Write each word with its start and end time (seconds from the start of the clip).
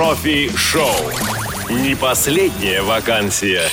Профи-шоу. 0.00 0.94
Не 1.68 1.94
последняя 1.94 2.80
вакансия. 2.80 3.64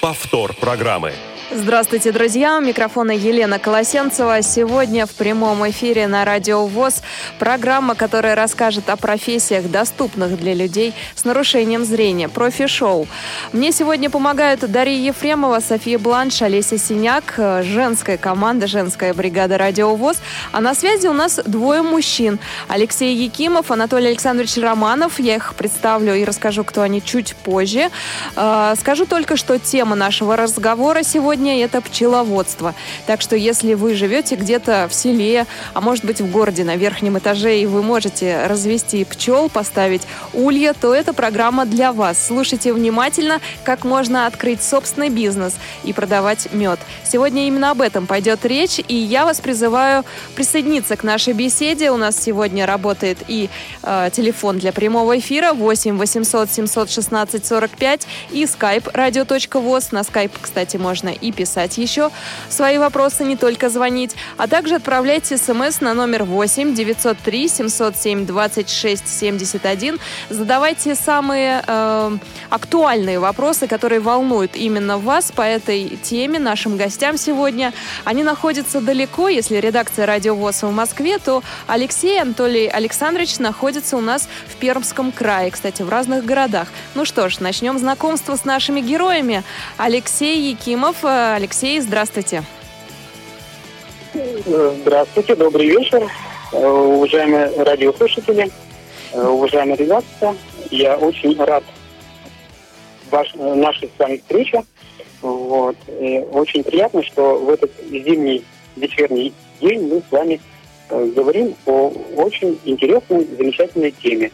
Повтор 0.00 0.52
программы. 0.52 1.12
Здравствуйте, 1.56 2.10
друзья! 2.10 2.58
У 2.58 2.60
микрофона 2.60 3.12
Елена 3.12 3.60
Колосенцева. 3.60 4.42
Сегодня 4.42 5.06
в 5.06 5.12
прямом 5.12 5.70
эфире 5.70 6.08
на 6.08 6.24
Радио 6.24 6.66
ВОЗ 6.66 7.00
программа, 7.38 7.94
которая 7.94 8.34
расскажет 8.34 8.90
о 8.90 8.96
профессиях, 8.96 9.70
доступных 9.70 10.36
для 10.36 10.52
людей 10.52 10.94
с 11.14 11.24
нарушением 11.24 11.84
зрения. 11.84 12.28
Профи-шоу. 12.28 13.06
Мне 13.52 13.70
сегодня 13.70 14.10
помогают 14.10 14.68
Дарья 14.68 14.98
Ефремова, 14.98 15.60
София 15.60 15.96
Бланш, 15.96 16.42
Олеся 16.42 16.76
Синяк, 16.76 17.34
женская 17.62 18.18
команда, 18.18 18.66
женская 18.66 19.14
бригада 19.14 19.56
Радио 19.56 19.94
ВОЗ. 19.94 20.16
А 20.50 20.60
на 20.60 20.74
связи 20.74 21.06
у 21.06 21.12
нас 21.12 21.38
двое 21.46 21.82
мужчин. 21.82 22.40
Алексей 22.66 23.14
Якимов, 23.14 23.70
Анатолий 23.70 24.08
Александрович 24.08 24.56
Романов. 24.56 25.20
Я 25.20 25.36
их 25.36 25.54
представлю 25.54 26.16
и 26.16 26.24
расскажу, 26.24 26.64
кто 26.64 26.82
они 26.82 27.00
чуть 27.00 27.36
позже. 27.36 27.90
А, 28.34 28.74
скажу 28.74 29.06
только, 29.06 29.36
что 29.36 29.56
тема 29.60 29.94
нашего 29.94 30.36
разговора 30.36 31.04
сегодня 31.04 31.43
сегодня 31.44 31.64
это 31.64 31.82
пчеловодство. 31.82 32.74
Так 33.06 33.20
что 33.20 33.36
если 33.36 33.74
вы 33.74 33.94
живете 33.94 34.34
где-то 34.34 34.88
в 34.88 34.94
селе, 34.94 35.46
а 35.74 35.80
может 35.82 36.04
быть 36.04 36.20
в 36.20 36.30
городе 36.30 36.64
на 36.64 36.76
верхнем 36.76 37.18
этаже, 37.18 37.58
и 37.60 37.66
вы 37.66 37.82
можете 37.82 38.46
развести 38.46 39.04
пчел, 39.04 39.50
поставить 39.50 40.02
улья, 40.32 40.72
то 40.72 40.94
эта 40.94 41.12
программа 41.12 41.66
для 41.66 41.92
вас. 41.92 42.16
Слушайте 42.26 42.72
внимательно, 42.72 43.40
как 43.62 43.84
можно 43.84 44.26
открыть 44.26 44.62
собственный 44.62 45.10
бизнес 45.10 45.54
и 45.84 45.92
продавать 45.92 46.48
мед. 46.52 46.78
Сегодня 47.04 47.46
именно 47.46 47.72
об 47.72 47.82
этом 47.82 48.06
пойдет 48.06 48.46
речь, 48.46 48.80
и 48.88 48.94
я 48.94 49.26
вас 49.26 49.40
призываю 49.40 50.04
присоединиться 50.36 50.96
к 50.96 51.04
нашей 51.04 51.34
беседе. 51.34 51.90
У 51.90 51.98
нас 51.98 52.16
сегодня 52.16 52.64
работает 52.64 53.18
и 53.28 53.50
э, 53.82 54.08
телефон 54.12 54.58
для 54.58 54.72
прямого 54.72 55.18
эфира 55.18 55.52
8 55.52 55.98
800 55.98 56.50
716 56.50 57.46
45 57.46 58.06
и 58.30 58.44
skype 58.44 58.92
radio.voz. 58.94 59.88
На 59.90 60.00
skype, 60.00 60.32
кстати, 60.40 60.78
можно 60.78 61.10
и 61.10 61.33
писать 61.34 61.78
еще 61.78 62.10
свои 62.48 62.78
вопросы, 62.78 63.24
не 63.24 63.36
только 63.36 63.68
звонить, 63.68 64.14
а 64.36 64.46
также 64.46 64.76
отправлять 64.76 65.26
смс 65.26 65.80
на 65.80 65.94
номер 65.94 66.24
8 66.24 66.74
903 66.74 67.48
707 67.48 68.26
26 68.26 69.08
71. 69.08 69.98
Задавайте 70.30 70.94
самые 70.94 71.62
э, 71.66 72.18
актуальные 72.50 73.18
вопросы, 73.18 73.66
которые 73.66 74.00
волнуют 74.00 74.56
именно 74.56 74.98
вас 74.98 75.32
по 75.32 75.42
этой 75.42 75.98
теме, 76.02 76.38
нашим 76.38 76.76
гостям 76.76 77.16
сегодня. 77.16 77.72
Они 78.04 78.22
находятся 78.22 78.80
далеко. 78.80 79.28
Если 79.28 79.56
редакция 79.56 80.06
Радио 80.06 80.34
ВОЗ 80.34 80.62
в 80.62 80.70
Москве, 80.70 81.18
то 81.18 81.42
Алексей 81.66 82.20
Анатолий 82.20 82.66
Александрович 82.68 83.38
находится 83.38 83.96
у 83.96 84.00
нас 84.00 84.28
в 84.48 84.56
Пермском 84.56 85.12
крае, 85.12 85.50
кстати, 85.50 85.82
в 85.82 85.88
разных 85.88 86.24
городах. 86.24 86.68
Ну 86.94 87.04
что 87.04 87.28
ж, 87.28 87.40
начнем 87.40 87.78
знакомство 87.78 88.36
с 88.36 88.44
нашими 88.44 88.80
героями. 88.80 89.42
Алексей 89.76 90.50
Якимов, 90.50 90.96
э, 91.24 91.34
Алексей, 91.36 91.80
здравствуйте. 91.80 92.42
Здравствуйте, 94.44 95.34
добрый 95.34 95.68
вечер, 95.68 96.08
уважаемые 96.52 97.50
радиослушатели, 97.62 98.48
уважаемые 99.12 99.76
редакция. 99.76 100.36
Я 100.70 100.96
очень 100.96 101.36
рад 101.42 101.64
ваш, 103.10 103.34
нашей 103.34 103.88
с 103.88 103.98
вами 103.98 104.18
встрече. 104.18 104.62
Вот. 105.20 105.76
И 105.88 106.18
очень 106.32 106.62
приятно, 106.62 107.02
что 107.02 107.38
в 107.38 107.48
этот 107.48 107.70
зимний 107.90 108.44
вечерний 108.76 109.32
день 109.60 109.88
мы 109.88 110.02
с 110.06 110.12
вами 110.12 110.40
э, 110.90 111.04
говорим 111.16 111.54
о 111.66 111.92
очень 112.16 112.58
интересной, 112.64 113.26
замечательной 113.36 113.90
теме. 113.92 114.30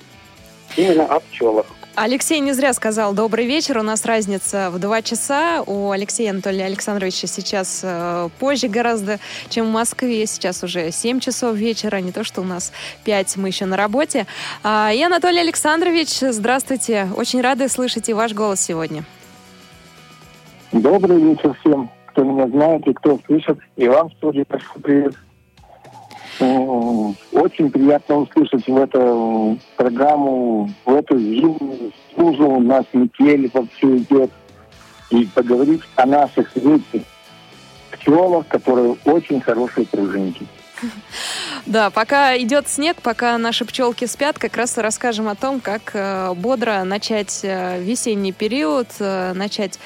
Именно 0.77 1.07
о 1.07 1.21
пчелах. 1.21 1.67
Алексей 2.03 2.41
не 2.41 2.53
зря 2.53 2.73
сказал 2.73 3.13
«добрый 3.13 3.45
вечер». 3.45 3.77
У 3.77 3.83
нас 3.83 4.07
разница 4.07 4.71
в 4.71 4.79
два 4.79 5.03
часа. 5.03 5.63
У 5.67 5.91
Алексея 5.91 6.31
Анатолия 6.31 6.65
Александровича 6.65 7.27
сейчас 7.27 7.83
э, 7.85 8.31
позже 8.39 8.69
гораздо, 8.69 9.19
чем 9.51 9.67
в 9.67 9.71
Москве. 9.71 10.25
Сейчас 10.25 10.65
уже 10.65 10.93
7 10.93 11.21
часов 11.21 11.55
вечера, 11.57 11.99
не 11.99 12.11
то, 12.11 12.25
что 12.25 12.41
у 12.41 12.45
нас 12.45 12.73
5, 13.05 13.37
мы 13.37 13.49
еще 13.49 13.67
на 13.67 13.77
работе. 13.77 14.27
А, 14.63 14.91
и 14.95 15.03
Анатолий 15.03 15.41
Александрович, 15.41 16.21
здравствуйте. 16.21 17.07
Очень 17.19 17.43
рады 17.43 17.69
слышать 17.69 18.09
и 18.09 18.15
ваш 18.15 18.33
голос 18.33 18.63
сегодня. 18.63 19.05
Добрый 20.73 21.21
вечер 21.21 21.55
всем, 21.61 21.91
кто 22.07 22.25
меня 22.25 22.49
знает 22.49 22.87
и 22.87 22.95
кто 22.95 23.21
слышит. 23.27 23.59
И 23.77 23.87
вам, 23.87 24.11
студии, 24.13 24.47
большой 24.49 24.81
привет. 24.81 25.17
Очень 26.41 27.71
приятно 27.71 28.17
услышать 28.17 28.67
в 28.67 28.77
эту 28.77 29.59
программу, 29.77 30.71
в 30.85 30.95
эту 30.95 31.19
зимнюю 31.19 31.93
службу 32.15 32.57
у 32.57 32.61
нас 32.61 32.85
метель 32.93 33.51
вообще 33.53 33.99
идет. 33.99 34.31
И 35.11 35.27
поговорить 35.35 35.83
о 35.97 36.07
наших 36.07 36.55
видах 36.55 37.03
пчелах, 37.91 38.47
которые 38.49 38.97
очень 39.05 39.41
хорошие 39.41 39.87
пружинки. 39.87 40.47
Да, 41.67 41.91
пока 41.91 42.37
идет 42.39 42.69
снег, 42.69 42.97
пока 43.03 43.37
наши 43.37 43.65
пчелки 43.65 44.07
спят, 44.07 44.39
как 44.39 44.57
раз 44.57 44.79
расскажем 44.79 45.29
о 45.29 45.35
том, 45.35 45.61
как 45.61 45.91
э, 45.93 46.33
бодро 46.35 46.85
начать 46.85 47.41
э, 47.43 47.81
весенний 47.83 48.33
период, 48.33 48.89
э, 48.99 49.33
начать 49.35 49.79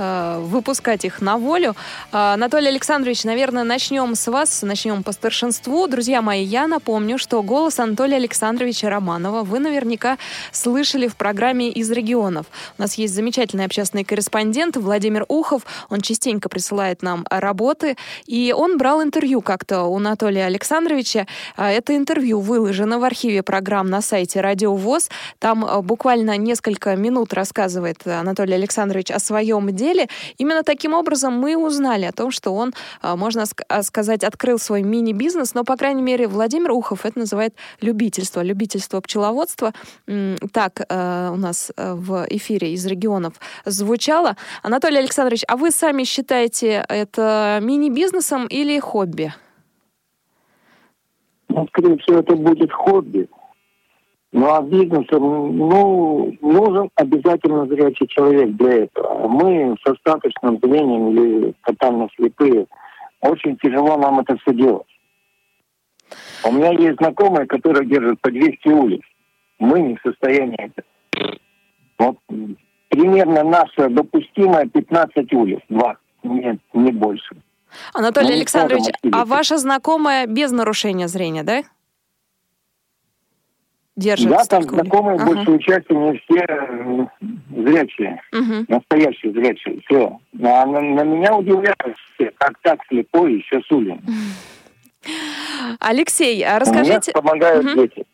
выпускать 0.00 1.04
их 1.04 1.20
на 1.20 1.36
волю. 1.36 1.76
Анатолий 2.10 2.68
Александрович, 2.68 3.24
наверное, 3.24 3.64
начнем 3.64 4.14
с 4.14 4.26
вас, 4.30 4.62
начнем 4.62 5.02
по 5.02 5.12
старшинству. 5.12 5.86
Друзья 5.86 6.22
мои, 6.22 6.42
я 6.42 6.66
напомню, 6.66 7.18
что 7.18 7.42
голос 7.42 7.78
Анатолия 7.78 8.16
Александровича 8.16 8.88
Романова 8.88 9.42
вы 9.42 9.58
наверняка 9.58 10.16
слышали 10.52 11.06
в 11.06 11.16
программе 11.16 11.70
«Из 11.70 11.90
регионов». 11.90 12.46
У 12.78 12.82
нас 12.82 12.94
есть 12.94 13.14
замечательный 13.14 13.64
общественный 13.66 14.04
корреспондент 14.04 14.76
Владимир 14.76 15.24
Ухов. 15.28 15.66
Он 15.90 16.00
частенько 16.00 16.48
присылает 16.48 17.02
нам 17.02 17.26
работы, 17.28 17.96
и 18.26 18.54
он 18.56 18.78
брал 18.78 19.02
интервью 19.02 19.42
как-то 19.42 19.82
у 19.82 19.96
Анатолия 19.96 20.46
Александровича. 20.46 21.26
А, 21.56 21.70
это 21.70 21.94
интервью 21.96 22.40
выложено 22.40 22.98
в 22.98 23.04
архиве 23.04 23.42
программ 23.42 23.90
на 23.90 24.00
сайте 24.00 24.40
Радио 24.40 24.74
ВОЗ. 24.74 25.10
Там 25.38 25.66
буквально 25.82 26.36
несколько 26.38 26.96
минут 26.96 27.34
рассказывает 27.34 28.06
Анатолий 28.06 28.54
Александрович 28.54 29.10
о 29.10 29.18
своем 29.18 29.74
деле. 29.74 29.89
Именно 30.38 30.62
таким 30.62 30.94
образом 30.94 31.38
мы 31.38 31.56
узнали 31.56 32.04
о 32.04 32.12
том, 32.12 32.30
что 32.30 32.54
он, 32.54 32.72
а, 33.02 33.16
можно 33.16 33.44
сказать, 33.82 34.24
открыл 34.24 34.58
свой 34.58 34.82
мини-бизнес, 34.82 35.54
но, 35.54 35.64
по 35.64 35.76
крайней 35.76 36.02
мере, 36.02 36.28
Владимир 36.28 36.72
Ухов 36.72 37.06
это 37.06 37.18
называет 37.18 37.54
любительство, 37.80 38.42
любительство 38.42 39.00
пчеловодства. 39.00 39.72
Так 40.52 40.86
у 40.88 41.36
нас 41.36 41.72
в 41.76 42.26
эфире 42.30 42.72
из 42.72 42.86
регионов 42.86 43.34
звучало. 43.64 44.36
Анатолий 44.62 44.98
Александрович, 44.98 45.42
а 45.48 45.56
вы 45.56 45.70
сами 45.70 46.04
считаете 46.04 46.84
это 46.88 47.58
мини-бизнесом 47.62 48.46
или 48.46 48.78
хобби? 48.78 49.32
Ну, 51.48 51.66
скорее 51.68 51.98
всего, 51.98 52.18
это 52.20 52.36
будет 52.36 52.72
хобби. 52.72 53.28
Ну, 54.32 54.54
а 54.54 54.62
бизнесом, 54.62 55.56
ну, 55.56 56.32
нужен 56.40 56.90
обязательно 56.94 57.66
зрячий 57.66 58.06
человек 58.06 58.50
для 58.56 58.84
этого. 58.84 59.26
Мы 59.26 59.76
с 59.84 59.90
остаточным 59.90 60.58
зрением 60.62 61.10
или 61.10 61.54
тотально 61.64 62.08
слепые, 62.14 62.66
очень 63.20 63.56
тяжело 63.56 63.96
нам 63.96 64.20
это 64.20 64.36
все 64.38 64.54
делать. 64.54 64.86
У 66.44 66.52
меня 66.52 66.70
есть 66.70 66.98
знакомые, 66.98 67.46
которые 67.46 67.86
держат 67.86 68.20
по 68.20 68.30
200 68.30 68.68
улиц. 68.68 69.02
Мы 69.58 69.80
не 69.80 69.96
в 69.96 70.00
состоянии 70.02 70.56
это. 70.58 70.84
Вот 71.98 72.16
примерно 72.88 73.42
наша 73.42 73.88
допустимая 73.88 74.66
15 74.66 75.32
улиц, 75.32 75.60
два, 75.68 75.96
нет, 76.22 76.58
не 76.72 76.92
больше. 76.92 77.36
Анатолий 77.94 78.28
ну, 78.28 78.34
Александрович, 78.34 78.84
а 79.12 79.24
ваша 79.24 79.58
знакомая 79.58 80.26
без 80.26 80.50
нарушения 80.50 81.08
зрения, 81.08 81.42
да? 81.42 81.62
Держит 84.00 84.30
да, 84.30 84.44
там 84.44 84.62
знакомые 84.62 85.16
ага. 85.16 85.26
большую 85.26 85.58
часть 85.58 85.90
не 85.90 86.18
все 86.24 87.10
зрячие, 87.54 88.22
угу. 88.32 88.64
настоящие 88.66 89.32
зрячие. 89.32 89.82
Все. 89.84 90.18
А 90.42 90.64
на, 90.64 90.80
на 90.80 91.02
меня 91.02 91.36
удивляют 91.36 91.96
все, 92.14 92.32
как 92.38 92.54
так 92.62 92.80
слепой 92.88 93.34
еще 93.34 93.60
сулин. 93.68 94.00
Алексей, 95.80 96.42
а 96.42 96.58
расскажите... 96.58 97.12
Мне 97.14 97.22
помогают 97.22 97.66
угу. 97.66 97.82
дети. 97.82 98.06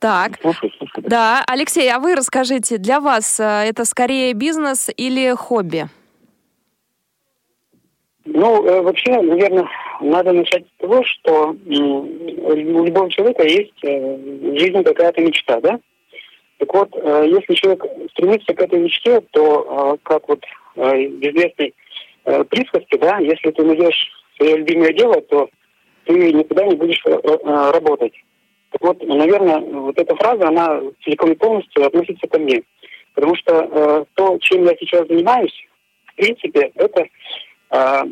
Так. 0.00 0.32
Слушай, 0.40 0.74
слушай. 0.76 1.04
Да, 1.06 1.44
Алексей, 1.46 1.88
а 1.92 2.00
вы 2.00 2.16
расскажите, 2.16 2.78
для 2.78 2.98
вас 2.98 3.38
э, 3.38 3.44
это 3.44 3.84
скорее 3.84 4.32
бизнес 4.32 4.90
или 4.96 5.32
хобби? 5.36 5.88
Ну, 8.32 8.64
э, 8.64 8.80
вообще, 8.82 9.20
наверное, 9.20 9.68
надо 10.00 10.32
начать 10.32 10.64
с 10.64 10.80
того, 10.80 11.02
что 11.02 11.56
у 11.66 12.84
любого 12.84 13.10
человека 13.10 13.42
есть 13.42 13.74
э, 13.82 14.16
в 14.16 14.58
жизни 14.58 14.82
какая-то 14.84 15.20
мечта, 15.20 15.60
да? 15.60 15.80
Так 16.58 16.72
вот, 16.72 16.90
э, 16.94 17.24
если 17.26 17.54
человек 17.54 17.84
стремится 18.12 18.54
к 18.54 18.60
этой 18.60 18.78
мечте, 18.78 19.20
то, 19.32 19.98
как 20.04 20.28
вот 20.28 20.44
известной 20.76 21.74
присказке, 22.24 22.98
да, 22.98 23.18
если 23.18 23.50
ты 23.50 23.64
найдешь 23.64 24.10
свое 24.36 24.58
любимое 24.58 24.92
дело, 24.92 25.20
то 25.22 25.48
ты 26.04 26.32
никогда 26.32 26.66
не 26.66 26.76
будешь 26.76 27.02
работать. 27.04 28.12
Так 28.70 28.80
вот, 28.82 29.02
наверное, 29.02 29.58
вот 29.58 29.98
эта 29.98 30.14
фраза, 30.14 30.46
она 30.46 30.80
целиком 31.02 31.32
и 31.32 31.34
полностью 31.34 31.84
относится 31.84 32.28
ко 32.28 32.38
мне. 32.38 32.62
Потому 33.14 33.34
что 33.34 34.06
то, 34.14 34.38
чем 34.38 34.64
я 34.64 34.76
сейчас 34.78 35.08
занимаюсь, 35.08 35.66
в 36.06 36.14
принципе, 36.14 36.70
это... 36.76 37.04
Э, 37.70 38.02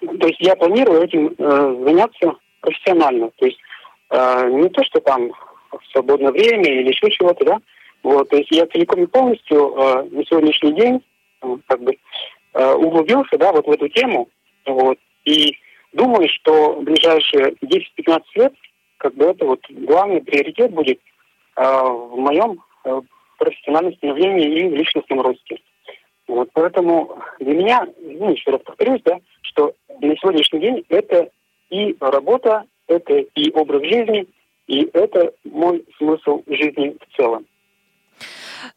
то 0.00 0.26
есть 0.26 0.40
я 0.40 0.56
планирую 0.56 1.02
этим 1.02 1.34
э, 1.36 1.84
заняться 1.86 2.34
профессионально. 2.60 3.30
То 3.36 3.46
есть 3.46 3.58
э, 4.10 4.50
не 4.50 4.68
то, 4.68 4.84
что 4.84 5.00
там 5.00 5.30
в 5.70 5.92
свободное 5.92 6.32
время 6.32 6.64
или 6.64 6.88
еще 6.88 7.10
чего-то, 7.10 7.44
да. 7.44 7.58
Вот, 8.02 8.28
то 8.28 8.36
есть 8.36 8.50
я 8.50 8.66
целиком 8.66 9.02
и 9.02 9.06
полностью 9.06 9.74
э, 9.76 10.02
на 10.10 10.24
сегодняшний 10.26 10.72
день 10.72 11.02
э, 11.42 11.56
как 11.66 11.80
бы 11.80 11.96
э, 12.52 12.74
углубился, 12.74 13.38
да, 13.38 13.52
вот 13.52 13.66
в 13.66 13.70
эту 13.70 13.88
тему. 13.88 14.28
Вот, 14.66 14.98
и 15.24 15.56
думаю, 15.92 16.28
что 16.28 16.74
в 16.74 16.82
ближайшие 16.82 17.54
10-15 17.62 18.22
лет 18.34 18.52
как 18.98 19.14
бы 19.14 19.26
это 19.26 19.44
вот 19.44 19.60
главный 19.70 20.22
приоритет 20.22 20.72
будет 20.72 21.00
э, 21.56 21.62
в 21.62 22.16
моем 22.16 22.62
э, 22.84 23.00
профессиональном 23.38 23.94
становлении 23.96 24.48
и 24.48 24.68
личностном 24.68 25.20
росте. 25.20 25.58
Вот 26.26 26.48
поэтому 26.52 27.18
для 27.38 27.54
меня, 27.54 27.86
ну, 28.00 28.32
еще 28.32 28.50
раз 28.50 28.60
повторюсь, 28.62 29.02
да, 29.04 29.18
что 29.42 29.74
на 30.00 30.16
сегодняшний 30.16 30.60
день 30.60 30.84
это 30.88 31.28
и 31.70 31.96
работа, 32.00 32.64
это 32.86 33.14
и 33.14 33.50
образ 33.52 33.82
жизни, 33.82 34.26
и 34.66 34.88
это 34.92 35.32
мой 35.44 35.84
смысл 35.98 36.42
жизни 36.46 36.96
в 37.00 37.16
целом. 37.16 37.46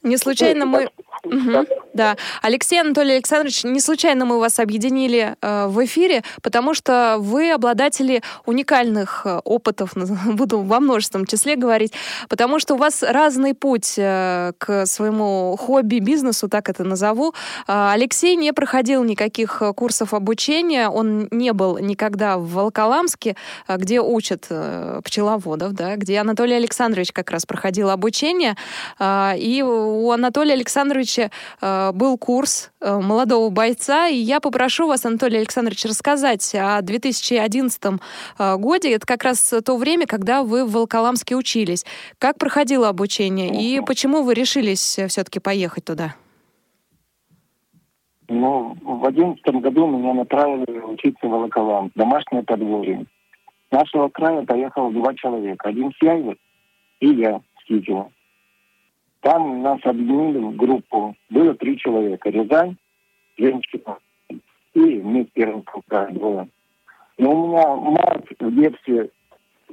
Не 0.08 0.18
случайно 0.18 0.66
мы... 0.66 0.90
Угу, 1.24 1.66
да. 1.94 2.16
Алексей 2.42 2.80
Анатолий 2.80 3.14
Александрович, 3.14 3.64
не 3.64 3.80
случайно 3.80 4.26
мы 4.26 4.40
вас 4.40 4.60
объединили 4.60 5.36
э, 5.42 5.68
в 5.68 5.84
эфире, 5.84 6.24
потому 6.42 6.74
что 6.74 7.18
вы 7.20 7.52
обладатели 7.52 8.22
уникальных 8.46 9.24
э, 9.26 9.40
опытов, 9.44 9.94
буду 10.26 10.60
во 10.60 10.80
множественном 10.80 11.26
числе 11.26 11.56
говорить, 11.56 11.94
потому 12.30 12.60
что 12.60 12.76
у 12.76 12.78
вас 12.78 13.04
разный 13.04 13.54
путь 13.54 13.96
э, 13.98 14.54
к 14.58 14.86
своему 14.86 15.58
хобби, 15.60 16.00
бизнесу, 16.00 16.48
так 16.48 16.70
это 16.70 16.84
назову. 16.84 17.34
Э, 17.68 17.90
Алексей 17.94 18.36
не 18.36 18.54
проходил 18.54 19.04
никаких 19.04 19.62
э, 19.62 19.74
курсов 19.74 20.14
обучения, 20.14 20.90
он 20.90 21.28
не 21.32 21.52
был 21.52 21.80
никогда 21.80 22.38
в 22.38 22.48
Волоколамске, 22.52 23.36
э, 23.68 23.76
где 23.78 24.00
учат 24.02 24.46
э, 24.50 25.02
пчеловодов, 25.04 25.74
да, 25.74 25.96
где 25.96 26.20
Анатолий 26.20 26.56
Александрович 26.56 27.12
как 27.12 27.32
раз 27.32 27.46
проходил 27.46 27.90
обучение, 27.90 28.56
э, 29.00 29.34
и 29.38 29.64
у 29.98 30.12
Анатолия 30.12 30.54
Александровича 30.54 31.30
э, 31.62 31.92
был 31.94 32.18
курс 32.18 32.72
э, 32.80 33.00
молодого 33.00 33.50
бойца, 33.50 34.08
и 34.08 34.16
я 34.16 34.40
попрошу 34.40 34.88
вас, 34.88 35.06
Анатолий 35.06 35.38
Александрович, 35.38 35.86
рассказать 35.86 36.54
о 36.56 36.82
2011 36.82 37.82
э, 38.40 38.58
годе. 38.58 38.94
Это 38.94 39.06
как 39.06 39.24
раз 39.24 39.54
то 39.66 39.78
время, 39.78 40.06
когда 40.06 40.44
вы 40.44 40.66
в 40.66 40.72
Волколамске 40.72 41.36
учились. 41.36 41.86
Как 42.20 42.38
проходило 42.38 42.90
обучение 42.90 43.50
и 43.50 43.82
почему 43.82 44.24
вы 44.24 44.34
решились 44.34 45.00
все-таки 45.08 45.40
поехать 45.40 45.86
туда? 45.86 46.16
Ну, 48.30 48.76
в 48.82 49.06
одиннадцатом 49.06 49.62
году 49.62 49.88
меня 49.88 50.14
направили 50.14 50.80
учиться 50.80 51.28
в 51.28 51.30
Волоколам, 51.30 51.92
домашнее 51.96 52.44
подворье. 52.44 53.06
С 53.70 53.72
нашего 53.72 54.10
края 54.10 54.44
поехало 54.44 54.92
два 54.92 55.14
человека. 55.16 55.70
Один 55.70 55.92
с 55.92 56.02
Яйвы 56.02 56.38
и 57.00 57.08
я 57.10 57.42
с 57.62 57.66
Китева. 57.68 58.12
Там 59.28 59.62
нас 59.62 59.82
объединили 59.84 60.38
в 60.38 60.56
группу. 60.56 61.14
Было 61.30 61.54
три 61.56 61.78
человека. 61.78 62.30
Рязань, 62.30 62.78
женщина 63.38 63.98
и 64.74 65.02
мы 65.02 65.26
в 65.26 65.32
первом 65.34 65.66
крае 65.90 66.14
двое. 66.14 66.48
Но 67.18 67.32
у 67.32 67.48
меня 67.48 67.76
мать 67.76 68.24
в 68.40 68.56
детстве 68.56 69.10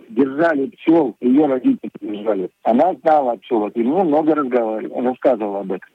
держали 0.09 0.71
пчел, 0.71 1.15
ее 1.21 1.47
родители 1.47 1.89
держали. 2.01 2.51
Она 2.65 2.95
знала 2.95 3.33
о 3.33 3.37
пчелах, 3.37 3.71
и 3.77 3.85
мне 3.85 4.03
много 4.03 4.35
разговаривала, 4.35 5.11
рассказывала 5.11 5.61
об 5.61 5.71
этом. 5.71 5.89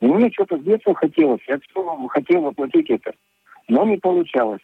И 0.00 0.06
мне 0.06 0.30
что-то 0.30 0.58
с 0.58 0.62
детства 0.62 0.94
хотелось. 0.94 1.40
Я 1.48 1.58
все 1.58 2.06
хотел 2.06 2.42
воплотить 2.42 2.88
это. 2.88 3.14
Но 3.66 3.84
не 3.84 3.96
получалось. 3.96 4.62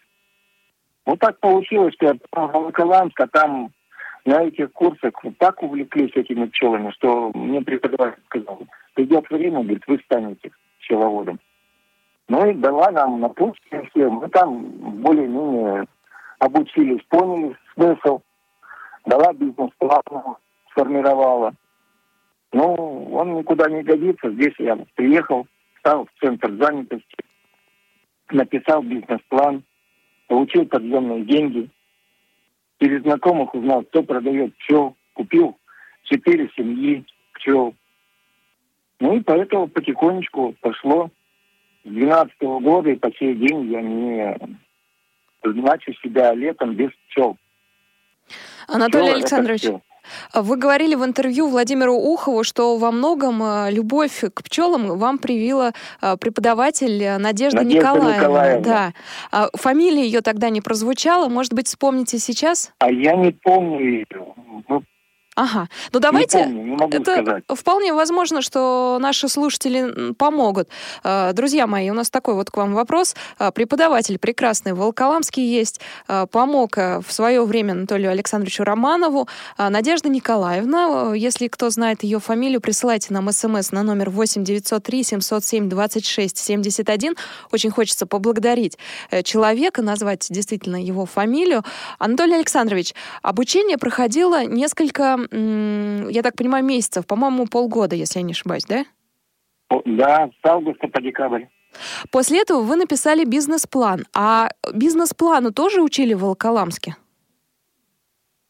Вот 1.06 1.18
так 1.18 1.40
получилось, 1.40 1.94
что 1.94 2.06
я 2.06 2.14
в 2.14 2.52
Волоколамск, 2.52 3.18
а 3.18 3.26
там 3.26 3.72
на 4.24 4.42
этих 4.42 4.72
курсах 4.72 5.12
так 5.38 5.62
увлеклись 5.62 6.14
этими 6.14 6.46
пчелами, 6.46 6.90
что 6.92 7.30
мне 7.34 7.60
преподаватель 7.62 8.22
сказал, 8.26 8.60
придет 8.94 9.28
время, 9.30 9.62
говорит, 9.62 9.84
вы 9.86 9.98
станете 10.04 10.50
пчеловодом. 10.80 11.40
Ну 12.28 12.50
и 12.50 12.54
дала 12.54 12.90
нам 12.90 13.20
напутствие 13.20 13.88
все. 13.90 14.10
Мы 14.10 14.28
там 14.28 14.62
более-менее 15.02 15.86
обучились, 16.38 17.02
поняли 17.08 17.56
смысл, 17.74 18.20
дала 19.06 19.32
бизнес-план, 19.32 20.36
сформировала. 20.70 21.54
Ну, 22.52 23.10
он 23.14 23.34
никуда 23.34 23.68
не 23.70 23.82
годится. 23.82 24.30
Здесь 24.30 24.54
я 24.58 24.76
приехал, 24.94 25.46
стал 25.78 26.06
в 26.06 26.20
центр 26.20 26.52
занятости, 26.60 27.16
написал 28.30 28.82
бизнес-план, 28.82 29.62
получил 30.26 30.66
подъемные 30.66 31.24
деньги– 31.24 31.70
через 32.80 33.02
знакомых 33.02 33.54
узнал, 33.54 33.82
кто 33.84 34.02
продает 34.02 34.54
пчел. 34.56 34.96
Купил 35.14 35.58
четыре 36.04 36.50
семьи 36.56 37.04
пчел. 37.34 37.74
Ну 39.00 39.16
и 39.16 39.20
поэтому 39.20 39.68
потихонечку 39.68 40.54
пошло. 40.60 41.10
С 41.84 41.90
12 41.90 42.34
-го 42.42 42.60
года 42.60 42.90
и 42.90 42.96
по 42.96 43.10
сей 43.12 43.34
день 43.34 43.70
я 43.70 43.80
не 43.80 44.36
значу 45.42 45.92
себя 46.02 46.34
летом 46.34 46.74
без 46.74 46.90
пчел. 47.06 47.36
Анатолий 48.66 49.06
пчел 49.06 49.16
Александрович, 49.16 49.62
вы 50.34 50.56
говорили 50.56 50.94
в 50.94 51.04
интервью 51.04 51.48
Владимиру 51.48 51.94
Ухову, 51.94 52.44
что 52.44 52.76
во 52.76 52.90
многом 52.90 53.42
э, 53.42 53.70
любовь 53.70 54.24
к 54.34 54.42
пчелам 54.42 54.98
вам 54.98 55.18
привила 55.18 55.72
э, 56.00 56.16
преподаватель 56.16 57.18
Надежда, 57.18 57.58
Надежда 57.58 57.64
Николаевна. 57.64 58.16
Николаевна. 58.16 58.62
Да. 58.62 58.92
А 59.30 59.48
фамилия 59.54 60.04
ее 60.04 60.20
тогда 60.20 60.50
не 60.50 60.60
прозвучала. 60.60 61.28
Может 61.28 61.52
быть, 61.52 61.68
вспомните 61.68 62.18
сейчас? 62.18 62.72
А 62.78 62.90
я 62.90 63.14
не 63.14 63.30
помню 63.30 63.80
ее. 63.80 64.06
Ну, 64.68 64.82
Ага. 65.38 65.68
Ну 65.92 66.00
давайте. 66.00 66.38
Не 66.38 66.44
помню, 66.44 66.62
не 66.64 66.76
могу 66.76 66.96
это 66.96 67.12
сказать. 67.12 67.44
вполне 67.48 67.92
возможно, 67.92 68.42
что 68.42 68.98
наши 69.00 69.28
слушатели 69.28 70.12
помогут. 70.14 70.68
А, 71.04 71.32
друзья 71.32 71.68
мои, 71.68 71.90
у 71.90 71.94
нас 71.94 72.10
такой 72.10 72.34
вот 72.34 72.50
к 72.50 72.56
вам 72.56 72.74
вопрос. 72.74 73.14
А, 73.38 73.52
преподаватель 73.52 74.18
прекрасный 74.18 74.72
Волколамский 74.72 75.46
есть. 75.46 75.80
А, 76.08 76.26
помог 76.26 76.76
в 76.76 77.04
свое 77.08 77.44
время 77.44 77.72
Анатолию 77.72 78.10
Александровичу 78.10 78.64
Романову. 78.64 79.28
Надежда 79.56 80.08
Николаевна, 80.08 81.14
если 81.14 81.46
кто 81.46 81.70
знает 81.70 82.02
ее 82.02 82.18
фамилию, 82.18 82.60
присылайте 82.60 83.14
нам 83.14 83.30
смс 83.30 83.70
на 83.70 83.84
номер 83.84 84.10
8 84.10 84.42
903 84.42 85.04
707 85.04 85.68
26 85.68 86.36
71. 86.36 87.14
Очень 87.52 87.70
хочется 87.70 88.06
поблагодарить 88.06 88.76
э, 89.12 89.22
человека, 89.22 89.82
назвать 89.82 90.26
действительно 90.30 90.82
его 90.82 91.06
фамилию. 91.06 91.62
Анатолий 92.00 92.34
Александрович, 92.34 92.92
обучение 93.22 93.78
проходило 93.78 94.44
несколько 94.44 95.27
я 95.30 96.22
так 96.22 96.36
понимаю, 96.36 96.64
месяцев, 96.64 97.06
по-моему, 97.06 97.46
полгода, 97.46 97.94
если 97.96 98.20
я 98.20 98.24
не 98.24 98.32
ошибаюсь, 98.32 98.64
да? 98.64 98.84
Да, 99.84 100.30
с 100.42 100.48
августа 100.48 100.88
по 100.88 101.00
декабрь. 101.00 101.44
После 102.10 102.40
этого 102.40 102.62
вы 102.62 102.76
написали 102.76 103.24
бизнес-план. 103.24 104.06
А 104.14 104.48
бизнес-плану 104.72 105.52
тоже 105.52 105.82
учили 105.82 106.14
в 106.14 106.20
Волоколамске? 106.20 106.96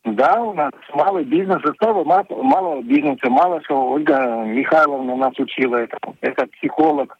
Да, 0.05 0.41
у 0.43 0.55
нас 0.55 0.73
малый 0.95 1.25
бизнес, 1.25 1.63
основа 1.65 2.05
малого 2.05 2.83
бизнеса, 2.83 3.29
мало 3.29 3.63
что 3.65 3.91
Ольга 3.91 4.45
Михайловна 4.47 5.17
нас 5.17 5.39
учила 5.39 5.77
этому. 5.77 6.17
Это 6.21 6.47
психолог. 6.47 7.19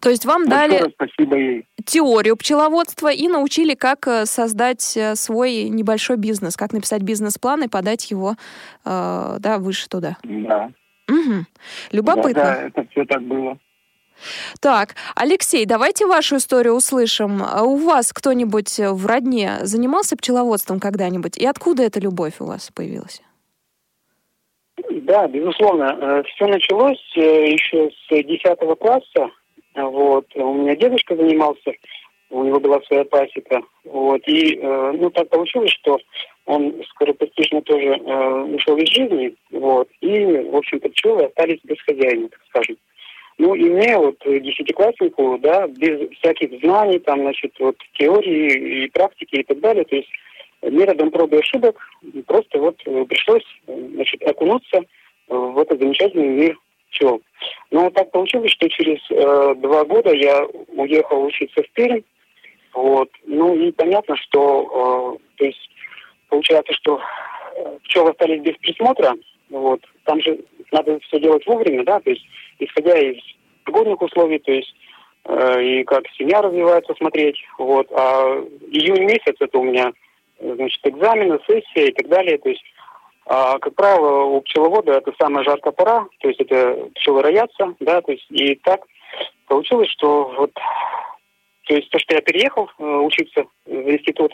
То 0.00 0.10
есть 0.10 0.24
вам 0.24 0.46
Большое 0.46 0.92
дали 0.98 1.66
теорию 1.84 2.36
пчеловодства 2.36 3.12
и 3.12 3.28
научили, 3.28 3.74
как 3.74 4.06
э, 4.06 4.26
создать 4.26 4.96
э, 4.96 5.14
свой 5.16 5.64
небольшой 5.64 6.16
бизнес, 6.16 6.56
как 6.56 6.72
написать 6.72 7.02
бизнес-план 7.02 7.64
и 7.64 7.68
подать 7.68 8.10
его 8.10 8.36
э, 8.84 9.36
да, 9.38 9.58
выше 9.58 9.88
туда. 9.88 10.16
Да. 10.22 10.70
Угу. 11.08 11.44
Любопытно. 11.92 12.32
Да, 12.34 12.54
да, 12.54 12.62
это 12.62 12.86
все 12.90 13.04
так 13.04 13.22
было. 13.22 13.58
Так, 14.60 14.94
Алексей, 15.16 15.66
давайте 15.66 16.06
вашу 16.06 16.36
историю 16.36 16.74
услышим. 16.74 17.42
А 17.42 17.62
у 17.62 17.76
вас 17.76 18.12
кто-нибудь 18.12 18.78
в 18.78 19.06
родне 19.06 19.58
занимался 19.62 20.16
пчеловодством 20.16 20.80
когда-нибудь? 20.80 21.36
И 21.36 21.44
откуда 21.44 21.82
эта 21.82 22.00
любовь 22.00 22.34
у 22.38 22.46
вас 22.46 22.70
появилась? 22.74 23.22
Да, 25.02 25.26
безусловно. 25.28 25.96
Э, 26.00 26.22
все 26.34 26.46
началось 26.46 27.02
еще 27.16 27.90
с 27.90 28.08
10 28.08 28.78
класса. 28.78 29.30
Вот. 29.74 30.26
У 30.34 30.54
меня 30.54 30.76
дедушка 30.76 31.16
занимался, 31.16 31.72
у 32.30 32.44
него 32.44 32.60
была 32.60 32.80
своя 32.82 33.04
пасека. 33.04 33.62
Вот. 33.84 34.22
И 34.26 34.56
э, 34.56 34.92
ну, 34.98 35.10
так 35.10 35.28
получилось, 35.28 35.72
что 35.72 35.98
он 36.46 36.82
скоропостижно 36.90 37.62
тоже 37.62 37.96
э, 37.96 38.42
ушел 38.54 38.76
из 38.76 38.88
жизни. 38.88 39.34
Вот. 39.50 39.88
И, 40.00 40.24
в 40.24 40.56
общем-то, 40.56 40.88
пчелы 40.90 41.24
остались 41.24 41.60
без 41.64 41.80
хозяина, 41.82 42.28
так 42.28 42.40
скажем. 42.48 42.76
Ну, 43.36 43.54
и 43.56 43.64
мне, 43.64 43.98
вот, 43.98 44.16
десятикласснику, 44.24 45.38
да, 45.40 45.66
без 45.66 46.08
всяких 46.18 46.60
знаний, 46.60 47.00
там, 47.00 47.20
значит, 47.20 47.52
вот, 47.58 47.76
теории 47.94 48.84
и 48.84 48.88
практики 48.90 49.36
и 49.36 49.42
так 49.42 49.58
далее, 49.58 49.84
то 49.84 49.96
есть 49.96 50.08
методом 50.62 51.10
проб 51.10 51.32
и 51.32 51.38
ошибок 51.38 51.76
просто 52.26 52.58
вот 52.58 52.76
пришлось 53.08 53.44
значит, 53.66 54.22
окунуться 54.22 54.82
в 55.28 55.58
этот 55.58 55.80
замечательный 55.80 56.28
мир 56.28 56.58
пчел. 56.94 57.20
Но 57.70 57.90
так 57.90 58.10
получилось, 58.10 58.52
что 58.52 58.68
через 58.68 58.98
э, 59.10 59.54
два 59.56 59.84
года 59.84 60.12
я 60.12 60.46
уехал 60.68 61.24
учиться 61.24 61.62
в 61.62 61.70
Пермь. 61.70 62.02
Вот. 62.72 63.10
Ну 63.26 63.54
и 63.54 63.72
понятно, 63.72 64.16
что 64.16 65.18
э, 65.18 65.36
то 65.36 65.44
есть 65.44 65.70
получается, 66.28 66.72
что 66.74 67.00
пчелы 67.84 68.10
остались 68.10 68.42
без 68.42 68.56
присмотра. 68.56 69.14
Вот. 69.50 69.80
Там 70.04 70.20
же 70.20 70.38
надо 70.72 70.98
все 71.00 71.20
делать 71.20 71.46
вовремя, 71.46 71.84
да, 71.84 72.00
то 72.00 72.10
есть 72.10 72.24
исходя 72.58 72.98
из 72.98 73.18
погодных 73.64 74.00
условий, 74.02 74.38
то 74.38 74.52
есть 74.52 74.74
э, 75.24 75.62
и 75.62 75.84
как 75.84 76.04
семья 76.16 76.42
развивается 76.42 76.94
смотреть. 76.94 77.36
Вот. 77.58 77.86
А 77.92 78.42
июнь 78.70 79.04
месяц 79.04 79.36
это 79.38 79.58
у 79.58 79.64
меня 79.64 79.92
значит, 80.40 80.80
экзамены, 80.84 81.38
сессия 81.46 81.88
и 81.88 81.92
так 81.92 82.08
далее. 82.08 82.38
То 82.38 82.48
есть 82.48 82.64
а, 83.26 83.58
как 83.58 83.74
правило, 83.74 84.24
у 84.24 84.40
пчеловода 84.42 84.92
это 84.92 85.12
самая 85.18 85.44
жаркая 85.44 85.72
пора, 85.72 86.06
то 86.20 86.28
есть 86.28 86.40
это 86.40 86.90
пчелы 86.94 87.22
роятся, 87.22 87.74
да, 87.80 88.02
то 88.02 88.12
есть 88.12 88.26
и 88.30 88.54
так 88.56 88.82
получилось, 89.46 89.88
что 89.90 90.34
вот, 90.36 90.52
то 91.62 91.74
есть 91.74 91.88
то, 91.90 91.98
что 91.98 92.14
я 92.14 92.20
переехал 92.20 92.70
э, 92.78 92.84
учиться 92.84 93.44
в 93.64 93.70
институт, 93.70 94.32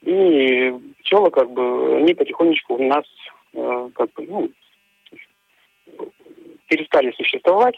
и 0.00 0.72
пчелы 1.00 1.30
как 1.30 1.50
бы, 1.50 1.98
они 1.98 2.14
потихонечку 2.14 2.74
у 2.74 2.88
нас 2.88 3.04
э, 3.52 3.90
как 3.94 4.10
бы, 4.14 4.26
ну, 4.26 4.50
перестали 6.68 7.12
существовать. 7.12 7.76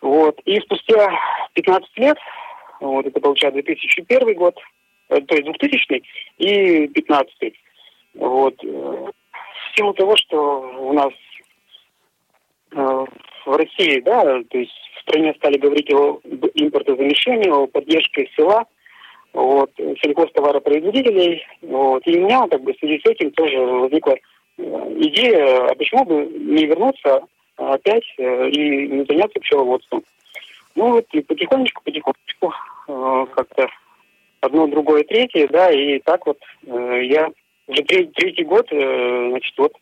Вот. 0.00 0.40
И 0.44 0.60
спустя 0.60 1.12
15 1.54 1.98
лет, 1.98 2.18
вот 2.80 3.06
это 3.06 3.20
получается 3.20 3.62
2001 3.62 4.34
год, 4.34 4.58
э, 5.08 5.20
то 5.20 5.34
есть 5.36 5.46
2000 5.46 6.02
и 6.38 6.88
15 6.88 7.54
вот, 8.14 8.54
силу 9.78 9.94
того, 9.94 10.16
что 10.16 10.60
у 10.80 10.92
нас 10.92 11.12
э, 12.72 13.04
в 13.46 13.56
России, 13.56 14.00
да, 14.00 14.22
то 14.22 14.58
есть 14.58 14.72
в 14.96 15.00
стране 15.02 15.32
стали 15.34 15.56
говорить 15.56 15.92
о 15.92 16.20
импортозамещении, 16.54 17.48
о 17.48 17.66
поддержке 17.66 18.28
села, 18.36 18.66
вот, 19.32 19.70
сельхозтоваропроизводителей, 19.76 21.46
вот, 21.62 22.06
и 22.06 22.18
у 22.18 22.24
меня 22.24 22.46
как 22.48 22.62
бы 22.62 22.72
в 22.72 22.78
связи 22.78 23.00
с 23.04 23.08
этим 23.08 23.30
тоже 23.32 23.58
возникла 23.58 24.16
э, 24.58 24.62
идея, 24.98 25.70
а 25.70 25.74
почему 25.74 26.04
бы 26.04 26.26
не 26.26 26.66
вернуться 26.66 27.22
опять 27.56 28.04
э, 28.18 28.48
и 28.50 28.88
не 28.88 29.04
заняться 29.04 29.40
пчеловодством. 29.40 30.02
Ну 30.74 30.92
вот 30.92 31.06
и 31.12 31.20
потихонечку, 31.22 31.82
потихонечку 31.84 32.52
э, 32.88 33.26
как-то 33.34 33.68
одно, 34.40 34.66
другое, 34.66 35.04
третье, 35.04 35.48
да, 35.48 35.70
и 35.70 35.98
так 36.00 36.26
вот 36.26 36.38
э, 36.66 37.00
я 37.04 37.30
уже 37.68 37.82
третий, 37.82 38.44
год, 38.44 38.66
э, 38.72 39.28
значит, 39.30 39.54
вот 39.58 39.72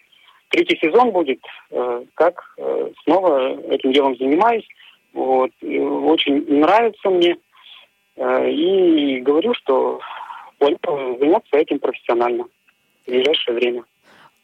третий 0.49 0.77
сезон 0.79 1.13
будет, 1.13 1.41
э, 1.71 2.05
как 2.15 2.55
э, 2.59 2.91
снова 3.05 3.59
этим 3.71 3.93
делом 3.93 4.17
занимаюсь. 4.17 4.67
Вот. 5.13 5.51
Очень 5.63 6.45
нравится 6.59 7.09
мне. 7.09 7.39
И 8.19 9.21
говорю, 9.21 9.55
что 9.55 10.01
планирую 10.59 11.19
заняться 11.19 11.57
этим 11.57 11.79
профессионально 11.79 12.45
в 12.45 13.11
ближайшее 13.11 13.55
время. 13.55 13.85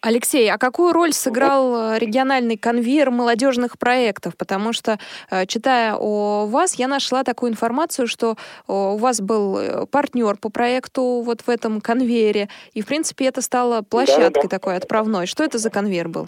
Алексей, 0.02 0.50
а 0.50 0.58
какую 0.58 0.92
роль 0.92 1.12
сыграл 1.12 1.94
э, 1.94 1.98
региональный 2.00 2.56
конвейер 2.56 3.10
молодежных 3.12 3.78
проектов? 3.78 4.36
Потому 4.36 4.72
что, 4.72 4.98
э, 5.30 5.46
читая 5.46 5.94
о 5.94 6.46
вас, 6.46 6.74
я 6.74 6.88
нашла 6.88 7.22
такую 7.22 7.52
информацию, 7.52 8.08
что 8.08 8.34
у 8.66 8.96
вас 8.96 9.20
был 9.20 9.56
э, 9.56 9.86
партнер 9.86 10.36
по 10.36 10.50
проекту 10.50 11.22
вот 11.24 11.42
в 11.42 11.48
этом 11.48 11.80
конвейере, 11.80 12.48
и, 12.74 12.82
в 12.82 12.86
принципе, 12.86 13.26
это 13.26 13.42
стало 13.42 13.82
площадкой 13.82 14.32
да, 14.34 14.42
да. 14.42 14.48
такой 14.48 14.76
отправной. 14.76 15.26
Что 15.26 15.44
это 15.44 15.58
за 15.58 15.70
конвейер 15.70 16.08
был? 16.08 16.26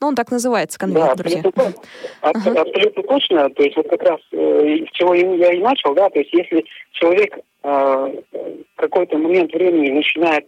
Ну, 0.00 0.08
он 0.08 0.14
так 0.14 0.30
называется, 0.30 0.78
конвейер, 0.78 1.08
да, 1.08 1.14
друзья. 1.14 1.40
Абсолютно, 1.40 1.82
ага. 2.22 2.60
абсолютно 2.62 3.02
точно. 3.02 3.50
То 3.50 3.62
есть 3.62 3.76
вот 3.76 3.88
как 3.90 4.02
раз 4.02 4.20
э, 4.32 4.86
с 4.88 4.90
чего 4.92 5.12
я 5.12 5.52
и 5.52 5.60
начал, 5.60 5.94
да, 5.94 6.08
то 6.08 6.18
есть 6.18 6.32
если 6.32 6.64
человек 6.92 7.38
э, 7.62 8.14
какой-то 8.76 9.18
момент 9.18 9.52
времени 9.52 9.90
начинает 9.90 10.46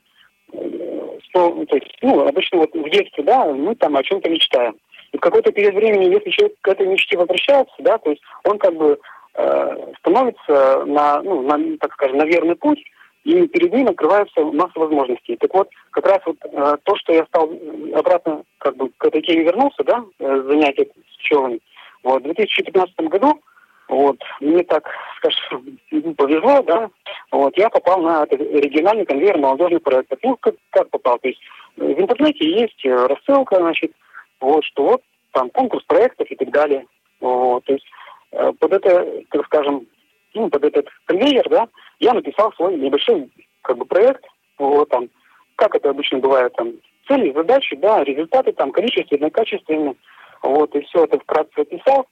что, 1.35 1.53
ну, 1.53 1.67
то 1.67 1.77
есть, 1.77 1.91
ну, 2.01 2.27
обычно 2.27 2.59
вот 2.59 2.73
в 2.73 2.91
детстве, 2.91 3.25
да, 3.25 3.45
мы 3.45 3.75
там 3.75 3.97
о 3.97 4.03
чем-то 4.03 4.31
мечтаем. 4.31 4.77
И 5.13 5.17
в 5.17 5.21
какой-то 5.21 5.53
период 5.53 5.75
времени, 5.75 6.13
если 6.13 6.31
человек 6.31 6.57
к 6.61 6.69
этой 6.69 6.87
мечте 6.87 7.17
возвращается, 7.17 7.75
да, 7.81 7.99
то 7.99 8.11
есть 8.11 8.23
он 8.45 8.59
как 8.59 8.75
бы 8.75 8.99
э, 9.35 9.93
становится 9.99 10.85
на, 10.87 11.23
ну, 11.23 11.43
на, 11.43 11.77
так 11.79 11.93
скажем, 11.95 12.19
на 12.19 12.25
верный 12.25 12.57
путь, 12.57 12.83
и 13.25 13.47
перед 13.49 13.73
ним 13.73 13.89
открываются 13.89 14.45
масса 14.45 14.79
возможностей. 14.79 15.37
Так 15.37 15.53
вот, 15.55 15.69
как 15.91 16.07
раз 16.07 16.21
вот 16.27 16.37
э, 16.45 16.77
то, 16.83 16.97
что 16.97 17.13
я 17.13 17.25
стал 17.27 17.51
обратно, 17.95 18.43
как 18.59 18.77
бы, 18.77 18.91
к 18.97 19.05
этой 19.05 19.23
теме 19.23 19.45
вернулся, 19.45 19.83
да, 19.85 20.05
э, 20.21 20.43
занятия 20.49 20.87
с 21.13 21.17
пчелами, 21.19 21.61
вот, 22.03 22.23
в 22.23 22.25
2015 22.25 22.95
году 23.09 23.41
вот. 23.89 24.19
Мне 24.41 24.63
так, 24.65 24.89
скажем, 25.19 25.79
повезло, 26.17 26.63
да. 26.63 26.91
Вот. 27.31 27.57
Я 27.57 27.69
попал 27.69 28.01
на 28.01 28.25
региональный 28.25 29.05
конвейер 29.05 29.39
молодежных 29.39 29.83
проектов. 29.83 30.19
Ну, 30.23 30.37
как, 30.37 30.55
как 30.71 30.91
попал? 30.91 31.19
То 31.19 31.29
есть 31.29 31.41
э, 31.77 31.85
в 31.85 32.01
интернете 32.01 32.49
есть 32.49 32.85
э, 32.85 33.07
рассылка, 33.07 33.57
значит, 33.57 33.93
вот, 34.41 34.65
что 34.65 34.85
вот 34.85 35.03
там 35.33 35.51
конкурс 35.51 35.85
проектов 35.85 36.31
и 36.31 36.37
так 36.37 36.51
далее. 36.51 36.87
Вот. 37.21 37.65
То 37.65 37.75
есть 37.75 37.87
э, 38.33 38.53
под 38.59 38.73
это, 38.73 39.07
так 39.31 39.45
скажем, 39.47 39.87
ну, 40.35 40.49
под 40.49 40.65
этот 40.65 40.89
конвейер, 41.05 41.49
да, 41.49 41.69
я 42.01 42.15
написал 42.15 42.53
свой 42.55 42.77
небольшой 42.77 43.31
как 43.63 43.79
бы 43.79 43.85
проект, 43.85 44.25
вот 44.59 44.89
там, 44.89 45.09
как 45.57 45.75
это 45.75 45.91
обычно 45.91 46.19
бывает, 46.19 46.53
там, 46.55 46.73
цели, 47.07 47.33
задачи, 47.33 47.77
да, 47.77 48.03
результаты, 48.03 48.53
там, 48.53 48.73
количественные, 48.73 49.31
качественные, 49.31 49.95
вот, 50.43 50.75
и 50.75 50.81
все 50.83 51.05
это 51.05 51.19
вкратце 51.19 51.61
описал, 51.61 52.07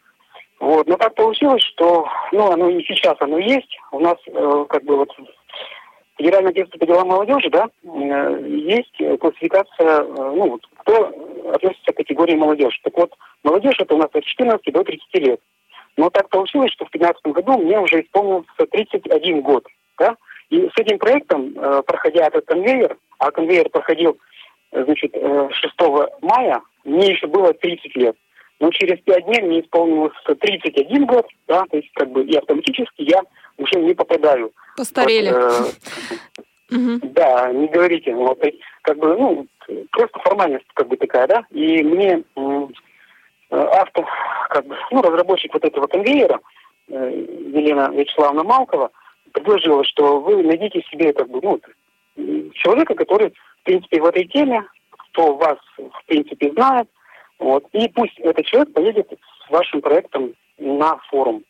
вот, 0.62 0.86
но 0.86 0.96
так 0.96 1.16
получилось, 1.16 1.64
что, 1.64 2.06
ну, 2.30 2.52
оно 2.52 2.68
и 2.68 2.84
сейчас 2.84 3.16
оно 3.18 3.36
есть. 3.36 3.76
У 3.90 3.98
нас, 3.98 4.16
э, 4.28 4.64
как 4.68 4.84
бы 4.84 4.94
вот, 4.94 5.08
Федеральное 6.16 6.52
агентство 6.52 6.78
по 6.78 6.86
делам 6.86 7.08
молодежи, 7.08 7.50
да, 7.50 7.68
э, 7.82 8.46
есть 8.46 8.96
классификация, 9.18 10.02
э, 10.02 10.04
ну, 10.06 10.50
вот, 10.50 10.60
кто 10.78 11.12
относится 11.52 11.92
к 11.92 11.96
категории 11.96 12.36
молодежь. 12.36 12.78
Так 12.84 12.96
вот, 12.96 13.12
молодежь 13.42 13.74
это 13.80 13.96
у 13.96 13.98
нас 13.98 14.10
от 14.12 14.22
14 14.22 14.72
до 14.72 14.84
30 14.84 15.14
лет. 15.14 15.40
Но 15.96 16.10
так 16.10 16.28
получилось, 16.28 16.70
что 16.70 16.84
в 16.84 16.92
2015 16.92 17.34
году 17.34 17.58
мне 17.58 17.80
уже 17.80 18.00
исполнился 18.00 18.64
31 18.70 19.40
год, 19.40 19.66
да, 19.98 20.14
и 20.50 20.68
с 20.68 20.78
этим 20.78 20.98
проектом, 21.00 21.54
э, 21.56 21.82
проходя 21.84 22.28
этот 22.28 22.44
конвейер, 22.44 22.96
а 23.18 23.32
конвейер 23.32 23.68
проходил, 23.68 24.16
значит, 24.70 25.12
6 25.12 25.74
мая, 26.20 26.60
мне 26.84 27.08
еще 27.08 27.26
было 27.26 27.52
30 27.52 27.96
лет. 27.96 28.16
Но 28.62 28.70
через 28.70 29.00
пять 29.00 29.24
дней 29.24 29.42
мне 29.42 29.60
исполнилось 29.60 30.12
31 30.24 31.06
год, 31.06 31.26
да, 31.48 31.64
то 31.68 31.76
есть 31.76 31.90
как 31.94 32.08
бы 32.12 32.22
и 32.22 32.36
автоматически 32.36 33.02
я 33.02 33.20
уже 33.58 33.80
не 33.80 33.92
попадаю. 33.92 34.52
Постарели. 34.76 35.32
Вот, 35.32 35.74
э, 36.70 36.98
Да, 37.12 37.50
не 37.52 37.66
говорите. 37.66 38.14
Вот, 38.14 38.40
как 38.82 38.98
бы, 38.98 39.16
ну, 39.16 39.46
просто 39.90 40.16
формальность 40.20 40.64
как 40.74 40.86
бы 40.86 40.96
такая, 40.96 41.26
да. 41.26 41.44
И 41.50 41.82
мне 41.82 42.22
э, 42.36 42.66
автор, 43.50 44.06
как 44.50 44.64
бы, 44.64 44.76
ну, 44.92 45.02
разработчик 45.02 45.52
вот 45.52 45.64
этого 45.64 45.88
конвейера, 45.88 46.38
э, 46.86 47.26
Елена 47.52 47.90
Вячеславовна 47.92 48.44
Малкова, 48.44 48.92
предложила, 49.32 49.82
что 49.82 50.20
вы 50.20 50.40
найдите 50.44 50.82
себе, 50.82 51.12
как 51.12 51.28
бы, 51.28 51.40
ну, 51.42 51.60
человека, 52.52 52.94
который, 52.94 53.30
в 53.30 53.64
принципе, 53.64 54.00
в 54.00 54.04
этой 54.04 54.24
теме, 54.26 54.64
кто 54.90 55.34
вас, 55.34 55.58
в 55.76 56.06
принципе, 56.06 56.52
знает, 56.52 56.86
вот. 57.42 57.66
И 57.72 57.88
пусть 57.88 58.18
этот 58.20 58.46
человек 58.46 58.72
поедет 58.72 59.08
с 59.46 59.50
вашим 59.50 59.80
проектом 59.80 60.34
на 60.58 60.96
форум. 61.10 61.42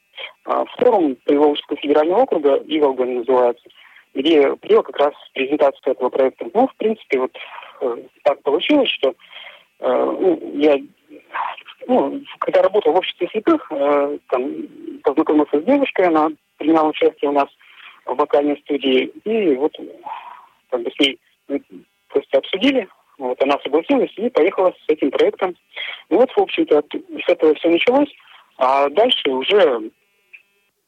А, 0.44 0.64
форум 0.64 1.16
Приволжского 1.24 1.76
федерального 1.76 2.22
округа, 2.22 2.62
Иволга 2.66 3.04
называется, 3.04 3.68
где, 4.14 4.54
где 4.62 4.82
как 4.82 4.96
раз 4.96 5.12
презентация 5.34 5.92
этого 5.92 6.08
проекта. 6.08 6.46
Ну, 6.54 6.66
в 6.66 6.74
принципе, 6.76 7.18
вот 7.18 7.36
э, 7.82 7.96
так 8.24 8.42
получилось, 8.42 8.88
что 8.88 9.10
э, 9.10 10.16
ну, 10.20 10.52
я 10.54 10.78
ну, 11.86 12.22
когда 12.38 12.62
работал 12.62 12.92
в 12.92 12.96
обществе 12.96 13.28
слепых, 13.28 13.66
э, 13.70 14.18
там, 14.28 14.50
познакомился 15.02 15.60
с 15.60 15.64
девушкой, 15.64 16.06
она 16.06 16.30
приняла 16.56 16.84
участие 16.84 17.30
у 17.30 17.34
нас 17.34 17.48
в 18.06 18.14
вокальной 18.14 18.56
студии, 18.58 19.10
и 19.24 19.54
вот 19.56 19.76
как 20.70 20.82
бы 20.82 20.90
с 20.90 20.98
ней 21.00 21.18
просто 22.08 22.38
обсудили 22.38 22.88
вот 23.28 23.42
она 23.42 23.58
согласилась 23.62 24.12
и 24.16 24.28
поехала 24.30 24.74
с 24.84 24.88
этим 24.88 25.10
проектом. 25.10 25.54
И 26.08 26.14
вот, 26.14 26.30
в 26.32 26.38
общем-то, 26.40 26.82
с 27.24 27.28
этого 27.28 27.54
все 27.54 27.68
началось. 27.68 28.12
А 28.58 28.88
дальше 28.88 29.30
уже, 29.30 29.90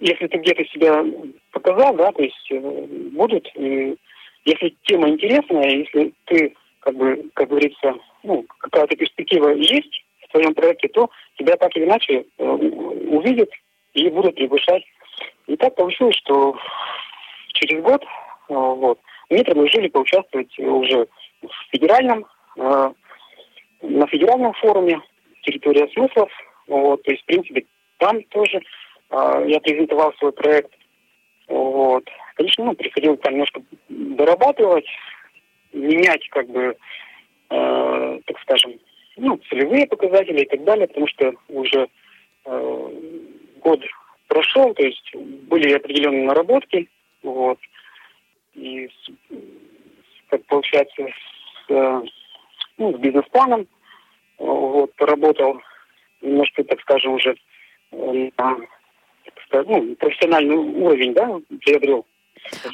если 0.01 0.27
ты 0.27 0.39
где-то 0.39 0.65
себя 0.67 1.05
показал, 1.53 1.95
да, 1.95 2.11
то 2.13 2.23
есть 2.23 2.51
э, 2.51 2.59
будут, 3.13 3.49
если 3.57 4.77
тема 4.83 5.09
интересная, 5.09 5.71
если 5.71 6.13
ты, 6.25 6.55
как 6.81 6.97
бы, 6.97 7.31
как 7.35 7.49
говорится, 7.49 7.95
ну, 8.25 8.45
какая-то 8.59 8.97
перспектива 8.97 9.51
есть 9.51 10.05
в 10.27 10.33
твоем 10.33 10.55
проекте, 10.55 10.89
то 10.89 11.09
тебя 11.39 11.57
так 11.57 11.75
или 11.77 11.85
иначе 11.85 12.25
э, 12.37 12.45
увидят 12.45 13.51
и 13.93 14.09
будут 14.09 14.35
приглашать. 14.35 14.83
И 15.47 15.57
так 15.57 15.77
получилось, 15.77 16.17
что 16.17 16.57
через 17.53 17.81
год, 17.83 18.03
э, 18.03 18.07
вот, 18.49 18.99
мне 19.31 19.45
предложили 19.45 19.89
поучаствовать 19.89 20.59
уже 20.59 21.07
в 21.49 21.71
федеральном, 21.71 22.27
э, 22.57 22.93
на 23.83 24.07
федеральном 24.07 24.53
форуме 24.55 25.01
«Территория 25.43 25.89
смыслов». 25.89 26.31
Вот, 26.67 27.03
то 27.03 27.11
есть, 27.11 27.23
в 27.23 27.27
принципе, 27.27 27.65
там 27.99 28.23
тоже 28.25 28.61
э, 29.11 29.45
я 29.49 29.61
презентовал 29.61 30.13
свой 30.15 30.33
проект. 30.33 30.73
Вот. 31.49 32.05
Конечно, 32.35 32.65
ну, 32.65 32.75
приходилось 32.75 33.21
там 33.21 33.35
немножко 33.35 33.63
дорабатывать, 33.89 34.87
менять, 35.73 36.27
как 36.31 36.49
бы, 36.49 36.77
э, 37.51 38.21
так 38.25 38.41
скажем, 38.43 38.75
ну, 39.17 39.39
целевые 39.49 39.87
показатели 39.87 40.43
и 40.43 40.49
так 40.49 40.65
далее, 40.65 40.89
потому 40.89 41.07
что 41.09 41.35
уже 41.49 41.89
э, 42.45 42.91
год 43.61 43.81
прошел, 44.29 44.75
то 44.75 44.83
есть 44.83 45.15
были 45.15 45.73
определенные 45.73 46.25
наработки, 46.25 46.89
вот, 47.23 47.59
и 48.55 48.91
как 50.35 50.47
получается 50.47 51.07
с, 51.07 51.71
э, 51.71 52.03
ну, 52.79 52.97
с 52.97 52.99
бизнес-планом, 52.99 53.69
вот, 54.39 54.93
поработал 54.97 55.61
немножко, 56.21 56.65
так 56.65 56.81
скажем, 56.81 57.15
уже 57.15 57.37
на 57.93 58.57
так 59.25 59.45
сказать, 59.47 59.69
ну, 59.69 59.95
профессиональный 59.95 60.57
уровень, 60.57 61.15
да, 61.15 61.41
приобрел. 61.65 62.05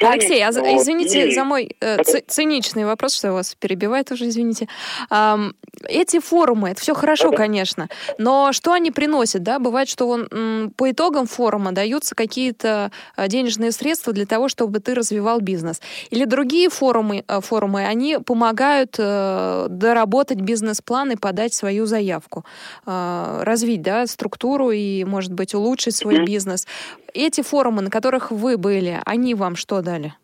Алексей, 0.00 0.42
а, 0.42 0.50
вот, 0.52 0.64
извините 0.64 1.28
и... 1.28 1.34
за 1.34 1.44
мой 1.44 1.76
э, 1.80 2.02
циничный 2.26 2.84
вопрос, 2.84 3.14
что 3.14 3.28
я 3.28 3.32
вас 3.32 3.54
перебивает 3.54 4.10
уже, 4.10 4.28
извините. 4.28 4.68
Эм, 5.10 5.54
эти 5.88 6.20
форумы, 6.20 6.70
это 6.70 6.80
все 6.80 6.94
хорошо, 6.94 7.30
да, 7.30 7.36
конечно, 7.36 7.88
но 8.18 8.52
что 8.52 8.72
они 8.72 8.90
приносят, 8.90 9.42
да? 9.42 9.58
Бывает, 9.58 9.88
что 9.88 10.08
он, 10.08 10.72
по 10.76 10.90
итогам 10.90 11.26
форума 11.26 11.72
даются 11.72 12.14
какие-то 12.14 12.90
э, 13.16 13.28
денежные 13.28 13.72
средства 13.72 14.12
для 14.12 14.26
того, 14.26 14.48
чтобы 14.48 14.80
ты 14.80 14.94
развивал 14.94 15.40
бизнес. 15.40 15.80
Или 16.10 16.24
другие 16.24 16.68
форумы, 16.68 17.24
э, 17.26 17.40
форумы 17.40 17.86
они 17.86 18.18
помогают 18.18 18.96
э, 18.98 19.66
доработать 19.68 20.40
бизнес-план 20.40 21.12
и 21.12 21.16
подать 21.16 21.54
свою 21.54 21.86
заявку, 21.86 22.44
э, 22.86 23.42
развить, 23.42 23.82
да, 23.82 24.06
структуру 24.06 24.70
и, 24.70 25.04
может 25.04 25.32
быть, 25.32 25.54
улучшить 25.54 25.96
свой 25.96 26.18
mm-hmm. 26.18 26.24
бизнес. 26.24 26.66
Эти 27.14 27.42
форумы, 27.42 27.82
на 27.82 27.90
которых 27.90 28.30
вы 28.30 28.56
были, 28.56 29.00
они 29.04 29.34
вам 29.34 29.56
что 29.56 29.82
дали? 29.82 30.14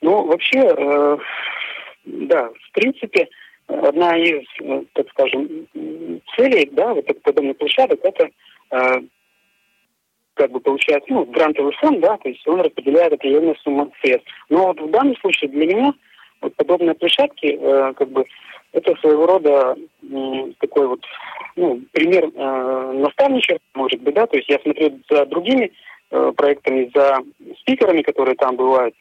Ну, 0.00 0.26
вообще, 0.26 0.58
э, 0.58 1.18
да, 2.04 2.48
в 2.48 2.72
принципе, 2.72 3.28
одна 3.68 4.16
из, 4.16 4.44
э, 4.60 4.82
так 4.94 5.08
скажем, 5.10 5.68
целей, 6.36 6.68
да, 6.72 6.94
вот 6.94 7.06
подобных 7.22 7.56
площадок, 7.58 8.00
это 8.02 8.30
э, 8.70 9.02
как 10.34 10.50
бы 10.50 10.60
получается, 10.60 11.12
ну, 11.12 11.24
грантовый 11.26 11.72
фонд, 11.80 12.00
да, 12.00 12.16
то 12.16 12.28
есть 12.28 12.46
он 12.48 12.60
распределяет 12.60 13.12
определенную 13.12 13.56
сумму 13.56 13.92
средств. 14.02 14.28
Но 14.48 14.68
вот 14.68 14.80
в 14.80 14.90
данном 14.90 15.16
случае 15.18 15.50
для 15.50 15.66
меня 15.66 15.94
вот 16.42 16.54
подобные 16.56 16.94
площадки, 16.94 17.58
э, 17.58 17.92
как 17.94 18.08
бы, 18.08 18.26
это 18.72 18.94
своего 18.96 19.26
рода 19.26 19.76
э, 20.02 20.52
такой 20.60 20.88
вот, 20.88 21.00
ну, 21.56 21.80
пример 21.92 22.30
э, 22.34 22.92
наставничества, 22.94 23.60
может 23.74 24.00
быть, 24.00 24.14
да, 24.14 24.26
то 24.26 24.36
есть 24.36 24.48
я 24.48 24.58
смотрю 24.60 24.98
за 25.10 25.26
другими 25.26 25.72
э, 26.10 26.32
проектами, 26.36 26.90
за 26.94 27.18
спикерами, 27.60 28.02
которые 28.02 28.34
там 28.36 28.56
бывают, 28.56 28.94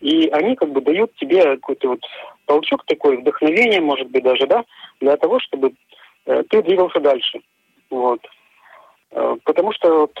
и 0.00 0.28
они 0.28 0.54
как 0.56 0.70
бы 0.70 0.80
дают 0.80 1.14
тебе 1.16 1.56
какой-то 1.56 1.88
вот 1.88 2.00
толчок 2.46 2.84
такой, 2.86 3.18
вдохновение, 3.18 3.80
может 3.80 4.08
быть, 4.08 4.22
даже, 4.22 4.46
да, 4.46 4.64
для 5.00 5.16
того, 5.16 5.40
чтобы 5.40 5.72
э, 6.26 6.42
ты 6.48 6.62
двигался 6.62 7.00
дальше. 7.00 7.40
Вот. 7.90 8.20
Э, 9.10 9.36
потому 9.44 9.72
что 9.72 10.00
вот, 10.00 10.18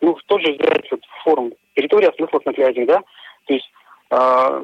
ну, 0.00 0.16
тот 0.26 0.40
же 0.40 0.52
взять 0.52 0.90
вот 0.90 1.00
форум 1.24 1.52
«Территория 1.74 2.12
смыслов 2.16 2.44
на 2.46 2.52
кляйдинг», 2.52 2.88
да, 2.88 3.02
то 3.46 3.54
есть 3.54 3.70
э, 4.10 4.62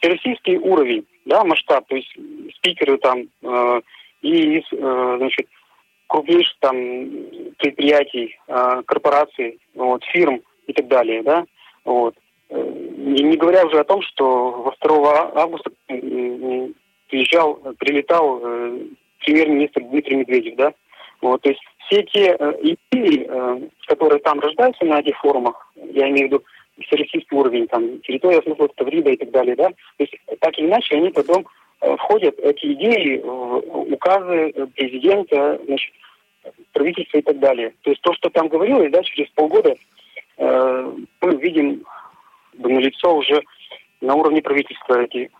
всероссийский 0.00 0.56
уровень, 0.56 1.06
да, 1.24 1.44
масштаб, 1.44 1.86
то 1.88 1.96
есть 1.96 2.12
спикеры 2.56 2.98
там 2.98 3.28
э, 3.42 3.80
и 4.22 4.58
э, 4.58 5.16
значит, 5.18 5.46
крупнейших 6.06 6.56
там 6.60 6.74
предприятий, 7.58 8.38
э, 8.46 8.82
корпораций, 8.86 9.58
вот, 9.74 10.04
фирм 10.04 10.40
и 10.66 10.72
так 10.72 10.88
далее, 10.88 11.22
да, 11.22 11.44
вот. 11.84 12.14
Э, 12.50 12.60
и 12.96 13.22
не 13.22 13.36
говоря 13.36 13.66
уже 13.66 13.80
о 13.80 13.84
том, 13.84 14.02
что 14.02 14.50
во 14.50 14.74
2 14.80 15.32
августа 15.34 15.70
приезжал, 17.08 17.54
прилетал 17.78 18.40
э, 18.42 18.78
премьер-министр 19.24 19.82
Дмитрий 19.82 20.16
Медведев, 20.16 20.56
да, 20.56 20.72
вот, 21.20 21.42
то 21.42 21.50
есть 21.50 21.60
все 21.86 22.02
те 22.04 22.36
э, 22.38 22.52
идеи, 22.62 23.26
э, 23.28 23.68
которые 23.86 24.20
там 24.20 24.40
рождаются 24.40 24.84
на 24.84 25.00
этих 25.00 25.18
форумах, 25.18 25.72
я 25.74 26.08
имею 26.08 26.28
в 26.28 26.32
виду 26.32 26.44
всероссийский 26.80 27.36
уровень, 27.36 27.66
там, 27.66 28.00
территория 28.00 28.42
смысла 28.42 28.68
Таврида 28.68 29.10
и 29.10 29.16
так 29.16 29.30
далее, 29.30 29.56
да, 29.56 29.68
то 29.68 29.74
есть 29.98 30.14
так 30.40 30.58
или 30.58 30.66
иначе 30.66 30.96
они 30.96 31.10
потом 31.10 31.46
э, 31.80 31.96
входят, 31.96 32.38
эти 32.38 32.72
идеи, 32.72 33.20
в 33.22 33.92
указы 33.92 34.52
президента, 34.74 35.60
значит, 35.64 35.92
правительства 36.72 37.18
и 37.18 37.22
так 37.22 37.38
далее. 37.38 37.74
То 37.82 37.90
есть 37.90 38.02
то, 38.02 38.12
что 38.14 38.30
там 38.30 38.48
говорилось, 38.48 38.90
да, 38.92 39.02
через 39.02 39.28
полгода 39.30 39.74
э, 40.36 40.92
мы 41.20 41.36
видим 41.36 41.84
на 42.54 42.78
лицо 42.78 43.16
уже 43.16 43.42
на 44.00 44.14
уровне 44.14 44.42
правительства 44.42 45.02
эти 45.02 45.30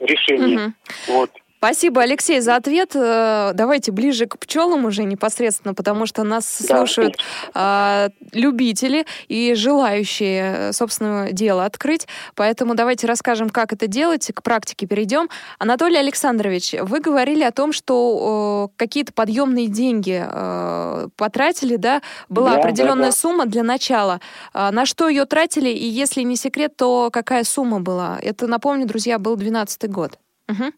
решения. 0.00 0.66
Угу. 0.66 0.72
Вот. 1.18 1.30
Спасибо, 1.64 2.02
Алексей, 2.02 2.40
за 2.40 2.56
ответ. 2.56 2.90
Э, 2.94 3.52
давайте 3.54 3.90
ближе 3.90 4.26
к 4.26 4.38
пчелам 4.38 4.84
уже 4.84 5.04
непосредственно, 5.04 5.72
потому 5.72 6.04
что 6.04 6.22
нас 6.22 6.58
да, 6.60 6.76
слушают 6.76 7.16
а, 7.54 8.10
любители 8.34 9.06
и 9.28 9.54
желающие 9.54 10.74
собственное 10.74 11.32
дело 11.32 11.64
открыть. 11.64 12.06
Поэтому 12.34 12.74
давайте 12.74 13.06
расскажем, 13.06 13.48
как 13.48 13.72
это 13.72 13.86
делать, 13.86 14.30
к 14.34 14.42
практике 14.42 14.86
перейдем. 14.86 15.30
Анатолий 15.58 15.96
Александрович, 15.96 16.74
вы 16.82 17.00
говорили 17.00 17.42
о 17.44 17.50
том, 17.50 17.72
что 17.72 18.68
э, 18.70 18.76
какие-то 18.76 19.14
подъемные 19.14 19.68
деньги 19.68 20.22
э, 20.22 21.08
потратили, 21.16 21.76
да? 21.76 22.02
Была 22.28 22.56
да, 22.56 22.58
определенная 22.58 23.06
да, 23.06 23.12
да. 23.12 23.16
сумма 23.16 23.46
для 23.46 23.62
начала. 23.62 24.20
А 24.52 24.70
на 24.70 24.84
что 24.84 25.08
ее 25.08 25.24
тратили? 25.24 25.70
И 25.70 25.86
если 25.86 26.20
не 26.24 26.36
секрет, 26.36 26.76
то 26.76 27.08
какая 27.10 27.42
сумма 27.42 27.80
была? 27.80 28.18
Это, 28.20 28.46
напомню, 28.48 28.86
друзья, 28.86 29.18
был 29.18 29.36
2012 29.36 29.90
год. 29.90 30.18
Угу. 30.50 30.72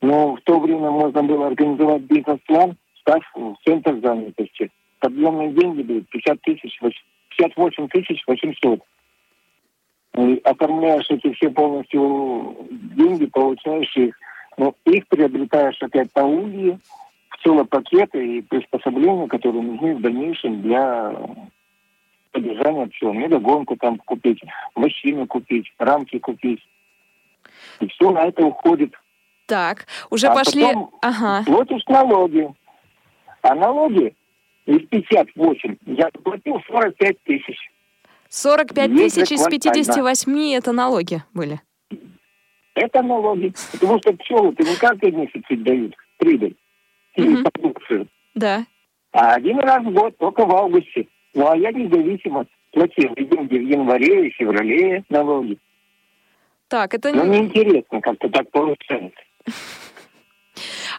Но 0.00 0.36
в 0.36 0.40
то 0.42 0.60
время 0.60 0.90
можно 0.90 1.22
было 1.22 1.48
организовать 1.48 2.02
бизнес-план, 2.02 2.76
став 3.00 3.22
в 3.34 3.56
центр 3.64 3.98
занятости. 4.00 4.70
Подъемные 5.00 5.52
деньги 5.52 5.82
были 5.82 6.00
50 6.00 6.40
тысяч, 6.42 6.78
58 7.36 7.88
тысяч 7.88 8.22
800. 8.26 8.80
И 10.18 10.40
оформляешь 10.44 11.08
эти 11.10 11.32
все 11.34 11.50
полностью 11.50 12.56
деньги, 12.70 13.26
получаешь 13.26 13.96
их. 13.96 14.18
Но 14.56 14.74
их 14.84 15.06
приобретаешь 15.08 15.80
опять 15.80 16.12
по 16.12 16.20
УЛИ, 16.20 16.78
в 17.30 17.42
целопакеты 17.42 18.38
и 18.38 18.42
приспособления, 18.42 19.28
которые 19.28 19.62
нужны 19.62 19.94
в 19.94 20.00
дальнейшем 20.00 20.62
для 20.62 21.14
поддержания 22.32 22.88
всего. 22.88 23.12
Медогонку 23.12 23.76
там 23.76 23.98
купить, 23.98 24.42
машину 24.74 25.26
купить, 25.26 25.72
рамки 25.78 26.18
купить. 26.18 26.66
И 27.80 27.86
все 27.86 28.10
на 28.10 28.26
это 28.26 28.44
уходит 28.44 28.94
так, 29.48 29.86
уже 30.10 30.28
а 30.28 30.34
пошли... 30.34 30.62
Потом 30.62 30.90
ага. 31.00 31.42
платишь 31.44 31.84
налоги. 31.88 32.48
А 33.42 33.54
налоги 33.54 34.14
из 34.66 34.86
58 34.88 35.76
я 35.86 36.10
заплатил 36.14 36.60
45 36.68 37.22
тысяч. 37.24 37.70
45 38.28 38.96
тысяч 38.96 39.32
из 39.32 39.42
58 39.44 40.52
это 40.52 40.72
налоги 40.72 41.24
были? 41.32 41.60
Это 42.74 43.02
налоги. 43.02 43.52
Потому 43.72 43.98
что 43.98 44.12
пчелы 44.12 44.52
ты 44.52 44.64
не 44.64 44.76
каждый 44.76 45.10
месяц 45.12 45.42
дают 45.48 45.96
прибыль 46.18 46.56
угу. 47.16 48.06
Да. 48.34 48.64
А 49.12 49.34
один 49.34 49.58
раз 49.60 49.82
в 49.84 49.90
год, 49.92 50.16
только 50.18 50.44
в 50.44 50.54
августе. 50.54 51.08
Ну 51.34 51.48
а 51.48 51.56
я 51.56 51.72
независимо 51.72 52.46
платил 52.72 53.14
деньги 53.16 53.58
в 53.58 53.68
январе 53.68 54.28
и 54.28 54.30
феврале 54.30 55.04
налоги. 55.08 55.58
Так, 56.68 56.92
это... 56.92 57.12
Ну, 57.12 57.24
неинтересно 57.24 58.02
как-то 58.02 58.28
так 58.28 58.50
получается. 58.50 59.18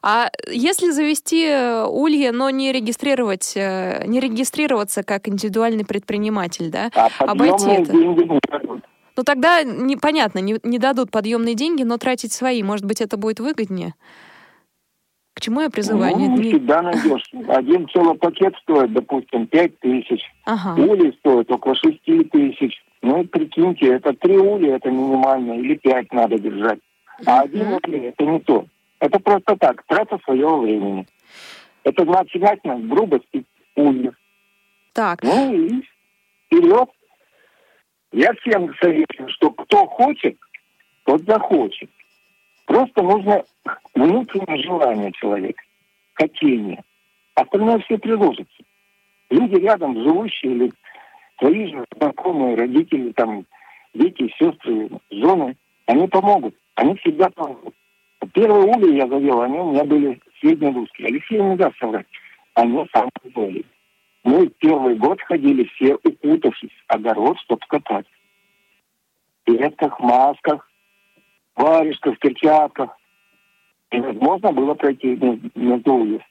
А 0.01 0.29
если 0.49 0.91
завести 0.91 1.45
э, 1.45 1.85
улье, 1.85 2.31
но 2.31 2.49
не 2.49 2.71
регистрировать, 2.71 3.53
э, 3.57 4.05
не 4.07 4.21
регистрироваться 4.21 5.03
как 5.03 5.27
индивидуальный 5.27 5.85
предприниматель, 5.85 6.69
да, 6.69 6.89
а 6.95 7.09
обойти 7.19 7.69
это? 7.69 7.93
Ну 7.93 9.23
тогда 9.25 9.63
непонятно, 9.63 10.39
не, 10.39 10.57
не 10.63 10.79
дадут 10.79 11.11
подъемные 11.11 11.53
деньги, 11.53 11.83
но 11.83 11.97
тратить 11.97 12.31
свои, 12.31 12.63
может 12.63 12.85
быть, 12.85 13.01
это 13.01 13.17
будет 13.17 13.41
выгоднее? 13.41 13.93
К 15.33 15.41
чему 15.41 15.61
я 15.61 15.69
призываю? 15.69 16.17
Ну, 16.17 16.37
не, 16.37 16.49
всегда 16.49 16.81
найдешь. 16.81 17.23
Один 17.47 17.87
целый 17.89 18.15
пакет 18.15 18.55
стоит, 18.61 18.93
допустим, 18.93 19.47
пять 19.47 19.77
тысяч. 19.79 20.21
Ага. 20.45 20.81
Ули 20.81 21.11
стоит 21.19 21.51
около 21.51 21.75
шести 21.75 22.23
тысяч. 22.25 22.81
Ну, 23.01 23.23
прикиньте, 23.23 23.87
это 23.87 24.13
три 24.13 24.37
ули, 24.37 24.69
это 24.69 24.89
минимально, 24.89 25.53
или 25.53 25.75
пять 25.75 26.11
надо 26.11 26.37
держать. 26.37 26.79
А 27.25 27.41
один 27.41 27.73
ули 27.73 28.07
это 28.07 28.23
не 28.25 28.39
то. 28.39 28.65
Это 28.99 29.19
просто 29.19 29.55
так, 29.57 29.83
трата 29.83 30.19
своего 30.25 30.59
времени. 30.59 31.05
Это 31.83 32.03
значит 32.03 32.41
грубости 32.87 33.45
ульев. 33.75 34.13
Так. 34.93 35.23
Ну 35.23 35.53
и 35.53 35.83
вперед. 36.45 36.89
Я 38.11 38.33
всем 38.33 38.73
советую, 38.81 39.29
что 39.29 39.51
кто 39.51 39.85
хочет, 39.85 40.37
тот 41.05 41.21
захочет. 41.23 41.89
Просто 42.65 43.01
нужно 43.01 43.43
внутреннее 43.93 44.63
желание 44.63 45.11
человека, 45.13 45.61
хотение. 46.13 46.83
Остальное 47.35 47.79
все 47.79 47.97
приложится. 47.97 48.63
Люди 49.29 49.55
рядом, 49.55 49.95
живущие 49.95 50.53
или 50.53 50.71
твои 51.37 51.67
же 51.67 51.85
знакомые, 51.97 52.55
родители, 52.55 53.11
там, 53.13 53.45
дети, 53.93 54.33
сестры, 54.39 54.89
жены, 55.09 55.55
они 55.85 56.07
помогут. 56.07 56.55
Они 56.79 56.95
всегда 56.95 57.29
помогут. 57.31 57.75
Первые 58.33 58.63
ули 58.63 58.95
я 58.95 59.05
завел, 59.05 59.41
они 59.41 59.57
у 59.59 59.71
меня 59.71 59.83
были 59.83 60.17
среднерусские. 60.39 61.07
Алексей 61.09 61.37
не 61.37 61.57
даст 61.57 61.77
соврать. 61.77 62.07
Они 62.53 62.87
самые 62.93 63.11
были. 63.35 63.65
Мы 64.23 64.47
первый 64.47 64.95
год 64.95 65.19
ходили 65.23 65.65
все 65.65 65.95
укутавшись, 65.95 66.71
огород, 66.87 67.37
чтобы 67.41 67.61
скопать. 67.65 68.05
В 69.41 69.43
передках, 69.43 69.99
масках, 69.99 70.71
варежках, 71.57 72.17
перчатках. 72.19 72.97
Невозможно 73.91 74.53
было 74.53 74.73
пройти 74.73 75.19
между 75.55 75.93
улиц. 75.93 76.21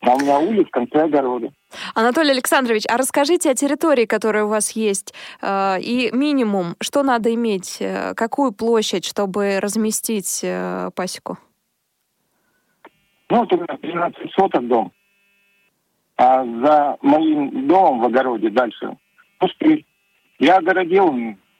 А 0.00 0.14
у 0.14 0.20
меня 0.20 0.38
улиц 0.38 0.66
в 0.68 0.70
конце 0.70 1.02
огорода. 1.02 1.50
Анатолий 1.94 2.30
Александрович, 2.30 2.84
а 2.88 2.96
расскажите 2.96 3.50
о 3.50 3.54
территории, 3.54 4.06
которая 4.06 4.44
у 4.44 4.48
вас 4.48 4.70
есть, 4.72 5.12
э, 5.42 5.80
и 5.80 6.10
минимум, 6.12 6.76
что 6.80 7.02
надо 7.02 7.34
иметь, 7.34 7.78
э, 7.80 8.14
какую 8.14 8.52
площадь, 8.52 9.04
чтобы 9.04 9.58
разместить 9.60 10.40
э, 10.44 10.90
пасеку? 10.94 11.38
Ну, 13.30 13.38
вот 13.38 13.52
у 13.52 13.56
меня 13.56 13.76
13 13.80 14.32
соток 14.32 14.66
дом. 14.68 14.92
А 16.16 16.44
за 16.44 16.96
моим 17.02 17.68
домом 17.68 18.00
в 18.00 18.04
огороде 18.06 18.50
дальше 18.50 18.96
пустырь. 19.38 19.84
Я 20.38 20.58
огородил 20.58 21.14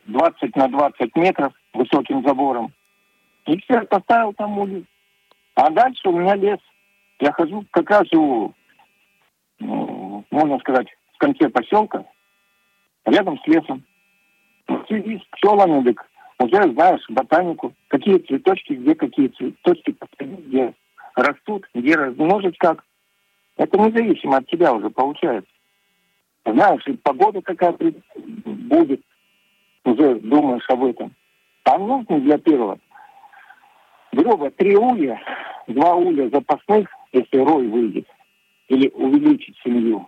20 0.07 0.57
на 0.57 0.69
20 0.69 1.17
метров 1.17 1.53
высоким 1.75 2.25
забором. 2.25 2.73
И 3.47 3.59
все, 3.61 3.83
поставил 3.83 4.33
там 4.35 4.59
улицу. 4.59 4.87
А 5.55 5.71
дальше 5.71 6.09
у 6.09 6.19
меня 6.19 6.35
лес. 6.35 6.59
Я 7.21 7.33
хожу, 7.33 7.65
как 7.71 7.91
раз 7.91 8.07
ну, 8.13 8.55
можно 10.31 10.59
сказать, 10.61 10.87
в 11.15 11.19
конце 11.19 11.49
поселка, 11.49 12.05
рядом 13.05 13.39
с 13.41 13.47
лесом. 13.47 13.83
В 14.69 14.85
связи 14.87 15.19
с 15.19 15.37
пчелами, 15.37 15.85
так 15.85 16.07
уже 16.39 16.73
знаешь 16.73 17.05
ботанику, 17.09 17.75
какие 17.89 18.19
цветочки, 18.19 18.75
где 18.75 18.95
какие 18.95 19.29
цветочки 19.29 19.97
где 20.21 20.75
растут, 21.17 21.69
где 21.75 21.97
размножить 21.97 22.57
как. 22.59 22.85
Это 23.57 23.77
независимо 23.77 24.37
от 24.37 24.47
тебя 24.47 24.73
уже 24.73 24.89
получается. 24.91 25.51
Знаешь, 26.45 26.87
и 26.87 26.93
погода 26.93 27.43
какая 27.43 27.75
будет, 28.45 29.03
уже 29.85 30.15
думаешь 30.21 30.69
об 30.69 30.85
этом. 30.85 31.13
А 31.65 31.77
нужно 31.77 32.21
для 32.21 32.39
первого, 32.39 32.79
грубо, 34.13 34.51
три 34.51 34.77
улья, 34.77 35.21
два 35.67 35.95
улья 35.95 36.31
запасных, 36.31 36.89
если 37.13 37.39
рой 37.39 37.67
выйдет, 37.67 38.07
или 38.69 38.89
увеличить 38.91 39.57
семью. 39.65 40.07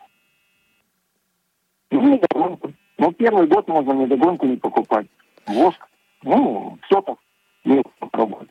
Ну, 1.91 2.03
недогонку. 2.03 2.73
Ну, 2.99 3.13
первый 3.13 3.47
год 3.47 3.67
можно 3.69 3.93
недогонку 3.93 4.47
не 4.47 4.57
покупать. 4.57 5.07
Воск, 5.47 5.89
ну, 6.23 6.79
все 6.83 7.01
так, 7.03 7.17
не 7.65 7.83
попробовать. 7.99 8.49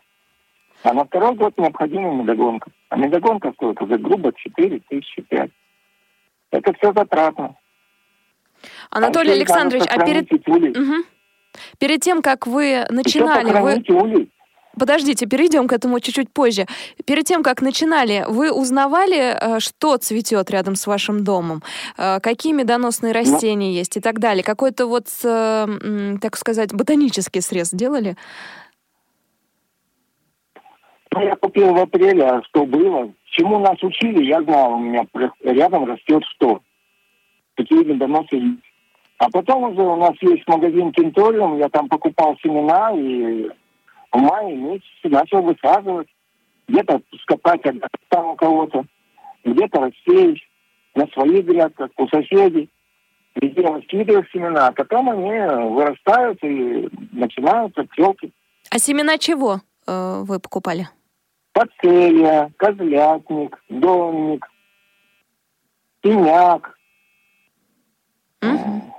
А 0.83 0.93
на 0.93 1.05
второй 1.05 1.35
год 1.35 1.57
необходима 1.57 2.13
медогонка. 2.13 2.71
А 2.89 2.97
медогонка 2.97 3.51
стоит 3.53 3.81
уже 3.81 3.97
грубо 3.97 4.33
4 4.33 4.79
тысячи 4.89 5.21
5. 5.21 5.51
Это 6.51 6.73
все 6.73 6.93
затратно. 6.93 7.55
Анатолий 8.89 9.31
а 9.31 9.35
Александрович, 9.35 9.83
а 9.87 10.05
перед... 10.05 10.31
Угу. 10.31 10.93
перед 11.77 12.01
тем, 12.01 12.21
как 12.21 12.47
вы 12.47 12.85
начинали... 12.89 13.51
Вы... 13.61 13.83
Улей. 13.95 14.31
Подождите, 14.77 15.25
перейдем 15.25 15.67
к 15.67 15.73
этому 15.73 15.99
чуть-чуть 15.99 16.31
позже. 16.31 16.65
Перед 17.05 17.25
тем, 17.25 17.43
как 17.43 17.61
начинали, 17.61 18.25
вы 18.27 18.51
узнавали, 18.51 19.35
э, 19.35 19.59
что 19.59 19.97
цветет 19.97 20.51
рядом 20.51 20.75
с 20.75 20.85
вашим 20.87 21.23
домом? 21.23 21.63
Э, 21.97 22.19
какие 22.19 22.53
медоносные 22.53 23.13
ну. 23.13 23.19
растения 23.19 23.73
есть 23.73 23.97
и 23.97 23.99
так 23.99 24.19
далее? 24.19 24.43
Какой-то 24.43 24.85
вот, 24.85 25.07
э, 25.23 26.17
так 26.21 26.37
сказать, 26.37 26.73
ботанический 26.73 27.41
срез 27.41 27.71
делали? 27.71 28.15
Ну, 31.11 31.21
я 31.21 31.35
купил 31.35 31.73
в 31.73 31.79
апреле, 31.79 32.23
а 32.23 32.43
что 32.43 32.65
было? 32.65 33.11
Чему 33.31 33.59
нас 33.59 33.81
учили, 33.81 34.23
я 34.25 34.41
знал, 34.43 34.73
у 34.73 34.79
меня 34.79 35.05
рядом 35.43 35.85
растет 35.85 36.23
что. 36.35 36.61
Какие 37.55 37.83
медоносы 37.83 38.57
А 39.17 39.29
потом 39.31 39.63
уже 39.63 39.81
у 39.81 39.95
нас 39.95 40.13
есть 40.21 40.47
магазин 40.47 40.91
Кенториум, 40.91 41.57
я 41.57 41.69
там 41.69 41.89
покупал 41.89 42.37
семена 42.41 42.91
и 42.95 43.49
в 44.11 44.17
мае 44.17 44.55
месяце 44.55 45.09
начал 45.09 45.41
высаживать. 45.41 46.07
Где-то 46.67 47.01
скопать 47.23 47.61
там 48.09 48.27
у 48.27 48.35
кого-то, 48.35 48.85
где-то 49.43 49.79
рассеять 49.79 50.39
на 50.95 51.07
своих 51.07 51.45
грядках, 51.45 51.89
у 51.97 52.07
соседей. 52.07 52.69
Везде 53.35 53.61
раскидываю 53.61 54.25
семена, 54.31 54.67
а 54.67 54.71
потом 54.71 55.09
они 55.09 55.29
вырастают 55.73 56.43
и 56.43 56.89
начинаются 57.11 57.83
пчелки. 57.85 58.31
А 58.69 58.79
семена 58.79 59.17
чего 59.17 59.61
э, 59.87 60.21
вы 60.23 60.39
покупали? 60.39 60.89
Пацелия, 61.53 62.51
козлятник, 62.57 63.57
донник, 63.69 64.45
пеняк. 66.01 66.77
Угу. 68.41 68.93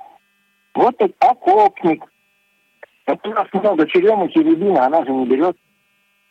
Вот 0.75 0.95
это 0.99 1.15
окопник. 1.21 2.05
Это 3.13 3.29
у 3.29 3.33
нас 3.33 3.47
много 3.53 3.87
черемухи, 3.87 4.39
рябина, 4.39 4.87
она 4.87 5.05
же 5.05 5.11
не 5.11 5.27
берет 5.27 5.57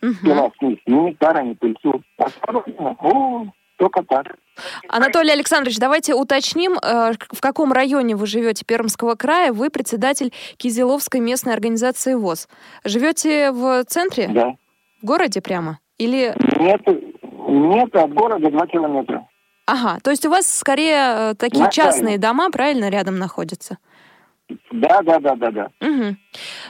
угу. 0.02 0.52
вниз, 0.62 0.80
ни 0.86 0.96
нектара, 0.96 1.42
ни 1.42 1.54
пыльцу. 1.54 2.02
Осторожно, 2.18 2.96
о, 3.00 3.46
только 3.78 4.04
так. 4.04 4.28
Анатолий 4.88 5.32
Александрович, 5.32 5.78
давайте 5.78 6.14
уточним, 6.14 6.74
э, 6.74 7.14
в 7.32 7.42
каком 7.42 7.72
районе 7.72 8.16
вы 8.16 8.28
живете 8.28 8.66
Пермского 8.66 9.16
края. 9.16 9.54
Вы 9.54 9.70
председатель 9.70 10.34
Кизиловской 10.58 11.22
местной 11.22 11.54
организации 11.54 12.14
ВОЗ. 12.14 12.50
Живете 12.84 13.52
в 13.52 13.84
центре? 13.86 14.28
Да. 14.28 14.56
В 15.02 15.06
городе 15.06 15.42
прямо? 15.42 15.80
Или... 15.98 16.34
Нет, 16.60 16.82
нет, 17.48 17.96
от 17.96 18.14
города 18.14 18.50
два 18.50 18.68
километра. 18.68 19.28
Ага, 19.66 20.00
то 20.04 20.12
есть 20.12 20.26
у 20.26 20.30
вас 20.30 20.52
скорее 20.52 21.32
э, 21.32 21.34
такие 21.36 21.66
На 21.66 21.72
частные 21.72 22.18
дома, 22.18 22.50
правильно, 22.50 22.90
рядом 22.90 23.18
находятся? 23.20 23.78
Да, 24.72 25.02
да, 25.02 25.20
да, 25.20 25.36
да, 25.36 25.52
да. 25.52 25.72
Угу. 25.82 26.16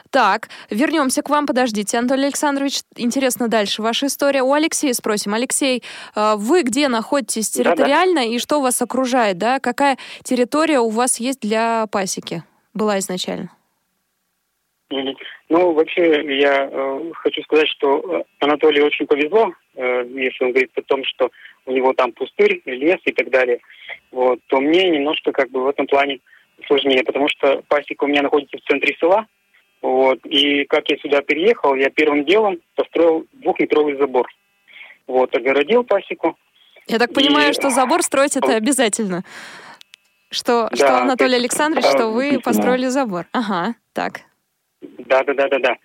Так, 0.09 0.49
вернемся 0.69 1.21
к 1.21 1.29
вам, 1.29 1.45
подождите, 1.45 1.97
Анатолий 1.97 2.25
Александрович. 2.25 2.81
Интересно 2.97 3.47
дальше 3.47 3.81
ваша 3.81 4.07
история. 4.07 4.41
У 4.41 4.53
Алексея 4.53 4.93
спросим. 4.93 5.33
Алексей, 5.33 5.83
э, 6.15 6.33
вы 6.35 6.63
где 6.63 6.87
находитесь 6.87 7.49
территориально 7.49 8.21
да, 8.21 8.27
да. 8.27 8.35
и 8.35 8.39
что 8.39 8.61
вас 8.61 8.81
окружает, 8.81 9.37
да? 9.37 9.59
Какая 9.59 9.97
территория 10.23 10.79
у 10.79 10.89
вас 10.89 11.19
есть 11.19 11.41
для 11.41 11.87
пасеки? 11.87 12.43
Была 12.73 12.99
изначально? 12.99 13.49
Ну, 15.49 15.73
вообще, 15.73 16.23
я 16.39 16.69
э, 16.71 17.11
хочу 17.15 17.41
сказать, 17.43 17.67
что 17.67 17.99
э, 17.99 18.23
Анатолию 18.39 18.85
очень 18.85 19.05
повезло, 19.05 19.53
э, 19.75 20.05
если 20.15 20.45
он 20.45 20.51
говорит 20.51 20.71
о 20.75 20.81
том, 20.81 21.03
что 21.05 21.29
у 21.65 21.71
него 21.71 21.93
там 21.93 22.11
пустырь, 22.11 22.61
лес 22.65 22.99
и 23.05 23.11
так 23.11 23.29
далее, 23.29 23.59
вот, 24.11 24.39
то 24.47 24.59
мне 24.59 24.89
немножко 24.89 25.31
как 25.31 25.51
бы 25.51 25.63
в 25.63 25.67
этом 25.67 25.85
плане 25.85 26.19
сложнее, 26.67 27.03
потому 27.03 27.27
что 27.29 27.61
пасека 27.67 28.03
у 28.03 28.07
меня 28.07 28.21
находится 28.21 28.57
в 28.57 28.61
центре 28.61 28.95
села, 28.99 29.25
вот, 29.81 30.19
и 30.25 30.65
как 30.65 30.89
я 30.89 30.97
сюда 30.97 31.21
переехал, 31.21 31.75
я 31.75 31.89
первым 31.89 32.25
делом 32.25 32.59
построил 32.75 33.25
двухметровый 33.33 33.95
забор. 33.97 34.27
Вот, 35.07 35.33
огородил 35.35 35.83
пасеку. 35.83 36.37
Я 36.87 36.99
так 36.99 37.13
понимаю, 37.13 37.51
и... 37.51 37.53
что 37.53 37.69
забор 37.69 38.03
строить 38.03 38.35
это 38.35 38.55
обязательно. 38.55 39.23
Что, 40.31 40.67
да, 40.69 40.75
что 40.75 40.97
Анатолий 40.99 41.35
Александрович, 41.35 41.85
да, 41.85 41.91
что 41.91 42.07
вы 42.09 42.39
построили 42.39 42.87
забор. 42.87 43.25
Ага, 43.31 43.75
так. 43.93 44.21
Да, 44.81 45.23
да, 45.23 45.33
да, 45.33 45.47
да, 45.47 45.59
да. 45.59 45.77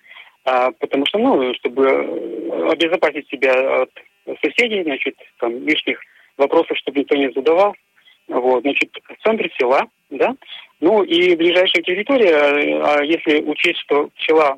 А, 0.43 0.71
потому 0.71 1.05
что, 1.07 1.17
ну, 1.17 1.53
чтобы 1.55 1.87
обезопасить 2.71 3.27
себя 3.29 3.83
от 3.83 3.89
соседей, 4.43 4.83
значит, 4.83 5.15
там 5.39 5.65
лишних 5.65 5.99
вопросов, 6.37 6.77
чтобы 6.77 6.99
никто 6.99 7.15
не 7.15 7.31
задавал. 7.31 7.75
Вот, 8.27 8.61
значит, 8.61 8.91
в 9.03 9.23
центре 9.23 9.51
села, 9.57 9.87
да. 10.09 10.35
Ну 10.85 11.01
и 11.01 11.35
ближайшая 11.35 11.81
территория, 11.81 12.35
а 12.83 13.03
если 13.03 13.41
учесть, 13.41 13.79
что 13.79 14.07
пчела 14.15 14.55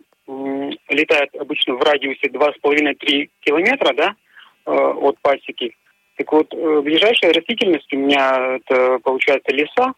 летает 0.90 1.34
обычно 1.40 1.76
в 1.76 1.82
радиусе 1.82 2.28
2,5-3 2.28 3.30
километра, 3.40 3.94
да, 3.94 4.16
э, 4.66 4.72
от 4.72 5.18
пасеки, 5.22 5.74
так 6.18 6.30
вот, 6.34 6.54
э, 6.54 6.82
ближайшая 6.82 7.32
растительность 7.32 7.94
у 7.94 7.98
меня 7.98 8.58
это 8.58 9.00
получается 9.06 9.56
леса 9.56 9.94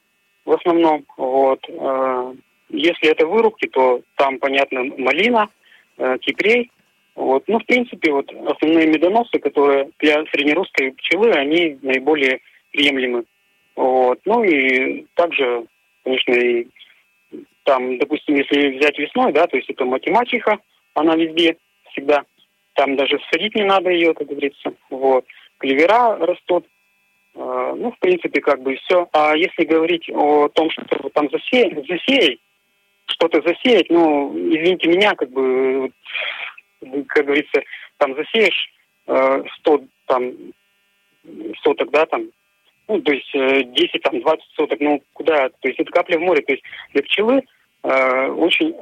в 0.45 0.51
основном, 0.51 1.03
вот, 1.17 1.65
э, 1.67 2.33
если 2.69 3.09
это 3.09 3.25
вырубки, 3.25 3.67
то 3.67 4.01
там, 4.15 4.37
понятно, 4.37 4.83
малина, 4.83 5.49
э, 5.97 6.19
кипрей. 6.21 6.69
Вот. 7.15 7.43
Ну, 7.47 7.57
в 7.57 7.65
принципе, 7.65 8.11
вот 8.11 8.31
основные 8.45 8.85
медоносы, 8.85 9.39
которые 9.39 9.89
для 9.97 10.23
среднерусской 10.27 10.91
пчелы, 10.91 11.31
они 11.31 11.79
наиболее 11.81 12.39
приемлемы. 12.71 13.23
Вот. 13.75 14.19
Ну 14.25 14.43
и 14.43 15.07
также 15.15 15.65
конечно, 16.03 16.33
и 16.33 16.67
там, 17.63 17.97
допустим, 17.99 18.35
если 18.35 18.77
взять 18.77 18.97
весной, 18.97 19.31
да, 19.31 19.47
то 19.47 19.57
есть 19.57 19.69
это 19.69 19.85
математика, 19.85 20.59
она 20.93 21.15
везде 21.15 21.57
всегда. 21.91 22.23
Там 22.73 22.95
даже 22.95 23.19
садить 23.31 23.55
не 23.55 23.63
надо 23.63 23.89
ее, 23.89 24.13
как 24.13 24.27
говорится. 24.27 24.73
Вот. 24.89 25.25
Клевера 25.57 26.17
растут. 26.17 26.65
Э, 27.35 27.73
ну, 27.77 27.91
в 27.91 27.99
принципе, 27.99 28.41
как 28.41 28.61
бы 28.61 28.75
все. 28.75 29.07
А 29.11 29.35
если 29.35 29.65
говорить 29.65 30.09
о 30.09 30.47
том, 30.49 30.69
что 30.71 30.83
там 31.09 31.29
засеять, 31.29 31.73
засеять 31.87 32.39
что-то 33.05 33.41
засеять, 33.41 33.89
ну, 33.89 34.31
извините 34.33 34.87
меня, 34.87 35.15
как 35.15 35.29
бы, 35.29 35.91
как 37.07 37.25
говорится, 37.25 37.61
там 37.97 38.15
засеешь 38.15 38.71
э, 39.07 39.43
100 39.59 39.83
там, 40.05 40.33
соток, 41.63 41.91
да, 41.91 42.05
там, 42.05 42.29
ну, 42.89 43.01
то 43.01 43.13
есть 43.13 43.29
э, 43.35 43.63
10, 43.63 44.01
там, 44.01 44.19
20 44.19 44.43
соток, 44.55 44.79
ну, 44.79 45.01
куда, 45.13 45.49
то 45.49 45.67
есть 45.67 45.79
это 45.79 45.91
капля 45.91 46.17
в 46.17 46.21
море, 46.21 46.41
то 46.41 46.53
есть 46.53 46.63
для 46.91 47.03
пчелы 47.03 47.43
э, 47.83 48.27
очень, 48.31 48.75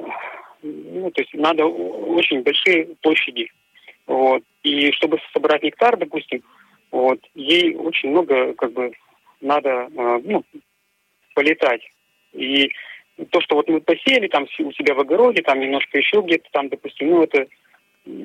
ну, 0.62 1.10
то 1.10 1.20
есть 1.20 1.34
надо 1.34 1.66
очень 1.66 2.42
большие 2.42 2.86
площади, 3.02 3.52
вот, 4.06 4.42
и 4.62 4.90
чтобы 4.92 5.18
собрать 5.34 5.62
нектар, 5.62 5.98
допустим, 5.98 6.42
вот, 6.90 7.20
ей 7.34 7.76
очень 7.76 8.08
много, 8.08 8.54
как 8.54 8.72
бы, 8.72 8.92
надо, 9.42 9.88
э, 9.94 10.20
ну, 10.24 10.42
полетать, 11.34 11.82
и 12.32 12.72
то, 13.30 13.42
что 13.42 13.56
вот 13.56 13.68
мы 13.68 13.82
посеяли 13.82 14.28
там 14.28 14.44
у 14.44 14.72
себя 14.72 14.94
в 14.94 15.00
огороде, 15.00 15.42
там 15.42 15.60
немножко 15.60 15.98
еще 15.98 16.22
где-то 16.22 16.48
там, 16.52 16.70
допустим, 16.70 17.10
ну, 17.10 17.24
это 17.24 17.46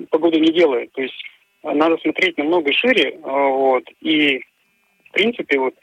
погода 0.10 0.40
не 0.40 0.54
делает, 0.54 0.94
то 0.94 1.02
есть 1.02 1.22
надо 1.62 1.98
смотреть 1.98 2.38
намного 2.38 2.72
шире, 2.72 3.20
а, 3.22 3.48
вот, 3.50 3.84
и 4.00 4.44
принципе 5.14 5.60
вот 5.60 5.74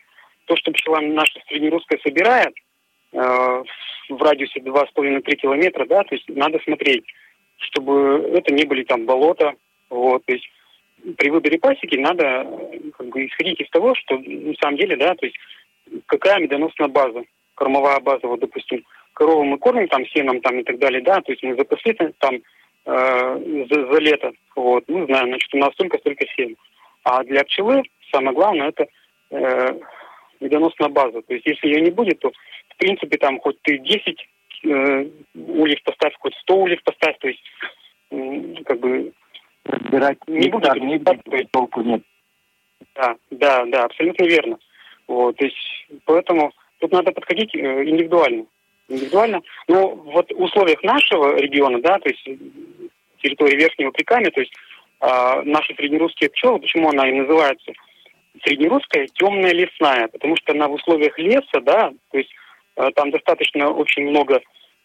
то, 0.47 0.57
что 0.57 0.73
пчела 0.73 1.01
наша 1.01 1.41
среднерусская 1.49 1.99
собирает 2.03 2.55
э, 3.13 3.63
в 4.09 4.23
радиусе 4.23 4.61
2,5-3 4.61 5.23
километра, 5.37 5.87
да, 5.87 6.03
то 6.03 6.15
есть 6.15 6.29
надо 6.29 6.59
смотреть, 6.65 7.05
чтобы 7.57 8.31
это 8.35 8.53
не 8.53 8.65
были 8.65 8.85
там 8.85 9.07
болота, 9.07 9.55
вот, 9.89 10.25
то 10.25 10.33
есть 10.33 10.49
при 11.17 11.31
выборе 11.31 11.59
пасеки 11.59 11.97
надо 11.97 12.47
как 12.97 13.07
бы 13.09 13.27
исходить 13.27 13.61
из 13.61 13.71
того, 13.71 13.95
что 13.95 14.19
на 14.19 14.55
самом 14.61 14.77
деле, 14.77 14.97
да, 14.97 15.15
то 15.15 15.27
есть 15.27 15.37
какая 16.07 16.41
медоносная 16.41 16.89
база, 16.89 17.23
кормовая 17.55 18.01
база, 18.01 18.27
вот, 18.27 18.41
допустим, 18.41 18.85
корову 19.15 19.45
мы 19.45 19.59
кормим 19.59 19.89
там 19.89 20.07
сеном 20.07 20.41
там 20.41 20.61
и 20.61 20.65
так 20.65 20.79
далее, 20.79 21.03
да, 21.03 21.21
то 21.21 21.33
есть 21.33 21.43
мы 21.43 21.55
запасли 21.57 21.97
там 22.19 22.37
э, 22.87 23.67
за, 23.71 23.93
за 23.93 23.99
лето. 24.01 24.33
Вот, 24.57 24.85
мы 24.89 25.07
знаем, 25.07 25.29
значит, 25.29 25.55
у 25.55 25.59
нас 25.59 25.73
столько-столько 25.75 26.27
семь. 26.37 26.55
А 27.05 27.25
для 27.25 27.45
пчелы 27.45 27.83
самое 28.11 28.35
главное 28.35 28.69
это 28.69 28.87
э, 29.31 29.79
медоносная 30.41 30.89
база. 30.89 31.23
То 31.23 31.35
есть 31.35 31.47
если 31.47 31.69
ее 31.69 31.81
не 31.81 31.91
будет, 31.91 32.19
то 32.21 32.31
в 32.31 32.77
принципе 32.77 33.19
там 33.19 33.39
хоть 33.41 33.61
ты 33.63 33.79
10 33.79 34.29
э, 34.65 35.07
ульев 35.35 35.83
поставь, 35.83 36.15
хоть 36.19 36.35
100 36.43 36.57
ульев 36.57 36.83
поставь, 36.83 37.19
то 37.19 37.29
есть 37.29 37.43
э, 38.11 38.55
как 38.65 38.81
бы 38.81 39.13
Разбирать 39.65 40.19
не 40.27 40.49
будет 40.49 40.75
не 40.77 40.97
будет, 40.97 41.51
толку 41.51 41.83
нет. 41.83 42.03
Да, 42.95 43.17
да, 43.31 43.65
да, 43.67 43.85
абсолютно 43.85 44.25
верно. 44.25 44.59
Вот, 45.07 45.37
то 45.37 45.45
есть 45.45 45.87
поэтому 46.07 46.53
тут 46.79 46.93
надо 46.93 47.13
подходить 47.13 47.55
э, 47.55 47.85
индивидуально 47.85 48.47
индивидуально. 48.89 49.41
Но 49.69 49.91
вот 49.91 50.33
в 50.33 50.43
условиях 50.43 50.83
нашего 50.83 51.37
региона, 51.37 51.81
да, 51.81 51.99
то 51.99 52.09
есть 52.09 52.25
территории 53.23 53.57
Верхнего 53.57 53.93
Прикамья, 53.93 54.31
то 54.31 54.41
есть 54.41 54.53
э, 55.01 55.43
наши 55.45 55.75
среднерусские 55.75 56.31
пчелы, 56.31 56.59
почему 56.59 56.89
она 56.89 57.09
и 57.09 57.13
называется 57.13 57.73
среднерусская 58.45 59.07
темная 59.15 59.53
лесная, 59.53 60.09
потому 60.09 60.37
что 60.37 60.53
она 60.53 60.69
в 60.69 60.75
условиях 60.75 61.19
леса, 61.19 61.61
да, 61.63 61.91
то 62.11 62.19
есть 62.19 62.31
э, 62.77 62.91
там 62.95 63.11
достаточно 63.11 63.71
очень 63.71 64.09
много 64.09 64.41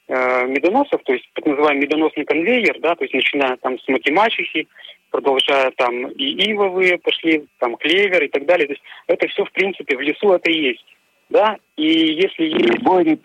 э, 0.08 0.47
медоносов, 0.47 1.03
то 1.03 1.13
есть 1.13 1.29
так 1.34 1.45
называемый 1.45 1.84
медоносный 1.84 2.25
конвейер, 2.25 2.79
да, 2.79 2.95
то 2.95 3.03
есть 3.03 3.13
начиная 3.13 3.58
там 3.58 3.79
с 3.79 3.88
математики, 3.88 4.67
продолжая 5.12 5.71
там 5.71 6.08
и 6.08 6.51
ивовые 6.51 6.97
пошли, 6.97 7.45
там 7.60 7.77
клевер 7.77 8.23
и 8.23 8.27
так 8.27 8.45
далее. 8.45 8.67
То 8.67 8.73
есть 8.73 8.84
это 9.08 9.27
все 9.27 9.45
в 9.45 9.51
принципе 9.51 9.95
в 9.95 10.01
лесу 10.01 10.34
это 10.34 10.51
и 10.51 10.60
есть 10.60 10.86
да, 11.29 11.58
и 11.75 11.86
если 11.86 12.43
есть 12.43 12.81
Бори, 12.84 13.19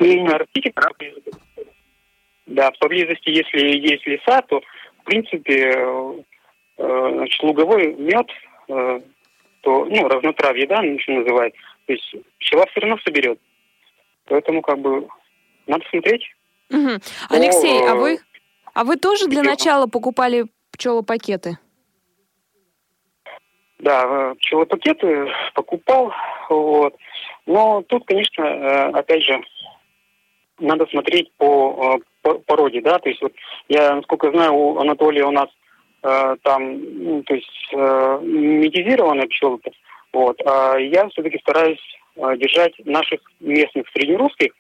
да, 2.46 2.70
поблизости, 2.80 3.28
если 3.28 3.78
есть 3.78 4.06
леса, 4.06 4.42
то, 4.42 4.61
в 5.00 5.04
принципе, 5.04 5.72
э, 6.78 7.12
значит, 7.14 7.42
луговой 7.42 7.94
мед, 7.94 8.26
э, 8.68 9.00
то, 9.61 9.85
ну, 9.85 10.09
разнотравье, 10.09 10.66
да, 10.66 10.83
еще 10.83 11.12
называют, 11.12 11.55
то 11.87 11.92
есть 11.92 12.14
пчела 12.38 12.66
все 12.70 12.81
равно 12.81 12.99
соберет. 13.05 13.38
Поэтому, 14.27 14.62
как 14.62 14.79
бы, 14.79 15.09
надо 15.66 15.85
смотреть. 15.90 16.23
Угу. 16.70 17.01
Алексей, 17.31 17.88
а 17.88 17.94
вы, 17.94 18.18
а 18.75 18.85
вы 18.85 18.96
тоже 18.96 19.27
для 19.29 19.42
начала 19.42 19.87
покупали 19.87 20.46
пчелопакеты? 20.73 21.59
Да, 23.81 24.35
пчелопакеты 24.35 25.29
покупал, 25.55 26.12
вот. 26.49 26.94
Но 27.46 27.83
тут, 27.83 28.07
конечно, 28.07 28.42
э, 28.42 28.90
опять 28.90 29.23
же, 29.23 29.40
надо 30.59 30.87
смотреть 30.87 31.29
э, 31.29 31.99
по 32.23 32.35
породе, 32.46 32.83
да, 32.83 32.99
то 32.99 33.09
есть 33.09 33.20
вот 33.23 33.33
я, 33.68 33.96
насколько 33.96 34.31
знаю, 34.31 34.55
у 34.55 34.79
Анатолия 34.79 35.25
у 35.25 35.31
нас 35.31 35.49
э, 36.03 36.37
там, 36.43 37.05
ну, 37.05 37.23
то 37.23 37.35
есть 37.35 37.69
э, 37.73 38.21
медизированная 38.23 39.27
пчелка, 39.27 39.71
вот, 40.13 40.41
а 40.45 40.77
я 40.77 41.09
все-таки 41.09 41.39
стараюсь 41.39 41.81
э, 42.17 42.37
держать 42.37 42.75
наших 42.85 43.21
местных 43.41 43.89
среднерусских, 43.93 44.53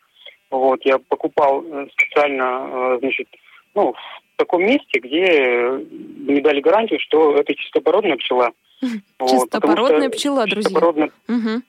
вот, 0.50 0.84
я 0.84 0.98
покупал 0.98 1.64
э, 1.64 1.86
специально, 1.92 2.68
э, 2.94 2.98
значит, 3.00 3.28
ну, 3.74 3.92
в 3.92 4.36
таком 4.36 4.64
месте, 4.64 5.00
где 5.00 5.84
мне 5.90 6.40
дали 6.40 6.60
гарантию, 6.60 6.98
что 7.00 7.36
это 7.36 7.54
чистопородная 7.54 8.16
пчела. 8.16 8.52
Чистопородная 8.80 10.08
вот, 10.08 10.16
пчела, 10.16 10.46
друзья. 10.46 10.62
Чистопородная, 10.62 11.10
угу 11.28 11.62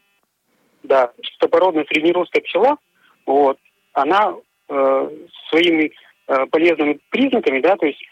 да, 0.84 1.12
чистопородная 1.22 1.86
среднерусская 1.86 2.42
пчела, 2.42 2.78
вот, 3.26 3.58
она 3.94 4.36
э, 4.70 5.10
своими 5.50 5.92
э, 6.28 6.46
полезными 6.48 7.00
признаками, 7.10 7.60
да, 7.60 7.76
то 7.76 7.86
есть 7.86 8.04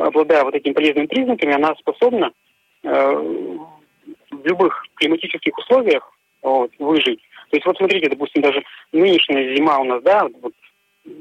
обладая 0.00 0.44
вот 0.44 0.54
этими 0.54 0.72
полезными 0.72 1.06
признаками, 1.06 1.54
она 1.54 1.74
способна 1.76 2.32
э, 2.82 2.88
в 4.30 4.46
любых 4.46 4.84
климатических 4.96 5.56
условиях 5.58 6.12
вот, 6.42 6.70
выжить. 6.78 7.20
То 7.50 7.56
есть 7.56 7.66
вот 7.66 7.76
смотрите, 7.76 8.08
допустим, 8.08 8.42
даже 8.42 8.62
нынешняя 8.92 9.54
зима 9.54 9.78
у 9.78 9.84
нас, 9.84 10.02
да, 10.02 10.28
вот 10.42 10.52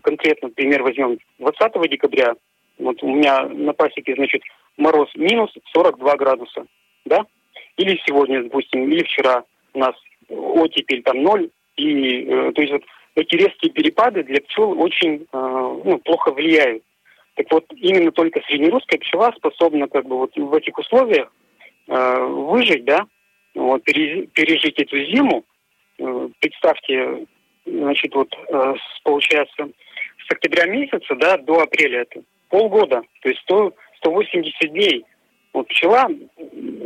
конкретно 0.02 0.50
пример 0.50 0.84
возьмем 0.84 1.20
20 1.40 1.90
декабря, 1.90 2.34
вот 2.80 3.02
у 3.04 3.08
меня 3.08 3.46
на 3.48 3.74
пасеке, 3.74 4.16
значит, 4.16 4.42
мороз 4.78 5.10
минус 5.16 5.52
42 5.74 6.16
градуса, 6.16 6.66
да, 7.06 7.26
или 7.78 8.00
сегодня, 8.06 8.44
допустим, 8.44 8.90
или 8.90 9.04
вчера 9.04 9.44
у 9.74 9.80
нас 9.80 9.96
оттепель 10.30 11.04
там 11.04 11.22
ноль, 11.22 11.50
и 11.76 12.24
э, 12.24 12.52
то 12.54 12.62
есть 12.62 12.74
вот 12.74 12.84
эти 13.16 13.36
резкие 13.36 13.72
перепады 13.72 14.24
для 14.24 14.42
пчел 14.42 14.80
очень 14.82 15.28
э, 15.32 15.82
ну, 15.86 16.00
плохо 16.00 16.32
влияют. 16.32 16.84
Так 17.36 17.48
вот, 17.52 17.66
именно 17.76 18.12
только 18.12 18.42
среднерусская 18.42 19.00
пчела 19.00 19.34
способна 19.36 19.88
как 19.88 20.06
бы 20.06 20.18
вот 20.18 20.36
в 20.36 20.54
этих 20.54 20.78
условиях 20.78 21.32
э, 21.88 22.20
выжить, 22.26 22.86
да, 22.86 23.08
вот, 23.56 23.84
пережить 23.84 24.80
эту 24.80 25.04
зиму. 25.06 25.44
Э, 25.98 26.30
представьте, 26.40 27.26
значит, 27.66 28.14
вот 28.14 28.30
э, 28.50 28.74
получается 29.04 29.70
с 30.28 30.32
октября 30.32 30.66
месяца, 30.66 31.16
да, 31.16 31.38
до 31.38 31.62
апреля 31.62 32.02
это 32.02 32.22
полгода, 32.50 33.02
то 33.22 33.30
есть 33.30 33.42
100, 33.42 33.74
180 33.98 34.72
дней. 34.72 35.06
Вот 35.54 35.68
пчела, 35.68 36.08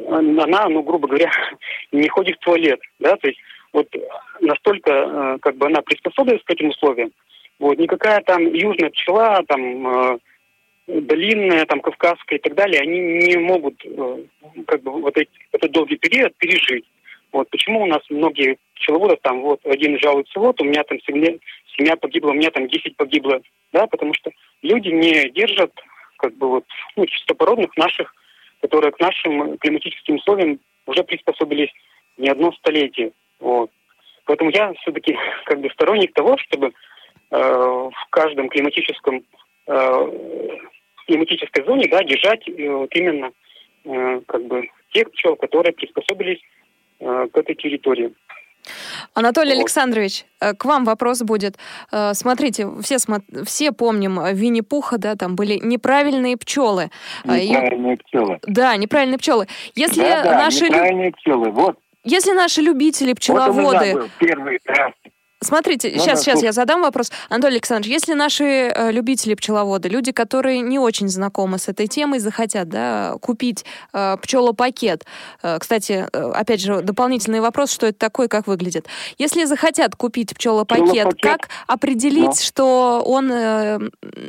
она, 0.10 0.70
ну, 0.70 0.82
грубо 0.82 1.08
говоря, 1.08 1.32
не 1.92 2.08
ходит 2.08 2.38
в 2.38 2.46
туалет, 2.46 2.80
да, 3.00 3.18
то 3.18 3.28
есть 3.28 3.40
вот 3.74 3.88
настолько, 4.40 4.92
э, 4.92 5.38
как 5.42 5.58
бы, 5.58 5.68
она 5.68 5.82
приспособилась 5.82 6.44
к 6.44 6.52
этим 6.52 6.70
условиям, 6.70 7.12
вот, 7.60 7.78
никакая 7.78 8.22
там 8.22 8.54
южная 8.54 8.92
пчела, 8.92 9.44
там, 9.46 10.20
долинная, 10.88 11.66
там, 11.66 11.82
кавказская 11.82 12.40
и 12.40 12.42
так 12.42 12.56
далее, 12.56 12.82
они 12.82 13.00
не 13.00 13.38
могут, 13.38 13.76
э, 13.86 14.24
как 14.66 14.82
бы, 14.82 14.92
вот 14.92 15.18
эти, 15.18 15.30
этот 15.52 15.72
долгий 15.72 15.98
период 15.98 16.36
пережить. 16.38 16.86
Вот 17.32 17.50
почему 17.50 17.84
у 17.84 17.86
нас 17.86 18.02
многие 18.10 18.58
пчеловоды 18.76 19.18
там 19.22 19.42
вот 19.42 19.60
один 19.66 20.00
жалуется, 20.00 20.40
вот 20.40 20.62
у 20.62 20.66
меня 20.66 20.84
там 20.84 20.98
семья, 21.02 21.34
семья 21.78 21.98
погибла, 21.98 22.32
у 22.32 22.36
меня 22.36 22.52
там 22.52 22.68
10 22.68 22.96
погибло, 22.96 23.42
да, 23.74 23.86
потому 23.88 24.14
что 24.14 24.32
люди 24.62 24.88
не 24.90 25.30
держат 25.32 25.72
как 26.18 26.34
бы 26.36 26.50
вот 26.50 26.66
ну, 26.96 27.06
чистопородных 27.06 27.76
наших 27.76 28.14
которые 28.62 28.92
к 28.92 29.00
нашим 29.00 29.58
климатическим 29.58 30.16
условиям 30.16 30.60
уже 30.86 31.04
приспособились 31.04 31.72
не 32.18 32.30
одно 32.30 32.52
столетие. 32.54 33.12
Вот. 33.40 33.70
Поэтому 34.26 34.52
я 34.52 34.74
все-таки 34.74 35.18
как 35.46 35.60
бы 35.62 35.70
сторонник 35.72 36.14
того, 36.14 36.38
чтобы 36.38 36.68
э, 36.68 36.72
в 37.32 38.10
каждом 38.10 38.50
климатическом 38.50 39.24
э, 39.68 40.58
климатической 41.08 41.66
зоне 41.66 41.88
да, 41.90 42.04
держать 42.04 42.48
э, 42.48 42.70
вот 42.70 42.94
именно 42.94 43.32
э, 43.86 44.22
как 44.28 44.46
бы 44.46 44.70
тех 44.94 45.10
пчел, 45.12 45.36
которые 45.36 45.74
приспособились 45.74 46.40
э, 47.00 47.28
к 47.32 47.38
этой 47.38 47.56
территории. 47.56 48.14
Анатолий 49.14 49.54
вот. 49.54 49.60
Александрович, 49.60 50.26
к 50.40 50.66
вам 50.66 50.84
вопрос 50.84 51.22
будет. 51.22 51.58
Смотрите, 52.12 52.68
все, 52.82 52.98
все 53.46 53.72
помним 53.72 54.20
Винни-Пуха, 54.36 54.98
да, 54.98 55.16
там 55.16 55.38
были 55.38 55.58
неправильные 55.64 56.36
пчелы. 56.36 56.90
Неправильные 57.24 57.94
И... 57.94 57.98
пчелы. 57.98 58.40
Да, 58.46 58.76
неправильные 58.76 59.20
пчелы. 59.20 59.48
Если 59.74 60.02
да, 60.02 60.22
да, 60.22 60.38
наши... 60.38 60.66
неправильные 60.66 61.12
пчелы, 61.14 61.52
вот. 61.52 61.78
Если 62.04 62.34
наши 62.34 62.62
любители, 62.62 63.14
пчеловоды... 63.14 63.54
Вот 63.54 63.82
меня 63.84 63.96
был 63.96 64.10
первый 64.20 64.60
раз 64.66 64.92
Смотрите, 65.40 65.92
ну, 65.94 66.02
сейчас, 66.02 66.20
да, 66.20 66.24
сейчас 66.24 66.44
я 66.44 66.52
задам 66.52 66.82
вопрос. 66.82 67.12
Анатолий 67.30 67.56
Александрович, 67.56 67.94
если 67.94 68.14
наши 68.14 68.44
э, 68.44 68.92
любители 68.92 69.36
пчеловоды, 69.36 69.88
люди, 69.88 70.12
которые 70.12 70.62
не 70.62 70.80
очень 70.80 71.10
знакомы 71.10 71.60
с 71.60 71.68
этой 71.68 71.88
темой, 71.88 72.18
захотят 72.18 72.70
да, 72.70 73.16
купить 73.22 73.64
э, 73.94 74.18
пчелопакет, 74.20 75.06
э, 75.44 75.60
кстати, 75.60 76.08
э, 76.12 76.32
опять 76.32 76.62
же, 76.62 76.82
дополнительный 76.82 77.40
вопрос, 77.40 77.72
что 77.72 77.86
это 77.86 78.00
такое, 78.00 78.28
как 78.28 78.48
выглядит. 78.48 78.88
Если 79.20 79.46
захотят 79.46 79.96
купить 79.96 80.36
пчелопакет, 80.36 80.90
пчелопакет? 80.90 81.22
как 81.22 81.50
определить, 81.68 82.38
да. 82.38 82.44
что 82.44 83.04
он 83.06 83.32
э, 83.32 83.78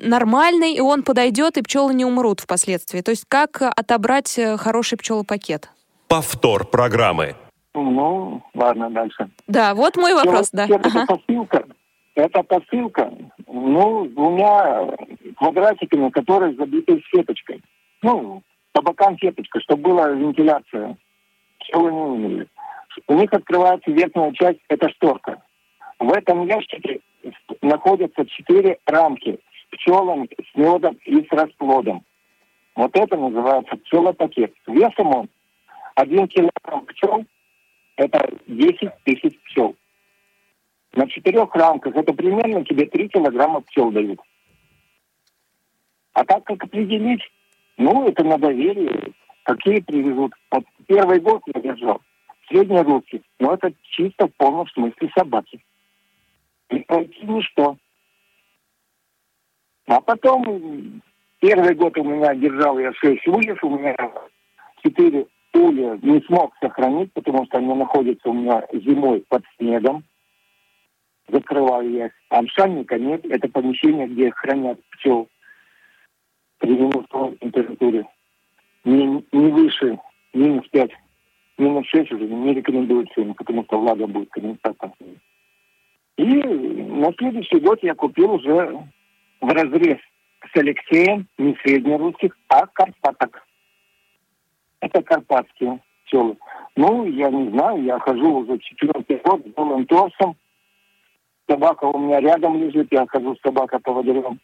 нормальный, 0.03 0.75
и 0.75 0.81
он 0.81 1.05
подойдет, 1.05 1.57
и 1.57 1.63
пчелы 1.63 1.95
не 1.95 2.05
умрут 2.05 2.41
впоследствии? 2.41 3.01
То 3.01 3.13
есть 3.13 3.25
как 3.29 3.63
отобрать 3.63 4.39
э, 4.39 4.59
хороший 4.59 4.99
пчелопакет? 4.99 5.71
Повтор 6.07 6.67
программы. 6.67 7.35
Ну, 7.83 8.43
ладно, 8.55 8.91
дальше. 8.91 9.29
Да, 9.47 9.75
вот 9.75 9.97
мой 9.97 10.15
вопрос, 10.15 10.51
да. 10.51 10.65
Это 10.65 10.89
ага. 10.89 11.07
посылка, 11.07 11.65
это 12.15 12.43
посылка, 12.43 13.13
ну, 13.47 14.07
с 14.07 14.11
двумя 14.11 14.97
квадратиками, 15.37 16.11
которые 16.11 16.55
забиты 16.55 17.03
сеточкой. 17.13 17.63
Ну, 18.03 18.43
по 18.73 18.83
бокам 18.83 19.19
сеточка, 19.19 19.61
чтобы 19.61 19.83
была 19.83 20.09
вентиляция. 20.09 20.97
Пчелы 21.61 21.93
не 21.93 22.01
умели. 22.01 22.49
У 23.07 23.15
них 23.15 23.33
открывается 23.33 23.91
верхняя 23.91 24.33
часть, 24.33 24.61
это 24.69 24.89
шторка. 24.91 25.43
В 25.99 26.13
этом 26.13 26.47
ящике 26.47 27.01
находятся 27.63 28.27
четыре 28.27 28.79
рамки 28.87 29.39
с 29.39 29.77
пчелами, 29.77 30.29
с 30.41 30.57
медом 30.57 30.97
и 31.05 31.25
с 31.25 31.31
расплодом. 31.31 32.05
Вот 32.75 32.97
это 32.97 33.17
называется 33.17 33.77
пчелопакет. 33.77 34.55
Весом 34.67 35.15
он 35.15 35.29
один 35.97 36.29
килограмм 36.29 36.87
пчел 36.87 37.25
это 37.99 38.31
10 38.47 38.91
тысяч 39.05 39.39
пчел. 39.41 39.77
На 40.95 41.07
четырех 41.09 41.55
рамках 41.55 41.97
это 41.97 42.13
примерно 42.15 42.65
тебе 42.65 42.87
3 42.87 43.09
килограмма 43.09 43.61
пчел 43.63 43.91
дают. 43.91 44.21
А 46.13 46.25
так 46.25 46.45
как 46.45 46.63
определить? 46.65 47.23
Ну, 47.77 48.09
это 48.09 48.25
на 48.25 48.39
доверие. 48.39 49.13
Какие 49.43 49.81
привезут. 49.81 50.33
Вот 50.51 50.65
первый 50.87 51.21
год 51.21 51.43
я 51.53 51.61
держал 51.61 52.01
средние 52.49 52.83
руки. 52.83 53.21
Но 53.41 53.55
это 53.55 53.73
чисто 53.83 54.29
в 54.29 54.35
полном 54.35 54.69
смысле 54.69 55.11
собаки. 55.17 55.61
И 56.71 56.79
пройти 56.81 57.27
ничто. 57.27 57.77
А 59.87 60.01
потом 60.01 61.03
первый 61.41 61.75
год 61.75 61.99
у 61.99 62.05
меня 62.05 62.35
держал 62.35 62.79
я 62.79 62.93
6 62.93 63.27
ульев, 63.27 63.63
у 63.65 63.79
меня 63.79 63.97
4 64.83 65.27
улья 65.59 65.99
не 66.03 66.21
смог 66.23 66.55
сохранить, 66.61 67.13
потому 67.13 67.45
что 67.47 67.59
они 67.59 67.75
находятся 67.75 68.31
у 68.31 68.33
меня 68.33 68.65
зимой 68.73 69.25
под 69.29 69.45
снегом. 69.59 70.05
Закрываю 71.29 71.91
я 71.91 72.07
их. 72.07 72.13
А 72.31 72.39
обшальника 72.39 72.99
нет. 72.99 73.25
Это 73.27 73.49
помещение, 73.49 74.07
где 74.07 74.31
хранят 74.31 74.81
пчел 74.91 75.29
при 76.59 76.71
минусовой 76.71 77.37
температуре. 77.37 78.07
Не, 78.85 79.25
не 79.33 79.51
выше 79.51 79.99
минус 80.33 80.67
5, 80.71 80.91
минус 81.59 81.87
6 81.89 82.13
уже 82.13 82.25
не 82.25 82.55
рекомендуется 82.55 83.21
им, 83.21 83.35
потому 83.35 83.65
что 83.65 83.79
влага 83.79 84.07
будет 84.07 84.31
конденсатом. 84.31 84.95
И 86.17 86.25
на 86.25 87.13
следующий 87.19 87.61
год 87.61 87.79
я 87.83 87.95
купил 87.95 88.33
уже 88.35 88.79
в 89.41 89.49
разрез 89.49 89.99
с 90.53 90.57
Алексеем, 90.57 91.29
не 91.39 91.57
среднерусских, 91.63 92.37
а 92.49 92.67
карпаток. 92.67 93.48
Это 94.81 95.03
карпатские 95.03 95.81
пчелы. 96.05 96.37
Ну, 96.77 97.05
я 97.07 97.31
не 97.31 97.51
знаю, 97.51 97.83
я 97.83 97.99
хожу 97.99 98.39
уже 98.39 98.59
четвертый 98.59 99.17
год 99.25 99.43
с 99.47 99.55
голым 99.55 99.87
торсом. 99.87 100.37
Собака 101.49 101.87
у 101.87 101.99
меня 101.99 102.21
рядом 102.21 102.59
лежит, 102.59 102.89
я 102.91 103.07
хожу 103.07 103.35
с 103.35 103.41
собакой 103.41 103.81
по 103.81 103.93
водорем. 103.93 104.39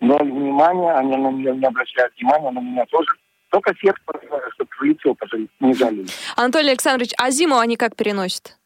Ноль 0.00 0.30
внимания, 0.30 0.92
они 0.92 1.16
на 1.16 1.30
меня 1.30 1.54
не 1.54 1.64
обращают 1.64 2.12
внимания, 2.16 2.50
на 2.50 2.60
меня 2.60 2.84
тоже. 2.86 3.08
Только 3.50 3.74
сетку, 3.80 4.14
чтобы 4.54 4.70
в 4.78 4.82
лицо 4.82 5.16
не 5.60 5.74
жалили. 5.74 6.06
Анатолий 6.36 6.70
Александрович, 6.70 7.12
а 7.18 7.30
зиму 7.30 7.58
они 7.58 7.76
как 7.76 7.96
переносят? 7.96 8.58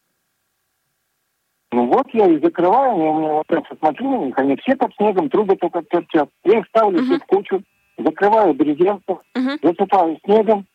Ну 1.71 1.85
вот 1.85 2.07
я 2.13 2.25
и 2.25 2.39
закрываю, 2.39 2.97
я 2.97 3.09
у 3.11 3.19
меня 3.19 3.33
вот 3.33 3.47
так 3.47 3.63
смотрю 3.77 4.09
на 4.09 4.25
них, 4.25 4.37
они 4.37 4.55
все 4.57 4.75
под 4.75 4.93
снегом, 4.95 5.29
трубы 5.29 5.55
только 5.55 5.83
торчат. 5.83 6.29
Я 6.43 6.59
их 6.59 6.67
ставлю 6.67 6.99
uh-huh. 6.99 7.19
в 7.19 7.25
кучу, 7.27 7.61
закрываю 7.99 8.53
брезентом, 8.53 9.21
uh-huh. 9.35 9.59
засыпаю 9.61 10.19
снегом, 10.25 10.65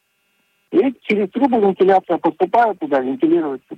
и 0.70 0.94
через 1.02 1.30
трубу 1.30 1.60
вентиляция 1.60 2.18
поступает 2.18 2.78
туда, 2.78 3.00
вентилируется. 3.00 3.76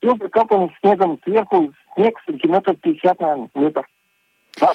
Все 0.00 0.16
прикапано 0.16 0.68
снегом 0.80 1.20
сверху, 1.24 1.72
снег 1.94 2.18
сантиметров 2.26 2.76
50 2.80 3.20
на 3.20 3.48
метр. 3.54 3.88
Да, 4.60 4.72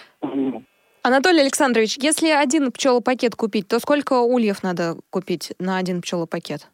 Анатолий 1.04 1.42
Александрович, 1.42 1.98
если 1.98 2.30
один 2.30 2.72
пчелопакет 2.72 3.36
купить, 3.36 3.68
то 3.68 3.80
сколько 3.80 4.20
ульев 4.20 4.64
надо 4.64 4.96
купить 5.10 5.54
на 5.60 5.78
один 5.78 6.02
пчелопакет? 6.02 6.70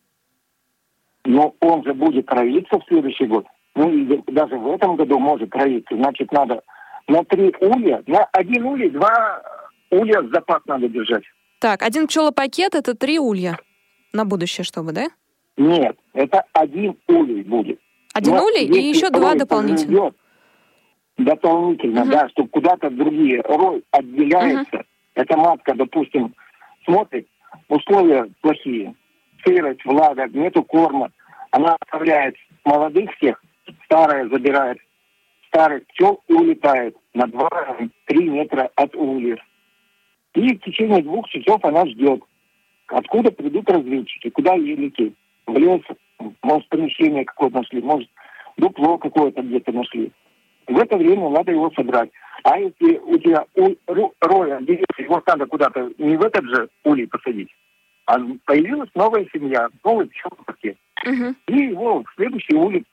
Ну, 1.26 1.56
он 1.60 1.84
же 1.84 1.94
будет 1.94 2.28
кровиться 2.28 2.80
в 2.80 2.86
следующий 2.88 3.26
год. 3.26 3.46
Ну, 3.76 3.92
и 3.92 4.22
даже 4.32 4.56
в 4.56 4.72
этом 4.72 4.96
году 4.96 5.20
может 5.20 5.52
кровиться. 5.52 5.96
Значит, 5.96 6.32
надо 6.32 6.62
на 7.08 7.24
три 7.26 7.54
улья, 7.60 8.04
на 8.08 8.26
один 8.26 8.66
улей 8.66 8.90
два 8.90 9.42
улья 9.94 10.22
запас 10.34 10.62
надо 10.66 10.88
держать. 10.88 11.24
Так, 11.60 11.82
один 11.82 12.08
пчелопакет– 12.08 12.76
это 12.76 12.94
три 12.94 13.20
улья 13.20 13.58
на 14.12 14.26
будущее, 14.26 14.64
чтобы, 14.64 14.92
да? 14.92 15.08
Нет, 15.58 15.98
это 16.14 16.44
один 16.54 16.98
улей 17.08 17.44
будет. 17.44 17.80
Один 18.14 18.36
Но 18.36 18.46
улей 18.46 18.66
и 18.66 18.90
еще 18.90 19.10
два 19.10 19.36
дополнительно. 19.36 20.12
Дополнительно, 21.18 22.02
угу. 22.02 22.12
да, 22.12 22.30
чтобы 22.30 22.50
куда-то 22.50 22.90
другие. 22.90 23.42
Рой 23.42 23.84
отделяется. 23.92 24.78
Угу. 24.78 24.86
Эта 25.16 25.38
матка, 25.38 25.76
допустим, 25.76 26.34
смотрит, 26.86 27.28
условия 27.70 28.30
плохие. 28.42 28.96
Сырость, 29.46 29.86
влага, 29.86 30.28
нету 30.28 30.64
корма. 30.64 31.12
Она 31.52 31.78
оставляет 31.80 32.36
молодых 32.66 33.12
всех, 33.18 33.42
старая 33.86 34.28
забирает 34.28 34.80
старых 35.48 35.86
пчел 35.88 36.22
и 36.28 36.34
улетает 36.34 36.96
на 37.14 37.26
2-3 37.26 37.90
метра 38.24 38.72
от 38.76 38.96
ульев. 38.96 39.40
И 40.36 40.56
в 40.56 40.62
течение 40.62 41.02
двух 41.02 41.28
часов 41.30 41.64
она 41.64 41.86
ждет, 41.86 42.22
откуда 42.88 43.32
придут 43.32 43.70
разведчики, 43.70 44.30
куда 44.30 44.56
ей 44.56 44.76
лететь. 44.76 45.14
В 45.46 45.58
лес, 45.58 45.82
может, 46.42 46.68
помещение 46.70 47.26
какое-то 47.26 47.58
нашли, 47.58 47.82
может, 47.82 48.10
дупло 48.58 48.98
какое-то 48.98 49.42
где-то 49.42 49.72
нашли. 49.72 50.12
В 50.68 50.78
это 50.78 50.98
время 50.98 51.30
надо 51.30 51.52
его 51.52 51.72
собрать. 51.76 52.10
А 52.44 52.58
если 52.58 52.98
у 52.98 53.18
тебя 53.18 53.46
у, 53.56 53.76
ру, 53.88 54.14
роя 54.22 54.60
деревьев, 54.62 54.98
его 54.98 55.22
надо 55.26 55.46
куда-то 55.46 55.92
не 55.98 56.18
в 56.18 56.22
этот 56.24 56.46
же 56.46 56.70
улей 56.84 57.08
посадить, 57.08 57.50
а 58.06 58.18
появилась 58.46 58.90
новая 58.96 59.28
семья, 59.34 59.70
новый 59.84 60.08
пчелопакет. 60.08 60.78
Угу. 61.06 61.36
И 61.48 61.58
его 61.66 62.04
в 62.04 62.16
следующий 62.16 62.56
улей. 62.56 62.86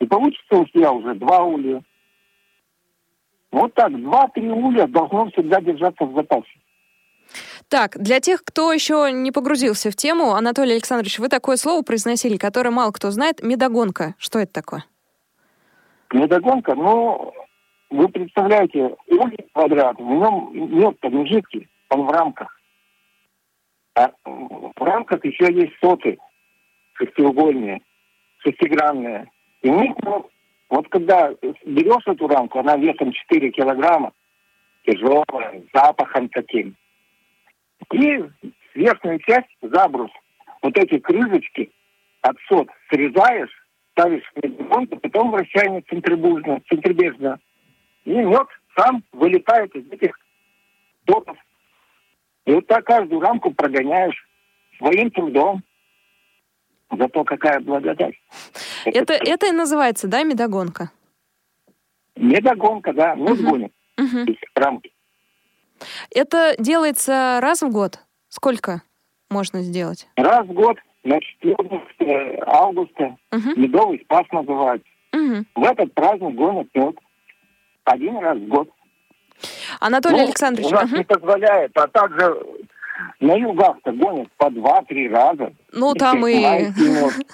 И 0.00 0.06
получится 0.06 0.56
у 0.56 0.64
тебя 0.66 0.92
уже 0.92 1.14
два 1.14 1.44
улья. 1.44 1.82
Вот 3.50 3.74
так, 3.74 3.92
два-три 4.00 4.50
улья 4.50 4.86
должно 4.86 5.30
всегда 5.30 5.60
держаться 5.60 6.04
в 6.04 6.14
запасе. 6.14 6.48
Так, 7.72 7.96
для 7.96 8.20
тех, 8.20 8.44
кто 8.44 8.70
еще 8.70 9.10
не 9.10 9.32
погрузился 9.32 9.90
в 9.90 9.96
тему, 9.96 10.32
Анатолий 10.32 10.72
Александрович, 10.72 11.18
вы 11.18 11.30
такое 11.30 11.56
слово 11.56 11.80
произносили, 11.80 12.36
которое 12.36 12.68
мало 12.68 12.92
кто 12.92 13.10
знает, 13.10 13.42
медогонка. 13.42 14.14
Что 14.18 14.40
это 14.40 14.52
такое? 14.52 14.84
Медогонка, 16.12 16.74
ну, 16.74 17.32
вы 17.88 18.08
представляете, 18.08 18.94
улей 19.08 19.48
квадрат, 19.54 19.96
в 19.96 20.02
нем 20.02 20.50
мед-то 20.52 21.08
не 21.08 21.24
жидкий, 21.24 21.66
он 21.88 22.02
в 22.04 22.10
рамках. 22.10 22.60
А 23.94 24.10
в 24.26 24.84
рамках 24.84 25.24
еще 25.24 25.50
есть 25.50 25.72
соты 25.82 26.18
шестиугольные, 26.92 27.80
шестигранные. 28.44 29.30
И 29.62 29.70
у 29.70 29.80
них, 29.80 29.94
ну, 30.02 30.28
вот 30.68 30.88
когда 30.90 31.30
берешь 31.64 32.06
эту 32.06 32.28
рамку, 32.28 32.58
она 32.58 32.76
весом 32.76 33.12
4 33.12 33.50
килограмма, 33.50 34.12
тяжелая, 34.84 35.62
запахом 35.72 36.28
таким. 36.28 36.76
И 37.92 38.24
верхнюю 38.74 39.18
часть, 39.20 39.48
забрус, 39.60 40.10
вот 40.62 40.76
эти 40.76 40.98
крышечки 40.98 41.70
от 42.22 42.36
сот 42.48 42.68
срезаешь, 42.90 43.50
ставишь 43.92 44.24
в 44.34 44.44
медвонку, 44.44 44.96
потом 44.98 45.30
вращаем 45.30 45.82
центрибужно, 45.88 46.60
центрибежно. 46.68 47.38
И 48.04 48.10
мед 48.10 48.46
сам 48.76 49.02
вылетает 49.12 49.74
из 49.74 49.90
этих 49.90 50.18
дотов. 51.06 51.36
И 52.46 52.52
вот 52.52 52.66
так 52.66 52.84
каждую 52.84 53.20
рамку 53.20 53.52
прогоняешь 53.52 54.26
своим 54.78 55.10
трудом. 55.10 55.62
Зато 56.90 57.24
какая 57.24 57.60
благодать. 57.60 58.14
Это, 58.84 59.14
это, 59.14 59.24
это 59.24 59.46
и 59.46 59.52
называется, 59.52 60.08
да, 60.08 60.24
медогонка? 60.24 60.90
Медогонка, 62.16 62.92
да, 62.92 63.14
ну, 63.16 63.32
угу. 63.32 63.42
гонит. 63.42 63.72
Угу. 63.98 64.36
Рамки. 64.54 64.91
Это 66.14 66.54
делается 66.58 67.38
раз 67.40 67.62
в 67.62 67.70
год? 67.70 68.00
Сколько 68.28 68.82
можно 69.30 69.62
сделать? 69.62 70.08
Раз 70.16 70.46
в 70.46 70.52
год, 70.52 70.78
значит, 71.04 71.38
14 71.40 72.40
августа, 72.46 73.16
угу. 73.30 73.50
медовый 73.56 74.00
спас 74.04 74.24
называется. 74.32 74.88
Угу. 75.12 75.44
В 75.56 75.64
этот 75.64 75.94
праздник 75.94 76.34
гонят 76.34 76.68
мед. 76.74 76.96
Один 77.84 78.18
раз 78.18 78.38
в 78.38 78.46
год. 78.46 78.68
Анатолий 79.80 80.18
ну, 80.18 80.24
Александрович. 80.24 80.68
У 80.70 80.74
нас 80.74 80.84
угу. 80.84 80.96
не 80.96 81.04
позволяет, 81.04 81.76
а 81.76 81.88
также 81.88 82.36
на 83.20 83.34
югах-то 83.34 83.92
гонят 83.92 84.28
по 84.36 84.50
два-три 84.50 85.08
раза. 85.08 85.52
Ну, 85.72 85.94
там 85.94 86.26
и... 86.26 86.34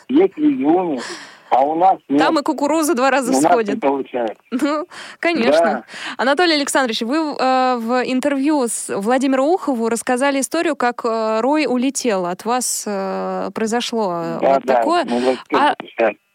Есть 0.08 0.36
в 0.36 0.40
июне. 0.40 1.00
А 1.50 1.62
у 1.62 1.74
нас 1.74 1.98
нет. 2.08 2.20
Там 2.20 2.38
и 2.38 2.42
кукуруза 2.42 2.94
два 2.94 3.10
раза 3.10 3.32
у 3.32 3.34
всходит. 3.34 3.82
Нас 3.82 3.90
получается. 3.90 4.42
Ну, 4.50 4.86
конечно. 5.18 5.62
Да. 5.62 5.84
Анатолий 6.16 6.54
Александрович, 6.54 7.02
вы 7.02 7.16
э, 7.16 7.76
в 7.78 8.02
интервью 8.04 8.66
с 8.66 8.94
Владимиру 8.94 9.44
Ухову 9.44 9.88
рассказали 9.88 10.40
историю, 10.40 10.76
как 10.76 11.04
э, 11.04 11.40
Рой 11.40 11.66
улетел. 11.66 12.26
От 12.26 12.44
вас 12.44 12.84
э, 12.86 13.50
произошло 13.54 14.12
э, 14.22 14.38
да, 14.40 14.54
вот 14.54 14.62
да, 14.64 14.74
такое. 14.74 15.06
А 15.54 15.74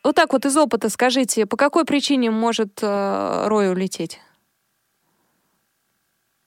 вот 0.03 0.15
так 0.15 0.33
вот 0.33 0.45
из 0.45 0.57
опыта 0.57 0.89
скажите, 0.89 1.45
по 1.45 1.57
какой 1.57 1.85
причине 1.85 2.31
может 2.31 2.79
э, 2.81 3.47
Рой 3.47 3.71
улететь? 3.71 4.19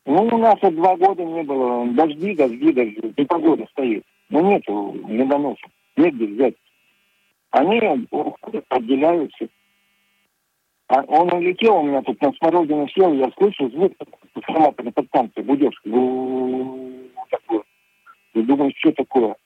Ну, 0.06 0.24
у 0.24 0.38
нас 0.38 0.56
вот 0.62 0.74
два 0.74 0.96
года 0.96 1.24
не 1.24 1.42
было. 1.42 1.86
Дожди, 1.92 2.34
дожди, 2.34 2.72
дожди. 2.72 3.14
Непогода 3.16 3.66
стоит. 3.72 4.04
Ну, 4.30 4.40
нету 4.50 4.96
недоносов. 5.08 5.70
Негде 5.96 6.26
взять. 6.26 6.54
Они 7.50 7.80
отделяются. 8.68 9.48
А 10.88 11.02
он 11.02 11.32
улетел, 11.32 11.78
у 11.78 11.82
меня 11.82 12.02
тут 12.02 12.20
на 12.22 12.32
смородину 12.34 12.88
сел, 12.88 13.12
я 13.14 13.30
слышу 13.36 13.68
звук 13.70 13.92
трансформаторной 14.34 14.92
подстанции, 14.92 15.42
гудешь. 15.42 15.80
Такое. 17.30 17.62
Я 18.34 18.42
думаю, 18.42 18.72
что 18.76 18.92
такое? 18.92 19.36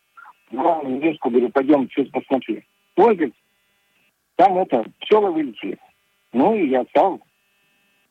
Ну, 0.51 1.01
резко 1.01 1.31
говорю, 1.31 1.49
пойдем, 1.51 1.89
что 1.91 2.05
посмотри. 2.07 2.65
Ой, 2.97 3.15
говорит, 3.15 3.35
там 4.37 4.59
это, 4.59 4.85
пчелы 5.01 5.31
вылетели. 5.31 5.79
Ну, 6.33 6.55
и 6.55 6.69
я 6.69 6.85
стал 6.87 7.21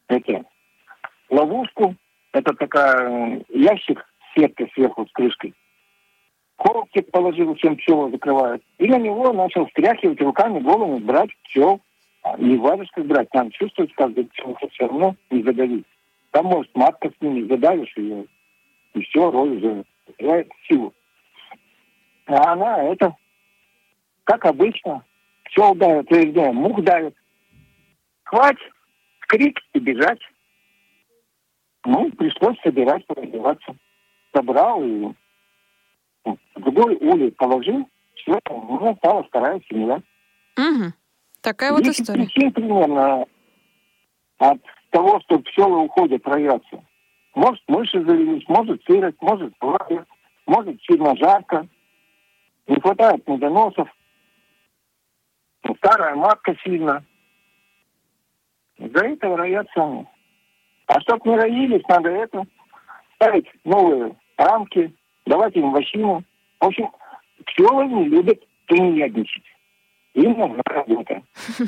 это, 0.07 0.43
ловушку, 1.29 1.95
это 2.31 2.53
такая 2.55 3.43
ящик 3.49 4.03
с 4.31 4.39
сеткой 4.39 4.71
сверху 4.73 5.05
с 5.05 5.11
крышкой. 5.11 5.53
Коробки 6.59 6.99
положил, 7.01 7.55
чем 7.55 7.77
пчелы 7.77 8.11
закрывают. 8.11 8.61
И 8.79 8.87
на 8.87 8.97
него 8.97 9.31
начал 9.31 9.65
стряхивать 9.69 10.19
руками 10.19 10.59
голыми, 10.59 10.99
брать 10.99 11.29
пчел. 11.43 11.79
Не 12.37 12.57
варежкой 12.57 13.05
брать, 13.05 13.29
там 13.29 13.49
чувствовать 13.51 13.93
каждый 13.93 14.25
пчел, 14.25 14.57
все 14.71 14.87
равно 14.87 15.15
не 15.31 15.41
задавить. 15.41 15.85
Там, 16.31 16.47
может, 16.47 16.75
матка 16.75 17.09
с 17.09 17.21
ними, 17.21 17.47
задавишь 17.47 17.95
ее, 17.95 18.25
и 18.93 19.01
все, 19.03 19.31
рой 19.31 19.55
уже 19.55 19.85
теряет 20.17 20.51
силу. 20.67 20.93
А 22.25 22.51
она 22.51 22.83
это, 22.83 23.15
как 24.25 24.43
обычно, 24.43 25.05
пчел 25.45 25.73
давит, 25.75 26.11
вернее, 26.11 26.51
мух 26.51 26.83
давит. 26.83 27.15
Хватит, 28.23 28.59
крик 29.29 29.57
и 29.73 29.79
бежать. 29.79 30.19
Ну, 31.85 32.11
пришлось 32.11 32.59
собирать, 32.61 33.05
раздеваться. 33.07 33.75
Собрал 34.33 34.83
и 34.83 35.13
другой 36.55 36.95
улей 36.97 37.31
положил, 37.31 37.87
все, 38.15 38.39
у 38.49 38.79
меня 38.79 38.95
стала 38.95 39.23
вторая 39.23 39.61
семья. 39.69 40.01
Угу. 40.57 40.93
Такая 41.41 41.71
вот 41.71 41.85
история. 41.85 42.25
причин 42.25 42.51
примерно 42.51 43.25
от 44.39 44.61
того, 44.89 45.19
что 45.21 45.39
пчелы 45.39 45.77
уходят, 45.77 46.25
роятся. 46.27 46.83
Может, 47.35 47.63
мыши 47.67 48.03
завелись, 48.03 48.47
может, 48.47 48.83
сырость, 48.83 49.21
может, 49.21 49.57
пламя, 49.59 50.05
может, 50.45 50.81
сильно 50.83 51.15
жарко. 51.15 51.67
Не 52.67 52.79
хватает 52.79 53.27
медоносов. 53.27 53.87
Старая 55.77 56.15
матка 56.15 56.55
сильно. 56.63 57.03
Из-за 58.77 59.05
этого 59.05 59.37
роятся 59.37 59.83
они. 59.83 60.05
А 60.87 60.99
чтобы 61.01 61.29
не 61.29 61.37
роились, 61.37 61.87
надо 61.87 62.09
это 62.09 62.45
ставить 63.15 63.47
новые 63.63 64.15
рамки, 64.37 64.93
давать 65.29 65.55
им 65.55 65.71
вощину. 65.71 66.23
В 66.59 66.65
общем, 66.65 66.89
пчелы 67.45 67.85
не 67.85 68.05
любят 68.05 68.39
тунеядничать. 68.65 69.43
Им 70.15 70.37
нужна 70.37 70.63
работа. 70.65 71.21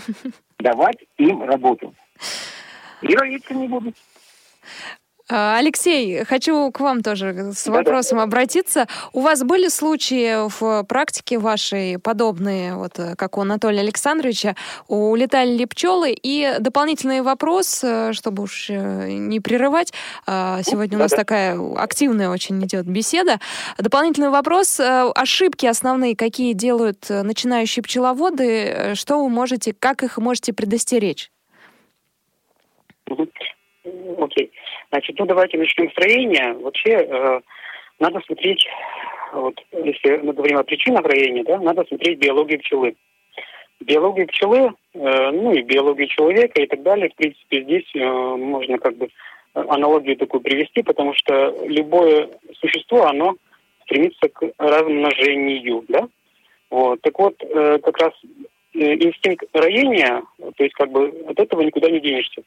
Давать 0.59 0.97
им 1.17 1.43
работу. 1.43 1.93
И 3.01 3.15
роиться 3.15 3.53
не 3.53 3.67
будут. 3.67 3.95
А, 5.33 5.57
Алексей, 5.57 6.25
хочу 6.25 6.69
к 6.71 6.81
вам 6.81 7.01
тоже 7.01 7.53
с 7.53 7.65
вопросом 7.67 8.17
да, 8.17 8.25
да. 8.25 8.27
обратиться. 8.27 8.87
У 9.13 9.21
вас 9.21 9.43
были 9.43 9.69
случаи 9.69 10.49
в 10.49 10.83
практике 10.83 11.39
вашей 11.39 11.99
подобные, 11.99 12.75
вот 12.75 12.99
как 13.15 13.37
у 13.37 13.41
Анатолия 13.41 13.79
Александровича, 13.79 14.57
улетали 14.89 15.51
ли 15.51 15.65
пчелы? 15.65 16.13
И 16.21 16.55
дополнительный 16.59 17.21
вопрос, 17.21 17.81
э, 17.81 18.11
чтобы 18.11 18.43
уж 18.43 18.69
э, 18.69 19.11
не 19.11 19.39
прерывать, 19.39 19.93
а, 20.27 20.61
сегодня 20.63 20.97
у 20.97 20.99
нас 20.99 21.11
да, 21.11 21.17
такая 21.17 21.57
активная 21.77 22.29
очень 22.29 22.61
идет 22.65 22.85
беседа. 22.85 23.39
Дополнительный 23.77 24.31
вопрос, 24.31 24.81
э, 24.81 25.11
ошибки 25.15 25.65
основные, 25.65 26.17
какие 26.17 26.51
делают 26.51 27.09
начинающие 27.09 27.81
пчеловоды, 27.83 28.95
что 28.95 29.23
вы 29.23 29.29
можете, 29.29 29.73
как 29.79 30.03
их 30.03 30.17
можете 30.17 30.51
предостеречь? 30.51 31.31
Окей. 34.19 34.51
Значит, 34.91 35.17
ну 35.19 35.25
давайте 35.25 35.57
начнем 35.57 35.89
с 35.89 35.97
роения. 35.97 36.53
Вообще 36.53 36.91
э, 36.91 37.41
надо 37.99 38.19
смотреть, 38.25 38.65
вот 39.31 39.55
если 39.71 40.17
мы 40.17 40.33
говорим 40.33 40.57
о 40.57 40.63
причинах 40.63 41.05
роения, 41.05 41.43
да, 41.43 41.59
надо 41.59 41.85
смотреть 41.85 42.19
биологию 42.19 42.59
пчелы. 42.59 42.95
Биологию 43.79 44.27
пчелы, 44.27 44.73
э, 44.93 45.31
ну 45.31 45.53
и 45.53 45.61
биологию 45.61 46.07
человека 46.07 46.61
и 46.61 46.67
так 46.67 46.83
далее, 46.83 47.09
в 47.09 47.15
принципе, 47.15 47.63
здесь 47.63 47.89
э, 47.95 47.99
можно 47.99 48.77
как 48.79 48.97
бы 48.97 49.07
аналогию 49.53 50.17
такую 50.17 50.41
привести, 50.41 50.83
потому 50.83 51.13
что 51.13 51.55
любое 51.65 52.29
существо, 52.59 53.05
оно 53.05 53.35
стремится 53.83 54.27
к 54.27 54.43
размножению, 54.57 55.85
да? 55.87 56.07
Вот. 56.69 57.01
Так 57.01 57.17
вот, 57.17 57.35
э, 57.41 57.79
как 57.79 57.97
раз 57.97 58.13
э, 58.73 58.93
инстинкт 58.95 59.45
роения, 59.53 60.21
то 60.37 60.63
есть 60.63 60.75
как 60.75 60.91
бы 60.91 61.23
от 61.27 61.39
этого 61.39 61.61
никуда 61.61 61.89
не 61.89 62.01
денешься. 62.01 62.43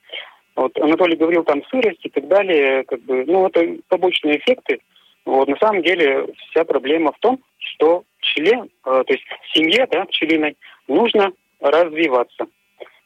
Вот 0.57 0.79
Анатолий 0.79 1.17
говорил 1.17 1.45
там 1.45 1.65
сырость 1.67 2.05
и 2.05 2.11
так 2.11 2.29
далее, 2.29 2.85
как 2.85 3.01
бы, 3.03 3.25
ну 3.27 3.47
это 3.47 3.77
побочные 3.89 4.39
эффекты. 4.39 4.81
Вот 5.25 5.49
на 5.49 5.57
самом 5.57 5.83
деле 5.83 6.27
вся 6.51 6.65
проблема 6.65 7.13
в 7.13 7.19
том, 7.19 7.41
что 7.59 8.05
пчеле, 8.21 8.65
э, 8.85 9.03
то 9.07 9.13
есть 9.13 9.25
семье, 9.53 9.87
да, 9.91 10.05
пчелиной, 10.05 10.57
нужно 10.87 11.33
развиваться. 11.61 12.47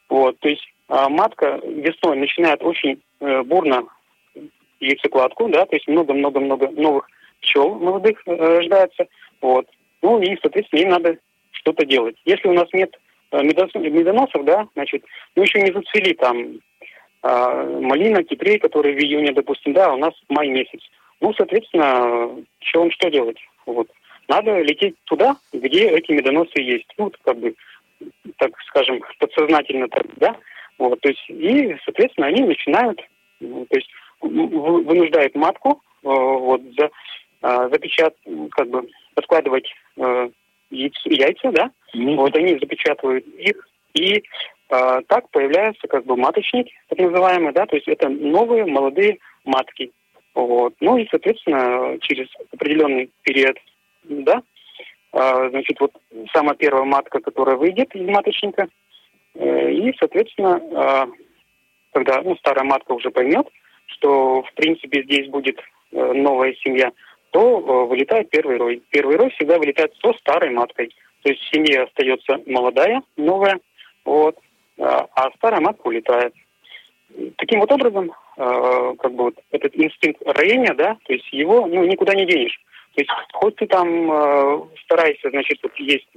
Вот, 0.09 0.37
то 0.39 0.49
есть 0.49 0.67
э, 0.89 1.05
матка 1.09 1.59
весной 1.63 2.17
начинает 2.17 2.61
очень 2.61 3.01
э, 3.19 3.41
бурно 3.43 3.87
яйцекладку, 4.79 5.49
да, 5.49 5.65
то 5.65 5.75
есть 5.75 5.87
много-много-много 5.87 6.69
новых 6.69 7.07
пчел 7.41 7.75
молодых 7.75 8.21
э, 8.25 8.35
рождается. 8.35 9.07
Вот. 9.41 9.67
Ну 10.01 10.21
и, 10.21 10.37
соответственно, 10.41 10.81
им 10.81 10.89
надо 10.89 11.17
что-то 11.51 11.85
делать. 11.85 12.15
Если 12.25 12.47
у 12.47 12.53
нас 12.53 12.67
нет 12.73 12.95
э, 13.31 13.41
медоносов, 13.41 14.45
да, 14.45 14.67
значит, 14.75 15.03
мы 15.35 15.43
еще 15.43 15.61
не 15.61 15.71
зацвели 15.71 16.13
там 16.13 16.59
малина, 17.21 18.23
кипрей, 18.23 18.59
который 18.59 18.95
в 18.95 18.99
июне, 18.99 19.33
допустим, 19.33 19.73
да, 19.73 19.93
у 19.93 19.97
нас 19.97 20.13
май 20.29 20.47
месяц. 20.47 20.81
Ну, 21.21 21.33
соответственно, 21.33 22.43
что 22.59 22.79
вам 22.79 22.91
что 22.91 23.09
делать? 23.09 23.37
Вот. 23.65 23.89
Надо 24.29 24.61
лететь 24.61 24.95
туда, 25.05 25.37
где 25.51 25.89
эти 25.89 26.11
медоносы 26.11 26.59
есть. 26.59 26.87
Ну, 26.97 27.11
как 27.23 27.37
бы, 27.37 27.55
так 28.37 28.51
скажем, 28.67 29.01
подсознательно 29.19 29.87
так, 29.89 30.05
да? 30.17 30.35
Вот, 30.77 31.01
то 31.01 31.09
есть, 31.09 31.29
и, 31.29 31.75
соответственно, 31.83 32.27
они 32.27 32.43
начинают, 32.43 33.01
ну, 33.39 33.65
то 33.65 33.75
есть, 33.75 33.89
вынуждают 34.21 35.35
матку, 35.35 35.81
э, 36.03 36.07
вот, 36.07 36.61
за, 36.77 36.89
э, 37.41 37.69
запечат, 37.71 38.15
как 38.51 38.69
бы, 38.69 38.87
подкладывать 39.13 39.69
э, 39.97 40.29
яйца, 40.69 41.09
яйца, 41.09 41.51
да? 41.51 41.71
Mm-hmm. 41.93 42.15
Вот, 42.15 42.35
они 42.35 42.59
запечатывают 42.59 43.25
их, 43.27 43.67
и 43.93 44.23
а, 44.69 45.01
так 45.07 45.29
появляются 45.31 45.87
как 45.87 46.05
бы 46.05 46.15
маточники, 46.15 46.73
так 46.87 46.99
называемые, 46.99 47.51
да, 47.53 47.65
то 47.65 47.75
есть 47.75 47.87
это 47.87 48.09
новые 48.09 48.65
молодые 48.65 49.17
матки. 49.43 49.91
Вот. 50.35 50.75
Ну 50.79 50.97
и, 50.97 51.07
соответственно, 51.09 51.97
через 52.01 52.27
определенный 52.53 53.09
период, 53.23 53.57
да, 54.03 54.41
а, 55.11 55.49
значит, 55.49 55.79
вот 55.79 55.91
самая 56.33 56.55
первая 56.55 56.83
матка, 56.83 57.19
которая 57.19 57.55
выйдет 57.55 57.95
из 57.95 58.07
маточника, 58.07 58.67
э, 59.35 59.71
и, 59.71 59.93
соответственно, 59.97 60.61
а, 60.75 61.07
когда 61.91 62.21
ну, 62.21 62.35
старая 62.35 62.63
матка 62.63 62.91
уже 62.91 63.09
поймет, 63.09 63.47
что, 63.87 64.43
в 64.43 64.53
принципе, 64.53 65.03
здесь 65.03 65.27
будет 65.29 65.59
э, 65.91 66.13
новая 66.13 66.53
семья, 66.63 66.91
то 67.31 67.59
э, 67.59 67.87
вылетает 67.87 68.29
первый 68.29 68.57
рой. 68.57 68.83
Первый 68.91 69.15
рой 69.15 69.31
всегда 69.31 69.57
вылетает 69.57 69.93
со 69.95 70.13
старой 70.13 70.51
маткой. 70.51 70.93
То 71.23 71.29
есть 71.29 71.41
в 71.41 71.55
семье 71.55 71.83
остается 71.83 72.39
молодая, 72.45 73.01
новая 73.17 73.59
вот, 74.05 74.37
а 74.79 75.31
старая 75.35 75.61
матка 75.61 75.87
улетает. 75.87 76.33
Таким 77.37 77.59
вот 77.59 77.71
образом, 77.71 78.11
как 78.35 79.13
бы 79.13 79.25
вот 79.25 79.35
этот 79.51 79.75
инстинкт 79.75 80.21
роения, 80.25 80.73
да, 80.73 80.97
то 81.05 81.13
есть 81.13 81.27
его 81.33 81.67
ну, 81.67 81.83
никуда 81.85 82.13
не 82.13 82.25
денешь. 82.25 82.59
То 82.95 83.01
есть 83.01 83.11
хоть 83.33 83.55
ты 83.57 83.67
там 83.67 84.69
старайся, 84.83 85.29
значит, 85.29 85.59
вот 85.63 85.75
есть 85.77 86.07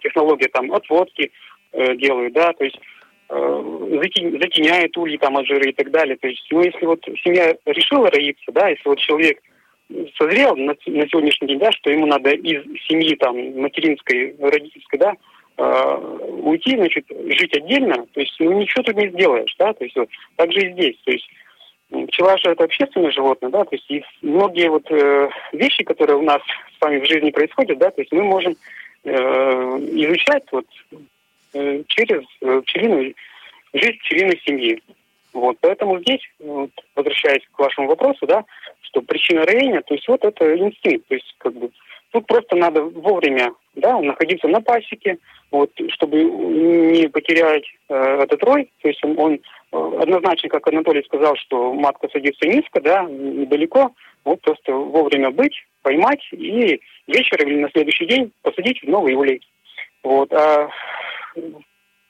технология 0.00 0.48
там 0.48 0.72
отводки 0.72 1.30
делают, 1.72 2.34
да, 2.34 2.52
то 2.52 2.64
есть 2.64 2.78
затеняет 3.28 4.96
ульи 4.98 5.16
там 5.16 5.38
от 5.38 5.46
жира 5.46 5.66
и 5.68 5.72
так 5.72 5.90
далее. 5.90 6.16
То 6.16 6.28
есть, 6.28 6.46
ну, 6.50 6.62
если 6.62 6.84
вот 6.84 7.02
семья 7.24 7.56
решила 7.64 8.10
роиться, 8.10 8.52
да, 8.52 8.68
если 8.68 8.88
вот 8.88 8.98
человек 8.98 9.38
созрел 10.18 10.56
на, 10.56 10.74
на 10.86 11.08
сегодняшний 11.08 11.48
день, 11.48 11.58
да, 11.58 11.72
что 11.72 11.90
ему 11.90 12.06
надо 12.06 12.30
из 12.30 12.62
семьи 12.88 13.14
там 13.16 13.36
материнской, 13.60 14.34
родительской, 14.38 14.98
да, 14.98 15.12
э, 15.12 15.16
уйти, 15.56 16.76
значит, 16.76 17.06
жить 17.08 17.56
отдельно, 17.56 18.06
то 18.12 18.20
есть, 18.20 18.34
ну, 18.40 18.52
ничего 18.52 18.82
тут 18.82 18.96
не 18.96 19.08
сделаешь, 19.08 19.54
да, 19.58 19.72
то 19.72 19.84
есть, 19.84 19.96
вот, 19.96 20.08
так 20.36 20.52
же 20.52 20.60
и 20.60 20.72
здесь, 20.72 20.96
то 21.04 21.12
есть, 21.12 21.28
пчела 22.08 22.38
же 22.38 22.50
это 22.50 22.64
общественное 22.64 23.10
животное, 23.10 23.50
да, 23.50 23.64
то 23.64 23.76
есть, 23.76 23.90
и 23.90 24.04
многие 24.22 24.70
вот 24.70 24.90
э, 24.90 25.28
вещи, 25.52 25.84
которые 25.84 26.16
у 26.16 26.22
нас 26.22 26.40
с 26.76 26.80
вами 26.80 27.00
в 27.00 27.06
жизни 27.06 27.30
происходят, 27.30 27.78
да, 27.78 27.90
то 27.90 28.00
есть, 28.00 28.12
мы 28.12 28.24
можем 28.24 28.56
э, 29.04 29.10
изучать 29.12 30.44
вот 30.52 30.66
э, 31.54 31.82
через 31.88 32.22
э, 32.40 32.62
пчелиную 32.64 33.14
жизнь 33.74 33.98
пчелиной 33.98 34.40
семьи. 34.44 34.82
Вот, 35.32 35.56
поэтому 35.60 35.98
здесь, 36.00 36.20
вот, 36.40 36.70
возвращаясь 36.94 37.42
к 37.52 37.58
вашему 37.58 37.88
вопросу, 37.88 38.26
да, 38.26 38.44
что 38.82 39.00
причина 39.00 39.46
роения, 39.46 39.80
то 39.80 39.94
есть 39.94 40.06
вот 40.08 40.24
это 40.24 40.56
инстинкт, 40.56 41.08
то 41.08 41.14
есть 41.14 41.34
как 41.38 41.54
бы 41.54 41.70
тут 42.10 42.26
просто 42.26 42.56
надо 42.56 42.82
вовремя, 42.82 43.52
да, 43.74 43.98
находиться 44.00 44.48
на 44.48 44.60
пасеке, 44.60 45.18
вот, 45.50 45.70
чтобы 45.90 46.22
не 46.24 47.08
потерять 47.08 47.64
э, 47.88 47.94
этот 48.22 48.42
рой, 48.44 48.70
то 48.82 48.88
есть 48.88 49.02
он, 49.04 49.18
он 49.18 49.34
э, 49.34 50.02
однозначно, 50.02 50.48
как 50.48 50.68
Анатолий 50.68 51.02
сказал, 51.04 51.36
что 51.36 51.72
матка 51.72 52.08
садится 52.12 52.46
низко, 52.46 52.80
да, 52.80 53.02
недалеко, 53.04 53.92
вот 54.24 54.40
просто 54.42 54.72
вовремя 54.72 55.30
быть, 55.30 55.54
поймать 55.82 56.22
и 56.32 56.80
вечером 57.06 57.48
или 57.48 57.60
на 57.60 57.70
следующий 57.70 58.06
день 58.06 58.32
посадить 58.42 58.82
в 58.82 58.88
новый 58.88 59.14
улей. 59.14 59.40
Вот, 60.02 60.32
а 60.32 60.68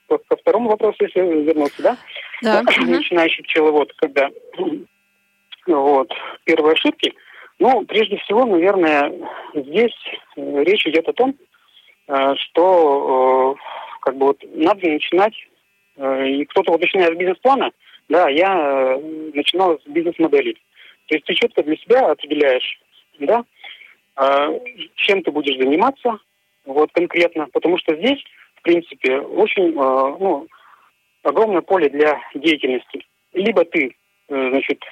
ко 0.07 0.35
второму 0.35 0.69
вопросу, 0.69 0.97
если 0.99 1.21
вернуться, 1.21 1.81
да? 1.81 1.97
Да. 2.41 2.61
Начинающий 2.85 3.43
пчеловод, 3.43 3.93
когда 3.93 4.29
вот, 5.67 6.11
первые 6.43 6.73
ошибки. 6.73 7.13
Ну, 7.59 7.85
прежде 7.85 8.17
всего, 8.17 8.45
наверное, 8.45 9.13
здесь 9.53 9.95
э, 10.35 10.63
речь 10.63 10.85
идет 10.85 11.07
о 11.07 11.13
том, 11.13 11.35
что 12.05 13.55
э, 13.55 13.99
как 14.01 14.17
бы 14.17 14.27
вот 14.27 14.43
надо 14.53 14.87
начинать, 14.89 15.35
и 15.97 16.45
кто-то 16.45 16.71
вот 16.71 16.81
начинает 16.81 17.13
с 17.13 17.17
бизнес-плана, 17.17 17.71
да, 18.09 18.27
я 18.29 18.99
начинал 19.33 19.79
с 19.79 19.87
бизнес-модели. 19.87 20.53
То 21.05 21.15
есть 21.15 21.25
ты 21.25 21.33
четко 21.35 21.63
для 21.63 21.77
себя 21.77 22.11
определяешь, 22.11 22.81
да, 23.19 23.45
чем 24.95 25.21
ты 25.21 25.31
будешь 25.31 25.55
заниматься, 25.55 26.17
вот 26.65 26.91
конкретно, 26.93 27.47
потому 27.53 27.77
что 27.77 27.95
здесь 27.95 28.19
в 28.55 28.61
принципе, 28.63 29.19
очень 29.19 29.73
ну, 29.73 30.47
огромное 31.23 31.61
поле 31.61 31.89
для 31.89 32.19
деятельности. 32.35 33.05
Либо 33.33 33.65
ты, 33.65 33.95
э, 34.29 34.49
значит, 34.49 34.83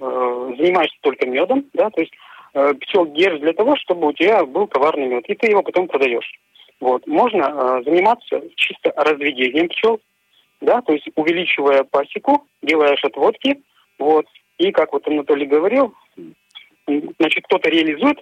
э, 0.00 0.54
занимаешься 0.56 0.96
только 1.00 1.26
медом, 1.26 1.64
да, 1.72 1.90
то 1.90 2.00
есть 2.00 2.12
э, 2.54 2.74
пчел 2.80 3.06
держишь 3.06 3.40
для 3.40 3.52
того, 3.52 3.76
чтобы 3.76 4.08
у 4.08 4.12
тебя 4.12 4.44
был 4.44 4.68
товарный 4.68 5.08
мед, 5.08 5.24
и 5.26 5.34
ты 5.34 5.48
его 5.50 5.62
потом 5.62 5.88
продаешь. 5.88 6.30
Вот. 6.80 7.06
Можно 7.06 7.82
заниматься 7.84 8.40
чисто 8.56 8.92
разведением 8.96 9.68
пчел, 9.68 10.00
да, 10.60 10.80
то 10.80 10.92
есть 10.92 11.08
увеличивая 11.14 11.84
пасеку, 11.84 12.46
делаешь 12.62 13.04
отводки, 13.04 13.62
вот, 13.98 14.26
и 14.58 14.70
как 14.72 14.92
вот 14.92 15.06
Анатолий 15.06 15.46
говорил, 15.46 15.94
значит, 16.86 17.44
кто-то 17.44 17.68
реализует 17.68 18.18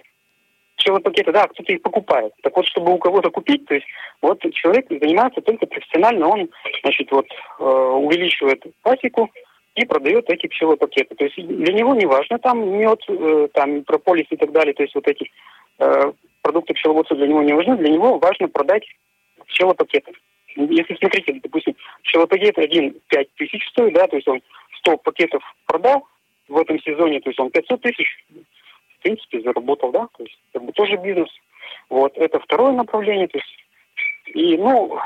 пчелопакеты, 0.77 1.31
да, 1.31 1.47
кто-то 1.47 1.73
их 1.73 1.81
покупает. 1.81 2.33
Так 2.43 2.55
вот, 2.55 2.65
чтобы 2.67 2.93
у 2.93 2.97
кого-то 2.97 3.31
купить, 3.31 3.65
то 3.65 3.75
есть 3.75 3.87
вот 4.21 4.41
человек 4.53 4.85
занимается 4.89 5.41
только 5.41 5.65
профессионально, 5.65 6.27
он, 6.27 6.49
значит, 6.83 7.11
вот 7.11 7.25
э, 7.59 7.63
увеличивает 7.63 8.63
пасеку 8.83 9.29
и 9.77 9.85
продает 9.85 10.29
эти 10.29 10.47
пчелопакеты. 10.47 11.15
То 11.15 11.25
есть 11.25 11.35
для 11.37 11.73
него 11.73 11.95
не 11.95 12.05
важно 12.05 12.39
там 12.39 12.67
мед, 12.77 12.99
э, 13.07 13.47
там 13.53 13.83
прополис 13.83 14.25
и 14.29 14.35
так 14.35 14.51
далее, 14.51 14.73
то 14.73 14.83
есть 14.83 14.95
вот 14.95 15.07
эти 15.07 15.31
э, 15.79 16.11
продукты 16.41 16.73
пчеловодства 16.73 17.15
для 17.15 17.27
него 17.27 17.43
не 17.43 17.53
важны, 17.53 17.77
для 17.77 17.89
него 17.89 18.17
важно 18.17 18.47
продать 18.47 18.83
пчелопакеты. 19.47 20.11
Если 20.55 20.95
смотрите, 20.95 21.39
допустим, 21.43 21.75
пчелопакет 22.03 22.57
один 22.57 22.95
5 23.09 23.27
тысяч 23.35 23.67
стоит, 23.69 23.93
да, 23.93 24.07
то 24.07 24.15
есть 24.15 24.27
он 24.27 24.41
100 24.79 24.97
пакетов 24.97 25.43
продал 25.67 26.07
в 26.47 26.57
этом 26.57 26.79
сезоне, 26.81 27.19
то 27.19 27.29
есть 27.29 27.39
он 27.39 27.51
500 27.51 27.81
тысяч 27.81 28.25
в 28.97 29.03
принципе, 29.03 29.41
заработал, 29.41 29.91
да, 29.91 30.07
то 30.17 30.23
есть 30.23 30.37
как 30.53 30.73
тоже 30.73 30.97
бизнес. 30.97 31.29
Вот, 31.89 32.17
это 32.17 32.39
второе 32.39 32.73
направление, 32.73 33.27
то 33.27 33.37
есть, 33.37 33.57
и, 34.33 34.57
ну, 34.57 34.99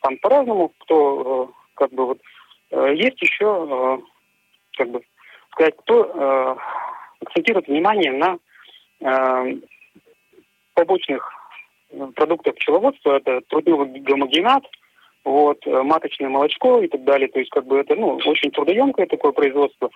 там 0.00 0.16
по-разному, 0.18 0.72
кто, 0.78 1.50
э, 1.50 1.52
как 1.74 1.92
бы, 1.92 2.06
вот, 2.06 2.18
есть 2.76 3.20
еще, 3.20 3.66
э, 3.70 3.98
как 4.76 4.90
бы, 4.90 5.02
сказать, 5.50 5.76
кто 5.78 6.58
акцентирует 7.20 7.68
внимание 7.68 8.12
на 8.12 8.38
побочных 10.74 11.30
продуктах 12.14 12.54
пчеловодства, 12.54 13.18
это 13.18 13.42
трудновый 13.48 14.00
гомогенат, 14.00 14.64
вот, 15.24 15.64
маточное 15.66 16.30
молочко 16.30 16.80
и 16.80 16.88
так 16.88 17.04
далее. 17.04 17.28
То 17.28 17.38
есть, 17.38 17.50
как 17.50 17.66
бы 17.66 17.78
это, 17.78 17.94
ну, 17.94 18.18
очень 18.24 18.50
трудоемкое 18.50 19.06
такое 19.06 19.32
производство. 19.32 19.90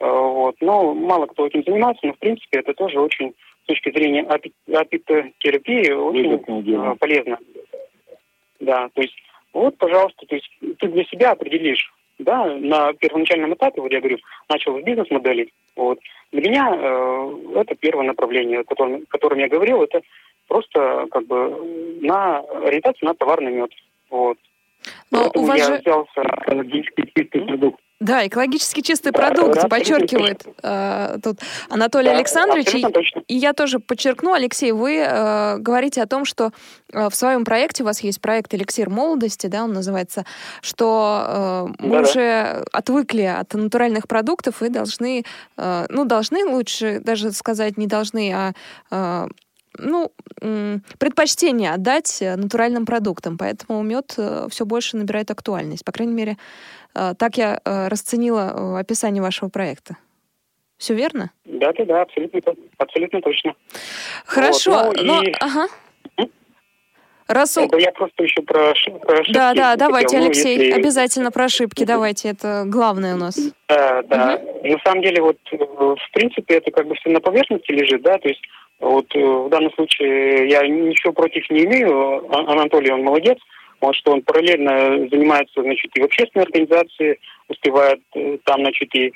Э, 0.00 0.08
вот. 0.08 0.56
Но 0.60 0.94
мало 0.94 1.26
кто 1.26 1.46
этим 1.46 1.64
занимается, 1.64 2.06
но 2.06 2.12
в 2.12 2.18
принципе 2.18 2.60
это 2.60 2.74
тоже 2.74 3.00
очень 3.00 3.34
с 3.64 3.66
точки 3.66 3.90
зрения 3.90 4.22
апи 4.22 4.52
апитотерапии 4.72 5.90
очень 5.90 6.74
э, 6.74 6.94
полезно. 6.96 7.38
Да, 8.60 8.88
то 8.94 9.02
есть 9.02 9.14
вот, 9.52 9.76
пожалуйста, 9.78 10.26
то 10.26 10.34
есть 10.34 10.48
ты 10.78 10.88
для 10.88 11.04
себя 11.04 11.32
определишь, 11.32 11.92
да, 12.18 12.46
на 12.46 12.92
первоначальном 12.94 13.54
этапе, 13.54 13.80
вот 13.80 13.92
я 13.92 14.00
говорю, 14.00 14.18
начал 14.48 14.78
с 14.78 14.82
бизнес-модели. 14.82 15.50
Вот. 15.76 15.98
Для 16.32 16.42
меня 16.42 16.70
э, 16.74 17.60
это 17.60 17.74
первое 17.76 18.04
направление, 18.04 18.60
о 18.60 18.64
котором, 18.64 19.02
о 19.02 19.06
котором 19.06 19.38
я 19.38 19.48
говорил, 19.48 19.82
это 19.82 20.02
просто 20.46 21.06
как 21.10 21.26
бы 21.26 21.98
на 22.00 22.38
ориентацию 22.38 23.08
на 23.08 23.14
товарный 23.14 23.52
мед. 23.52 23.70
Вот. 24.10 24.38
Но 25.10 25.22
Поэтому 25.22 25.44
у 25.44 25.48
вас 25.48 25.58
я 25.58 25.64
же... 25.64 25.78
взялся 25.78 26.22
экологически 26.22 27.10
чистый 27.14 27.40
продукт. 27.42 27.80
Да, 28.00 28.24
экологически 28.24 28.80
чистый 28.80 29.10
продукт, 29.10 29.56
да, 29.56 29.66
подчеркивает 29.66 30.46
э, 30.62 31.18
тут 31.20 31.40
Анатолий 31.68 32.10
да, 32.10 32.16
Александрович. 32.16 32.72
И, 32.72 32.84
и 33.26 33.36
я 33.36 33.52
тоже 33.52 33.80
подчеркну, 33.80 34.34
Алексей, 34.34 34.70
вы 34.70 34.98
э, 34.98 35.58
говорите 35.58 36.00
о 36.00 36.06
том, 36.06 36.24
что 36.24 36.52
э, 36.92 37.08
в 37.08 37.14
своем 37.16 37.44
проекте, 37.44 37.82
у 37.82 37.86
вас 37.86 37.98
есть 38.00 38.20
проект 38.20 38.54
«Эликсир 38.54 38.88
молодости», 38.88 39.48
да, 39.48 39.64
он 39.64 39.72
называется, 39.72 40.24
что 40.60 41.74
э, 41.80 41.84
мы 41.84 41.96
да, 41.96 42.02
уже 42.02 42.64
отвыкли 42.72 43.22
от 43.22 43.52
натуральных 43.54 44.06
продуктов 44.06 44.62
и 44.62 44.68
должны, 44.68 45.24
э, 45.56 45.86
ну, 45.88 46.04
должны 46.04 46.44
лучше 46.44 47.00
даже 47.00 47.32
сказать 47.32 47.78
не 47.78 47.88
должны, 47.88 48.32
а 48.32 48.52
э, 48.92 49.28
ну, 49.78 50.12
предпочтение 50.98 51.72
отдать 51.72 52.18
натуральным 52.20 52.86
продуктам, 52.86 53.38
поэтому 53.38 53.82
мед 53.82 54.14
э, 54.16 54.48
все 54.50 54.64
больше 54.64 54.96
набирает 54.96 55.30
актуальность. 55.30 55.84
По 55.84 55.92
крайней 55.92 56.14
мере, 56.14 56.36
э, 56.94 57.14
так 57.18 57.36
я 57.36 57.60
э, 57.64 57.88
расценила 57.88 58.78
описание 58.78 59.22
вашего 59.22 59.48
проекта. 59.48 59.96
Все 60.76 60.94
верно? 60.94 61.30
Да, 61.44 61.72
да, 61.72 61.84
да, 61.84 62.02
абсолютно, 62.02 62.40
абсолютно 62.78 63.20
точно. 63.20 63.54
Хорошо, 64.24 64.84
вот, 64.84 64.96
ну, 64.96 65.14
но, 65.14 65.22
и... 65.22 65.32
ага. 65.40 65.66
Раз... 67.28 67.58
Это 67.58 67.76
я 67.76 67.92
просто 67.92 68.24
еще 68.24 68.40
про, 68.40 68.72
про 69.02 69.18
ошибки. 69.20 69.32
Да, 69.32 69.52
да, 69.52 69.76
давайте, 69.76 70.16
хотел, 70.16 70.24
Алексей, 70.24 70.56
ну, 70.56 70.62
если... 70.62 70.80
обязательно 70.80 71.30
про 71.30 71.44
ошибки, 71.44 71.84
давайте, 71.84 72.30
это 72.30 72.64
главное 72.66 73.14
у 73.14 73.18
нас. 73.18 73.38
Да, 73.68 74.02
да. 74.02 74.40
Угу. 74.42 74.68
На 74.68 74.78
самом 74.84 75.02
деле, 75.02 75.20
вот, 75.20 75.36
в 75.50 76.12
принципе, 76.12 76.54
это 76.56 76.70
как 76.70 76.86
бы 76.86 76.94
все 76.94 77.10
на 77.10 77.20
поверхности 77.20 77.70
лежит, 77.70 78.00
да, 78.02 78.16
то 78.18 78.28
есть 78.28 78.40
вот 78.80 79.06
э, 79.14 79.18
в 79.18 79.48
данном 79.48 79.72
случае 79.72 80.48
я 80.48 80.66
ничего 80.66 81.12
против 81.12 81.48
не 81.50 81.64
имею. 81.64 82.24
А, 82.32 82.52
Анатолий, 82.52 82.92
он 82.92 83.02
молодец. 83.02 83.38
Вот 83.80 83.94
что 83.94 84.12
он 84.12 84.22
параллельно 84.22 85.08
занимается, 85.08 85.62
значит, 85.62 85.90
и 85.96 86.00
в 86.00 86.04
общественной 86.04 86.44
организации, 86.44 87.18
успевает 87.48 88.00
э, 88.14 88.38
там, 88.44 88.60
значит, 88.60 88.94
и 88.94 89.12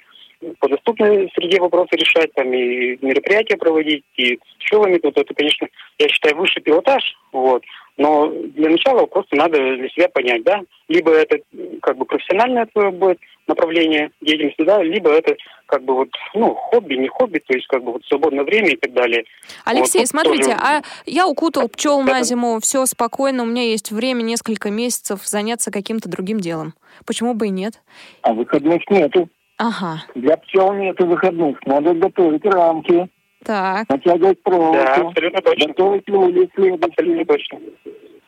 по 0.59 0.69
доступной 0.69 1.31
среде 1.35 1.61
вопросы 1.61 1.97
решать, 1.97 2.33
там 2.35 2.53
и 2.53 2.99
мероприятия 3.05 3.57
проводить, 3.57 4.05
и 4.17 4.37
с 4.37 4.55
пчелами. 4.61 5.01
Вот 5.03 5.17
это, 5.17 5.35
конечно, 5.35 5.69
я 5.99 6.09
считаю, 6.09 6.37
высший 6.37 6.63
пилотаж. 6.63 7.03
Вот. 7.33 7.63
Но 7.99 8.29
для 8.29 8.71
начала 8.71 9.05
просто 9.07 9.37
надо 9.37 9.59
для 9.59 9.89
себя 9.91 10.09
понять, 10.09 10.43
да, 10.45 10.63
либо 10.89 11.13
это 11.13 11.39
как 11.83 11.99
бы 11.99 12.07
профессиональное 12.07 12.67
твое 12.67 12.91
будет 12.91 13.19
направление 13.47 14.11
деятельности, 14.21 14.63
да, 14.63 14.83
либо 14.83 15.11
это 15.11 15.37
как 15.67 15.83
бы 15.85 15.95
вот, 15.95 16.09
ну, 16.35 16.55
хобби, 16.55 16.95
не 16.95 17.09
хобби, 17.09 17.39
то 17.39 17.55
есть 17.55 17.67
как 17.67 17.85
бы 17.85 17.93
вот 17.93 18.05
свободное 18.07 18.45
время 18.45 18.71
и 18.71 18.77
так 18.77 18.93
далее. 18.95 19.25
Алексей, 19.65 20.01
вот, 20.01 20.09
смотрите, 20.09 20.45
тоже... 20.45 20.59
а 20.59 20.83
я 21.05 21.27
укутал 21.27 21.69
пчел 21.69 22.01
на 22.03 22.23
зиму, 22.23 22.61
все 22.63 22.87
спокойно, 22.87 23.43
у 23.43 23.47
меня 23.47 23.65
есть 23.65 23.91
время 23.91 24.23
несколько 24.23 24.71
месяцев 24.71 25.27
заняться 25.27 25.71
каким-то 25.71 26.09
другим 26.09 26.41
делом. 26.41 26.75
Почему 27.07 27.35
бы 27.35 27.49
и 27.49 27.51
нет? 27.51 27.75
А 28.23 28.33
выходных 28.33 28.89
нету. 28.91 29.29
Ага. 29.63 30.03
Для 30.17 30.37
пчел 30.39 30.73
нету 30.73 31.07
выходных, 31.07 31.65
надо 31.67 31.95
готовить 31.95 32.45
рамки. 32.45 33.09
Так. 33.45 33.89
Натягивать 33.89 34.43
проволоку. 34.43 34.85
Да, 34.85 34.95
абсолютно 34.95 35.41
точно. 35.41 35.67
Готовить 35.69 36.11
улицы 36.11 36.51
следующие. 36.57 36.85
Абсолютно 36.85 37.25
точно. 37.25 37.59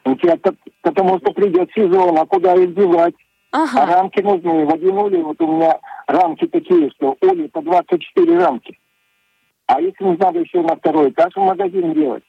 У 0.05 0.14
тебя, 0.14 0.39
потому 0.82 1.18
что 1.18 1.32
придет 1.32 1.70
сезон, 1.74 2.16
а 2.18 2.24
куда 2.26 2.55
их 2.55 2.72
девать? 2.76 3.14
Ага. 3.51 3.82
А 3.82 3.87
рамки 3.87 4.20
нужны. 4.20 4.64
В 4.64 4.74
один 4.74 4.97
улей, 4.97 5.22
вот 5.22 5.41
у 5.41 5.57
меня 5.57 5.80
рамки 6.07 6.47
такие, 6.47 6.91
что 6.91 7.16
улей 7.20 7.49
по 7.49 7.62
24 7.62 8.39
рамки. 8.39 8.78
А 9.66 9.80
если 9.80 10.05
надо 10.05 10.39
еще 10.39 10.61
на 10.61 10.76
второй 10.76 11.11
этаж 11.11 11.35
в 11.35 11.41
магазин 11.41 11.95
делать, 11.95 12.22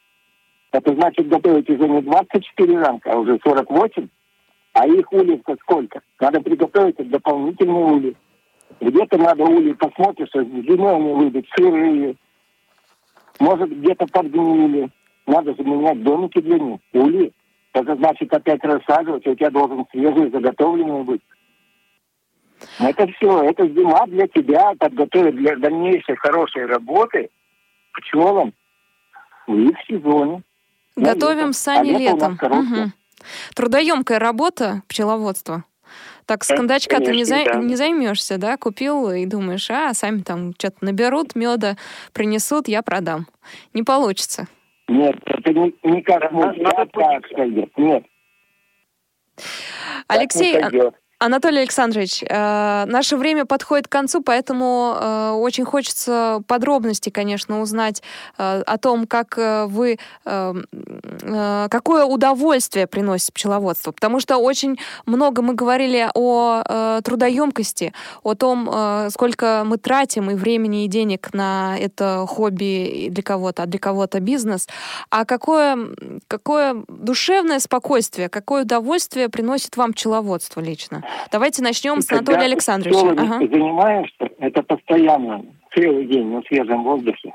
это 0.72 0.96
значит 0.96 1.28
готовить 1.28 1.70
уже 1.70 1.88
не 1.88 2.02
24 2.02 2.80
рамка, 2.80 3.12
а 3.12 3.18
уже 3.18 3.40
48. 3.44 4.08
А 4.74 4.88
их 4.88 5.14
ульев-то 5.14 5.56
сколько? 5.62 6.02
Надо 6.20 6.42
приготовить 6.42 7.10
дополнительные 7.10 7.86
ули. 7.86 8.16
Где-то 8.82 9.18
надо 9.18 9.44
ули 9.44 9.74
посмотришь, 9.74 10.30
зимой 10.34 10.96
они 10.96 11.14
выйдут 11.14 11.46
сырые. 11.56 12.16
Может, 13.40 13.70
где-то 13.70 14.06
подгнили. 14.08 14.90
Надо 15.28 15.54
заменять 15.56 16.04
домики 16.04 16.40
для 16.40 16.60
них. 16.60 16.80
Ули 16.94 17.34
это 17.76 17.96
значит 17.98 18.34
опять 18.34 18.64
рассаживать, 18.64 19.28
у 19.28 19.36
тебя 19.36 19.50
должен 19.50 19.86
свежий, 19.92 20.32
заготовленный 20.32 21.04
быть. 21.04 21.22
Это 22.80 23.06
все, 23.08 23.44
это 23.44 23.68
зима 23.68 24.06
для 24.08 24.28
тебя, 24.30 24.74
подготовить 24.80 25.36
для 25.36 25.58
дальнейшей 25.58 26.16
хорошей 26.16 26.66
работы 26.68 27.30
пчелам 27.94 28.54
в 29.46 29.58
их 29.58 29.76
сезоне. 29.88 30.42
Готовим 30.96 31.52
сани 31.52 31.96
а 31.96 32.00
летом. 32.00 32.40
Угу. 32.42 32.92
Трудоемкая 33.56 34.20
работа 34.20 34.82
пчеловодства. 34.88 35.66
Так 36.26 36.44
с 36.44 36.48
кондачка 36.48 37.00
ты 37.00 37.12
не, 37.12 37.24
за... 37.24 37.44
да. 37.46 37.56
не 37.56 37.76
займешься, 37.76 38.38
да? 38.38 38.58
Купил 38.58 39.12
и 39.12 39.26
думаешь, 39.26 39.70
а 39.70 39.94
сами 39.94 40.22
там 40.22 40.54
что-то 40.58 40.78
наберут 40.82 41.36
меда, 41.36 41.78
принесут, 42.14 42.68
я 42.68 42.82
продам. 42.82 43.28
Не 43.74 43.84
получится. 43.84 44.48
Нет, 44.88 45.16
это 45.26 45.54
не, 45.54 45.74
никак 45.84 46.32
не 46.32 46.62
надо 46.62 46.90
так 46.92 47.28
сойдет. 47.36 47.72
Нет. 47.78 48.06
Алексей, 50.08 50.56
Анатолий 51.26 51.62
Александрович, 51.62 52.22
э, 52.22 52.86
наше 52.86 53.18
время 53.18 53.46
подходит 53.46 53.88
к 53.88 53.92
концу, 53.92 54.22
поэтому 54.22 54.96
э, 54.96 55.32
очень 55.32 55.66
хочется 55.66 56.44
подробности, 56.46 57.10
конечно, 57.10 57.62
узнать 57.62 58.04
э, 58.38 58.62
о 58.62 58.78
том, 58.78 59.08
как 59.08 59.36
э, 59.40 59.66
вы, 59.66 59.98
э, 60.26 60.54
э, 61.24 61.68
какое 61.72 62.06
удовольствие 62.06 62.86
приносит 62.86 63.34
пчеловодство. 63.34 63.92
Потому 63.92 64.20
что 64.20 64.38
очень 64.38 64.78
много 65.08 65.42
мы 65.42 65.56
говорили 65.56 66.08
о 66.14 66.62
э, 66.64 67.02
трудоемкости, 67.04 67.92
о 68.22 68.36
том, 68.36 68.70
э, 68.72 69.10
сколько 69.10 69.64
мы 69.66 69.80
тратим 69.80 70.30
и 70.30 70.36
времени, 70.36 70.86
и 70.86 70.88
денег 70.88 71.34
на 71.34 71.76
это 71.76 72.26
хобби 72.28 73.08
для 73.10 73.24
кого-то, 73.24 73.64
а 73.64 73.66
для 73.66 73.80
кого-то 73.80 74.20
бизнес. 74.20 74.68
А 75.10 75.26
какое, 75.26 75.76
какое 76.28 76.84
душевное 76.88 77.58
спокойствие, 77.58 78.30
какое 78.30 78.62
удовольствие 78.62 79.28
приносит 79.28 79.76
вам 79.76 79.94
пчеловодство 79.94 80.62
лично? 80.62 81.04
Давайте 81.32 81.62
начнем 81.62 82.02
с 82.02 82.12
Анатолия 82.12 82.46
Александровича. 82.46 83.12
Ага. 83.12 83.40
занимаешься, 83.40 84.30
это 84.40 84.64
постоянно, 84.64 85.46
целый 85.74 86.06
день 86.06 86.28
на 86.28 86.42
свежем 86.44 86.84
воздухе. 86.84 87.34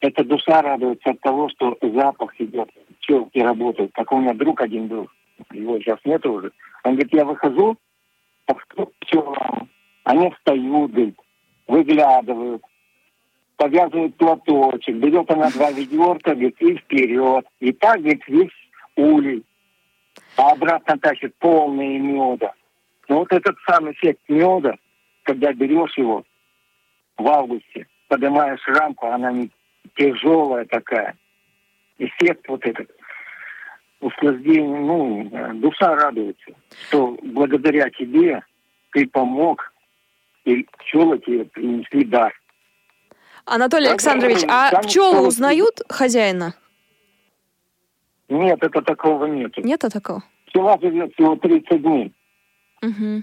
Эта 0.00 0.24
душа 0.24 0.62
радуется 0.62 1.10
от 1.10 1.20
того, 1.20 1.48
что 1.48 1.76
запах 1.82 2.32
идет, 2.40 2.70
пчелки 3.00 3.38
работают. 3.38 3.92
Как 3.94 4.12
у 4.12 4.18
меня 4.18 4.32
друг 4.34 4.60
один 4.60 4.86
был, 4.86 5.08
его 5.52 5.78
сейчас 5.78 5.98
нет 6.04 6.24
уже. 6.24 6.52
Он 6.84 6.92
говорит, 6.92 7.12
я 7.12 7.24
выхожу, 7.24 7.76
подхожу 8.46 8.86
к 8.86 8.92
пчелам, 9.00 9.68
они 10.04 10.30
встают, 10.30 10.92
говорит, 10.92 11.18
выглядывают, 11.66 12.62
повязывают 13.56 14.16
платочек, 14.16 14.96
берет 14.96 15.30
она 15.30 15.50
два 15.50 15.70
ведерка, 15.72 16.30
говорит, 16.30 16.56
и 16.60 16.76
вперед. 16.76 17.44
И 17.60 17.72
так, 17.72 17.98
говорит, 17.98 18.22
весь 18.28 18.50
улей. 18.96 19.44
А 20.36 20.52
обратно 20.52 20.98
тащит 20.98 21.34
полные 21.38 21.98
меда. 21.98 22.54
Но 23.08 23.20
вот 23.20 23.32
этот 23.32 23.56
самый 23.66 23.92
эффект 23.92 24.20
меда, 24.28 24.76
когда 25.22 25.52
берешь 25.52 25.96
его 25.96 26.24
в 27.16 27.26
августе, 27.26 27.86
поднимаешь 28.08 28.60
рамку, 28.66 29.06
она 29.06 29.32
не 29.32 29.50
тяжелая 29.96 30.66
такая. 30.66 31.16
Эффект 31.98 32.46
вот 32.48 32.64
этот, 32.64 32.90
услаждение, 34.00 34.78
ну, 34.78 35.54
душа 35.54 35.96
радуется, 35.96 36.52
что 36.88 37.18
благодаря 37.22 37.90
тебе 37.90 38.42
ты 38.92 39.06
помог, 39.08 39.72
и 40.44 40.66
пчелы 40.78 41.18
тебе 41.18 41.44
принесли 41.46 42.04
дар. 42.04 42.32
Анатолий 43.44 43.88
Александрович, 43.88 44.44
а 44.46 44.80
пчелы 44.82 45.26
узнают 45.26 45.80
хозяина? 45.88 46.54
Нет, 48.28 48.62
это 48.62 48.82
такого 48.82 49.24
нет. 49.24 49.56
Нет 49.56 49.80
такого? 49.80 50.22
Пчела 50.46 50.78
живет 50.80 51.12
всего 51.14 51.34
30 51.36 51.82
дней. 51.82 52.12
Угу. 52.82 53.22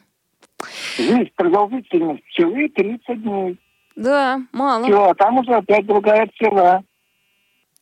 Жизнь 0.98 1.32
продолжительность 1.36 2.24
пчелы 2.26 2.70
30 2.70 3.22
дней. 3.22 3.58
Да, 3.96 4.42
мало. 4.52 4.86
Все, 4.86 5.04
а 5.04 5.16
там 5.16 5.38
уже 5.38 5.54
опять 5.54 5.86
другая 5.86 6.28
пчела. 6.28 6.84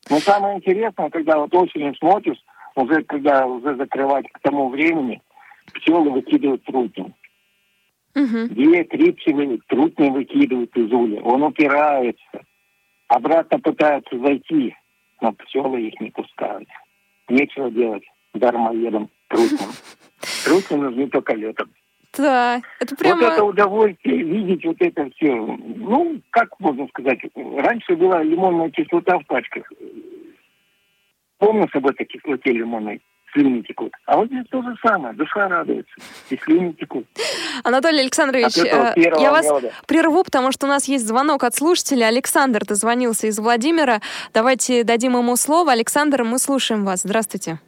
Но 0.09 0.19
самое 0.19 0.57
интересное, 0.57 1.09
когда 1.09 1.39
вот 1.39 1.53
осенью 1.55 1.95
смотришь, 1.95 2.37
уже 2.75 3.03
когда 3.03 3.45
уже 3.45 3.75
закрывать 3.75 4.29
к 4.31 4.39
тому 4.39 4.69
времени, 4.69 5.21
пчелы 5.73 6.11
выкидывают 6.11 6.63
трутни. 6.65 7.13
Угу. 8.15 8.47
Две, 8.49 8.83
три 8.83 9.11
пчелы 9.13 9.59
трутни 9.67 10.09
выкидывают 10.09 10.75
из 10.75 10.91
уля. 10.91 11.21
Он 11.21 11.43
упирается. 11.43 12.43
Обратно 13.07 13.59
пытается 13.59 14.17
зайти, 14.19 14.75
но 15.21 15.31
пчелы 15.33 15.81
их 15.81 15.99
не 15.99 16.11
пускают. 16.11 16.67
Нечего 17.27 17.71
делать 17.71 18.03
дармоедом 18.33 19.09
трутням. 19.29 19.59
Трутни 20.45 20.75
нужны 20.75 21.07
только 21.09 21.33
летом. 21.33 21.69
Да, 22.17 22.61
это 22.79 22.95
прямо... 22.95 23.21
Вот 23.21 23.33
это 23.33 23.43
удовольствие 23.43 24.23
видеть 24.23 24.65
вот 24.65 24.77
это 24.79 25.09
все. 25.15 25.33
Ну, 25.33 26.21
как 26.29 26.59
можно 26.59 26.87
сказать, 26.89 27.19
раньше 27.35 27.95
была 27.95 28.21
лимонная 28.21 28.69
кислота 28.69 29.17
в 29.17 29.25
пачках. 29.25 29.63
Помнишь 31.39 31.73
об 31.73 31.87
этой 31.87 32.05
кислоте 32.05 32.51
лимонной? 32.51 33.01
слюни 33.33 33.61
текут. 33.61 33.93
А 34.05 34.17
вот 34.17 34.27
здесь 34.27 34.45
то 34.49 34.61
же 34.61 34.75
самое. 34.85 35.13
Душа 35.15 35.47
радуется. 35.47 35.93
И 36.29 36.37
слюни 36.37 36.71
текут. 36.73 37.05
Анатолий 37.63 37.99
Александрович, 37.99 38.57
э, 38.57 38.93
я 38.95 39.31
вас 39.31 39.45
меда. 39.45 39.73
прерву, 39.87 40.23
потому 40.23 40.51
что 40.51 40.67
у 40.67 40.69
нас 40.69 40.85
есть 40.85 41.05
звонок 41.05 41.43
от 41.43 41.55
слушателя. 41.55 42.05
Александр 42.05 42.65
дозвонился 42.65 43.27
из 43.27 43.39
Владимира. 43.39 44.01
Давайте 44.33 44.83
дадим 44.83 45.17
ему 45.17 45.35
слово. 45.35 45.71
Александр, 45.71 46.23
мы 46.23 46.39
слушаем 46.39 46.85
вас. 46.85 47.01
Здравствуйте. 47.03 47.59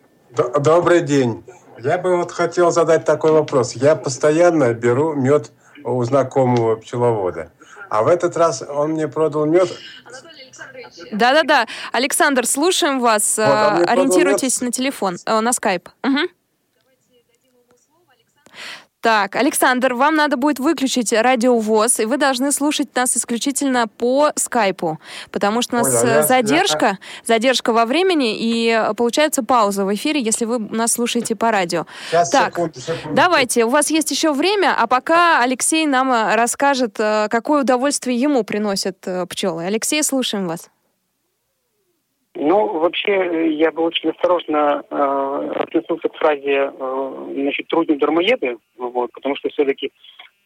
Добрый 0.60 1.02
день. 1.02 1.44
Я 1.78 1.98
бы 1.98 2.18
вот 2.18 2.32
хотел 2.32 2.72
задать 2.72 3.06
такой 3.06 3.32
вопрос. 3.32 3.74
Я 3.74 3.96
постоянно 3.96 4.74
беру 4.74 5.14
мед 5.14 5.52
у 5.84 6.04
знакомого 6.04 6.76
пчеловода. 6.78 7.52
А 7.90 8.04
в 8.04 8.08
этот 8.08 8.36
раз 8.38 8.64
он 8.68 8.92
мне 8.92 9.08
продал 9.08 9.46
мед. 9.46 9.70
Да-да-да. 11.12 11.68
Александр, 11.92 12.46
слушаем 12.46 13.00
вас. 13.00 13.38
Вот, 13.38 13.46
а 13.48 13.84
Ориентируйтесь 13.88 14.62
на 14.62 14.72
телефон, 14.72 15.18
э, 15.26 15.40
на 15.40 15.54
скайп. 15.54 15.90
Угу. 16.04 16.20
Так, 19.06 19.36
Александр, 19.36 19.94
вам 19.94 20.16
надо 20.16 20.36
будет 20.36 20.58
выключить 20.58 21.14
радиовоз, 21.14 22.00
и 22.00 22.06
вы 22.06 22.18
должны 22.18 22.52
слушать 22.52 22.96
нас 22.96 23.16
исключительно 23.16 23.88
по 23.88 24.32
скайпу, 24.36 25.00
потому 25.30 25.62
что 25.62 25.76
у 25.76 25.80
нас 25.84 26.04
Ой, 26.04 26.22
а 26.22 26.24
задержка, 26.24 26.86
я... 26.86 26.98
задержка 27.24 27.72
во 27.72 27.86
времени, 27.86 28.36
и 28.36 28.84
получается 28.98 29.44
пауза 29.44 29.86
в 29.86 29.94
эфире, 29.94 30.22
если 30.22 30.46
вы 30.46 30.58
нас 30.58 30.94
слушаете 30.94 31.36
по 31.36 31.52
радио. 31.52 31.86
Сейчас, 32.10 32.32
так, 32.32 32.56
секунду, 32.56 32.80
секунду. 32.80 33.16
давайте, 33.16 33.66
у 33.66 33.70
вас 33.70 33.92
есть 33.92 34.10
еще 34.10 34.34
время, 34.34 34.76
а 34.76 34.88
пока 34.88 35.40
Алексей 35.44 35.86
нам 35.86 36.12
э, 36.12 36.34
расскажет, 36.34 36.96
э, 36.98 37.28
какое 37.30 37.62
удовольствие 37.62 38.20
ему 38.20 38.44
приносят 38.44 38.98
э, 39.06 39.28
пчелы. 39.28 39.66
Алексей, 39.66 40.02
слушаем 40.02 40.48
вас. 40.48 40.72
Ну, 42.36 42.80
вообще, 42.80 43.56
я 43.56 43.72
бы 43.72 43.82
очень 43.82 44.10
осторожно 44.10 44.84
э, 44.90 45.52
относился 45.56 46.10
к 46.10 46.18
фразе 46.18 46.72
э, 46.78 47.32
значит, 47.34 47.68
трудные 47.68 47.98
дармоеды, 47.98 48.58
вот, 48.78 49.12
потому 49.14 49.38
что 49.38 49.48
все-таки 49.50 49.94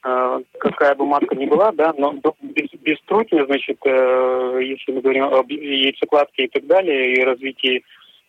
э, 0.03 0.39
какая 0.59 0.93
бы 0.93 1.07
матка 1.07 1.35
ни 1.35 1.47
была, 1.47 1.71
да, 1.71 1.91
но 1.97 2.13
без, 2.41 2.69
без 2.81 3.01
трутня, 3.07 3.43
значит, 3.45 3.79
э, 3.85 4.59
если 4.61 4.91
мы 4.91 5.01
говорим 5.01 5.23
об 5.23 5.49
яйцекладке 5.49 6.45
и 6.45 6.47
так 6.47 6.67
далее, 6.67 7.13
и 7.13 7.23
развитии, 7.23 7.83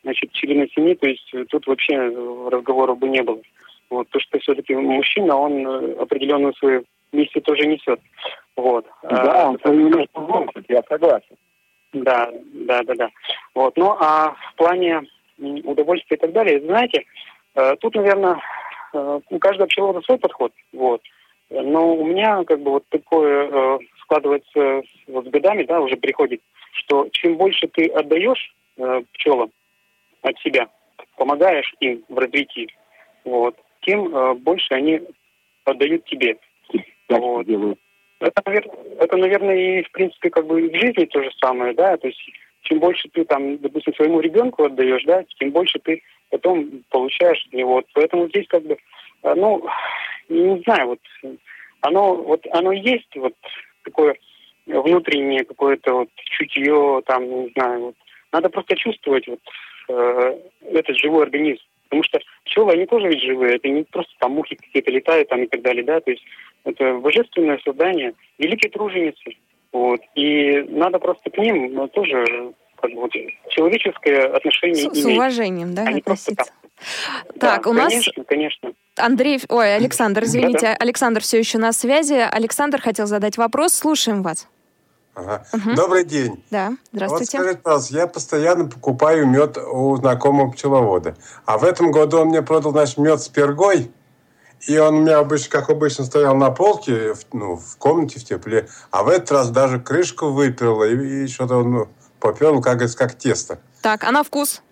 значит, 0.05 0.33
члена 0.33 0.67
семьи, 0.75 0.95
то 0.95 1.07
есть 1.07 1.31
тут 1.51 1.67
вообще 1.67 1.99
разговоров 2.49 2.99
бы 2.99 3.09
не 3.09 3.23
было. 3.23 3.41
Вот, 3.91 4.09
то, 4.09 4.21
что 4.21 4.39
все-таки 4.39 4.75
мужчина, 4.75 5.37
он 5.37 5.67
определенную 6.01 6.55
свою 6.55 6.85
миссию 7.13 7.43
тоже 7.43 7.67
несет. 7.67 8.01
Вот. 8.57 8.87
Да, 9.03 9.51
он 9.51 9.59
свою 9.59 9.89
миссию 9.89 10.65
я 10.69 10.83
согласен. 10.89 11.37
Да, 11.93 12.31
да, 12.53 12.83
да, 12.85 12.95
да. 12.95 13.11
Вот. 13.55 13.77
Ну, 13.77 13.97
а 13.99 14.35
в 14.35 14.55
плане 14.57 15.03
удовольствия 15.39 16.17
и 16.17 16.21
так 16.21 16.33
далее, 16.33 16.61
знаете, 16.61 17.05
э, 17.55 17.77
тут, 17.81 17.95
наверное, 17.95 18.41
э, 18.93 19.21
у 19.29 19.39
каждого 19.39 19.67
пчеловода 19.67 20.01
свой 20.03 20.19
подход. 20.19 20.53
Вот. 20.73 21.03
Но 21.51 21.97
у 21.97 22.05
меня 22.07 22.45
как 22.45 22.61
бы 22.61 22.73
вот 22.73 22.85
такое 22.91 23.49
э, 23.51 23.79
складывается 24.03 24.83
вот 25.09 25.27
с 25.27 25.31
годами, 25.31 25.65
да, 25.65 25.81
уже 25.81 25.97
приходит, 25.97 26.41
что 26.73 27.09
чем 27.13 27.37
больше 27.37 27.67
ты 27.69 27.87
отдаешь 27.87 28.55
пчелам 29.13 29.51
от 30.23 30.39
себя, 30.39 30.69
помогаешь 31.17 31.75
им 31.81 32.03
в 32.09 32.19
развитии, 32.19 32.73
вот, 33.25 33.57
тем 33.83 34.37
больше 34.39 34.73
они 34.73 35.03
отдают 35.65 36.05
тебе. 36.07 36.39
Вот. 37.09 37.45
Делают. 37.47 37.79
Это, 38.21 38.43
наверное, 38.45 38.77
это, 38.99 39.17
наверное, 39.17 39.57
и, 39.57 39.83
в 39.83 39.91
принципе, 39.93 40.31
как 40.31 40.47
бы 40.47 40.69
в 40.69 40.75
жизни 40.75 41.07
то 41.07 41.23
же 41.23 41.31
самое, 41.41 41.73
да, 41.73 41.97
то 41.97 42.07
есть 42.07 42.21
чем 42.63 42.79
больше 42.79 43.09
ты 43.09 43.25
там, 43.25 43.59
допустим, 43.59 43.95
своему 43.95 44.21
ребенку 44.21 44.65
отдаешь, 44.65 45.05
да, 45.05 45.25
тем 45.39 45.51
больше 45.51 45.79
ты 45.79 46.03
потом 46.29 46.85
получаешь 46.91 47.45
от 47.47 47.53
него. 47.55 47.75
Вот, 47.75 47.87
поэтому 47.95 48.29
здесь 48.29 48.47
как 48.49 48.63
бы, 48.63 48.77
э, 49.23 49.35
ну, 49.35 49.67
не 50.29 50.61
знаю, 50.61 50.89
вот 50.89 51.01
оно, 51.81 52.15
вот 52.15 52.47
оно 52.53 52.73
есть 52.73 53.09
вот 53.17 53.35
такое 53.85 54.15
внутреннее 54.67 55.45
какое-то 55.45 55.95
вот 55.95 56.09
чутье, 56.15 57.03
там, 57.07 57.25
не 57.25 57.53
знаю, 57.57 57.81
вот. 57.81 57.95
Надо 58.33 58.49
просто 58.49 58.77
чувствовать 58.77 59.27
вот 59.27 59.41
э, 59.89 60.39
этот 60.73 60.97
живой 60.99 61.25
организм. 61.25 61.63
Потому 61.91 62.05
что 62.05 62.21
пчелы, 62.45 62.73
они 62.73 62.87
тоже 62.87 63.09
ведь 63.09 63.21
живые, 63.21 63.57
это 63.57 63.69
не 63.69 63.83
просто 63.83 64.13
там 64.21 64.33
мухи 64.33 64.55
какие-то 64.55 64.93
летают 64.93 65.29
там 65.29 65.43
и 65.43 65.49
так 65.49 65.61
далее, 65.61 65.83
да, 65.83 66.01
то 66.01 66.13
есть 66.13 66.23
это 66.65 66.95
божественное 66.95 67.59
создание, 67.65 68.15
великие 68.39 68.71
труженицы. 68.71 69.33
Вот. 69.73 70.01
И 70.15 70.65
надо 70.69 71.01
просто 71.01 71.31
к 71.31 71.39
ним 71.39 71.75
ну, 71.75 71.89
тоже 71.89 72.53
как 72.81 72.93
бы, 72.93 73.01
вот, 73.01 73.13
человеческое 73.49 74.27
отношение 74.27 74.77
с, 74.77 74.85
иметь. 74.85 75.03
С 75.03 75.05
уважением, 75.05 75.75
да, 75.75 75.83
Они 75.83 75.99
относиться. 75.99 76.35
Просто, 76.35 76.53
так, 77.41 77.65
да, 77.65 77.71
у 77.71 77.75
конечно, 77.75 78.13
нас... 78.17 78.27
Конечно, 78.27 78.73
Андрей, 78.97 79.39
ой, 79.49 79.75
Александр, 79.75 80.23
извините, 80.23 80.61
да, 80.61 80.73
да. 80.73 80.77
Александр 80.77 81.21
все 81.23 81.39
еще 81.39 81.59
на 81.59 81.73
связи. 81.73 82.15
Александр 82.15 82.81
хотел 82.81 83.07
задать 83.07 83.37
вопрос, 83.37 83.75
слушаем 83.75 84.23
вас. 84.23 84.49
Ага. 85.15 85.45
Угу. 85.53 85.75
Добрый 85.75 86.05
день. 86.05 86.45
Да, 86.51 86.73
здравствуйте. 86.93 87.39
Вот 87.39 87.43
скажите, 87.43 87.61
пожалуйста, 87.63 87.97
я 87.97 88.07
постоянно 88.07 88.69
покупаю 88.69 89.27
мед 89.27 89.59
у 89.59 89.97
знакомого 89.97 90.51
пчеловода. 90.53 91.17
А 91.47 91.59
в 91.59 91.65
этом 91.65 91.91
году 91.91 92.21
он 92.21 92.29
мне 92.29 92.43
продал, 92.43 92.73
значит, 92.73 92.99
мед 92.99 93.21
с 93.21 93.29
пергой. 93.29 93.91
И 94.67 94.77
он 94.79 94.97
у 94.97 95.01
меня 95.01 95.19
обычно, 95.19 95.51
как 95.51 95.71
обычно, 95.71 96.05
стоял 96.05 96.37
на 96.37 96.51
полке, 96.51 97.15
ну, 97.33 97.57
в 97.57 97.77
комнате 97.79 98.21
в 98.21 98.25
тепле. 98.25 98.69
А 98.91 99.03
в 99.03 99.09
этот 99.09 99.33
раз 99.33 99.51
даже 99.51 99.81
крышку 99.81 100.29
выпил 100.29 100.83
и, 100.83 101.25
и 101.25 101.27
что-то 101.29 101.57
он 101.57 101.71
ну, 101.71 101.89
попил, 102.21 102.61
как, 102.61 102.81
как 102.95 103.15
тесто. 103.15 103.59
Так, 103.81 104.05
а 104.05 104.13
на 104.13 104.23
вкус? 104.23 104.63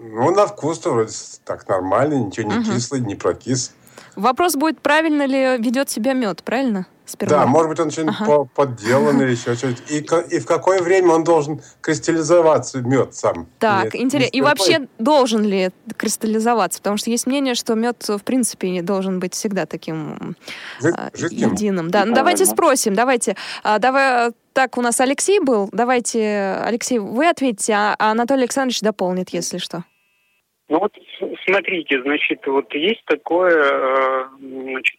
Ну, 0.00 0.30
на 0.30 0.46
вкус-то 0.46 0.90
вроде 0.90 1.12
так 1.44 1.66
нормально, 1.68 2.14
ничего 2.14 2.52
не 2.52 2.58
угу. 2.58 2.64
кислый, 2.70 3.00
не 3.00 3.14
прокис. 3.14 3.72
Вопрос 4.18 4.56
будет, 4.56 4.80
правильно 4.80 5.26
ли 5.26 5.58
ведет 5.58 5.88
себя 5.88 6.12
мед, 6.12 6.42
правильно? 6.42 6.86
сперва. 7.08 7.38
Да, 7.38 7.46
может 7.46 7.70
быть, 7.70 7.80
он 7.80 7.90
что-нибудь 7.90 8.16
ага. 8.20 8.44
подделан 8.54 9.20
или 9.22 9.30
еще 9.30 9.54
что-нибудь. 9.54 9.82
И, 9.88 10.06
и 10.34 10.40
в 10.40 10.46
какое 10.46 10.80
время 10.82 11.12
он 11.12 11.24
должен 11.24 11.60
кристаллизоваться, 11.80 12.80
мед 12.80 13.14
сам? 13.14 13.46
Так, 13.58 13.94
интересно. 13.94 14.30
И 14.36 14.40
вообще 14.40 14.88
должен 14.98 15.42
ли 15.42 15.70
кристаллизоваться? 15.96 16.80
Потому 16.80 16.96
что 16.96 17.10
есть 17.10 17.26
мнение, 17.26 17.54
что 17.54 17.74
мед, 17.74 18.04
в 18.06 18.22
принципе, 18.22 18.70
не 18.70 18.82
должен 18.82 19.20
быть 19.20 19.34
всегда 19.34 19.66
таким 19.66 20.36
Жид, 20.80 20.94
а, 20.94 21.10
единым. 21.14 21.90
Да, 21.90 22.04
ну 22.04 22.14
давайте 22.14 22.46
спросим, 22.46 22.94
давайте. 22.94 23.36
А, 23.62 23.78
давай, 23.78 24.32
так, 24.52 24.76
у 24.76 24.82
нас 24.82 25.00
Алексей 25.00 25.40
был. 25.40 25.68
Давайте, 25.72 26.60
Алексей, 26.64 26.98
вы 26.98 27.28
ответите, 27.28 27.72
а 27.74 27.96
Анатолий 27.98 28.42
Александрович 28.42 28.80
дополнит, 28.80 29.30
если 29.30 29.58
что. 29.58 29.84
Ну 30.68 30.80
вот, 30.80 30.92
смотрите, 31.46 32.02
значит, 32.02 32.46
вот 32.46 32.72
есть 32.74 33.02
такое, 33.06 33.50
э, 33.50 34.28
значит, 34.40 34.98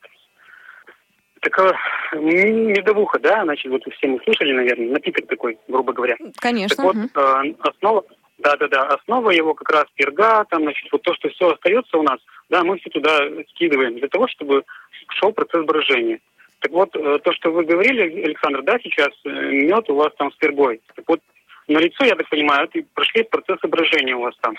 такая 1.42 1.74
медовуха, 2.14 3.20
да, 3.20 3.44
значит, 3.44 3.72
вот 3.72 3.84
все 3.94 4.08
мы 4.08 4.20
слышали, 4.24 4.52
наверное, 4.54 4.90
напиток 4.90 5.28
такой, 5.28 5.60
грубо 5.68 5.94
говоря. 5.94 6.18
Конечно. 6.40 6.76
Так 6.76 6.86
вот, 6.86 6.96
угу. 6.96 7.70
основа, 7.70 8.04
да-да-да, 8.40 8.88
основа 8.88 9.30
его 9.30 9.54
как 9.54 9.70
раз 9.70 9.86
перга, 9.94 10.44
там, 10.50 10.64
значит, 10.64 10.92
вот 10.92 11.04
то, 11.04 11.14
что 11.14 11.30
все 11.30 11.52
остается 11.52 11.98
у 11.98 12.04
нас, 12.04 12.20
да, 12.50 12.64
мы 12.64 12.80
все 12.80 12.90
туда 12.90 13.20
скидываем 13.52 13.96
для 13.96 14.08
того, 14.08 14.28
чтобы 14.28 14.64
шел 15.10 15.32
процесс 15.34 15.64
брожения. 15.66 16.20
Так 16.62 16.72
вот, 16.72 16.96
э, 16.96 17.20
то, 17.24 17.32
что 17.34 17.52
вы 17.52 17.64
говорили, 17.64 18.24
Александр, 18.24 18.64
да, 18.64 18.80
сейчас 18.80 19.10
мед 19.24 19.90
у 19.90 19.96
вас 19.96 20.14
там 20.18 20.32
с 20.32 20.36
пергой. 20.36 20.82
Так 20.96 21.06
вот, 21.08 21.22
на 21.68 21.78
лицо, 21.78 22.04
я 22.06 22.16
так 22.16 22.28
понимаю, 22.28 22.68
прошли 22.94 23.24
процесс 23.24 23.60
брожения 23.62 24.16
у 24.16 24.22
вас 24.22 24.36
там. 24.42 24.56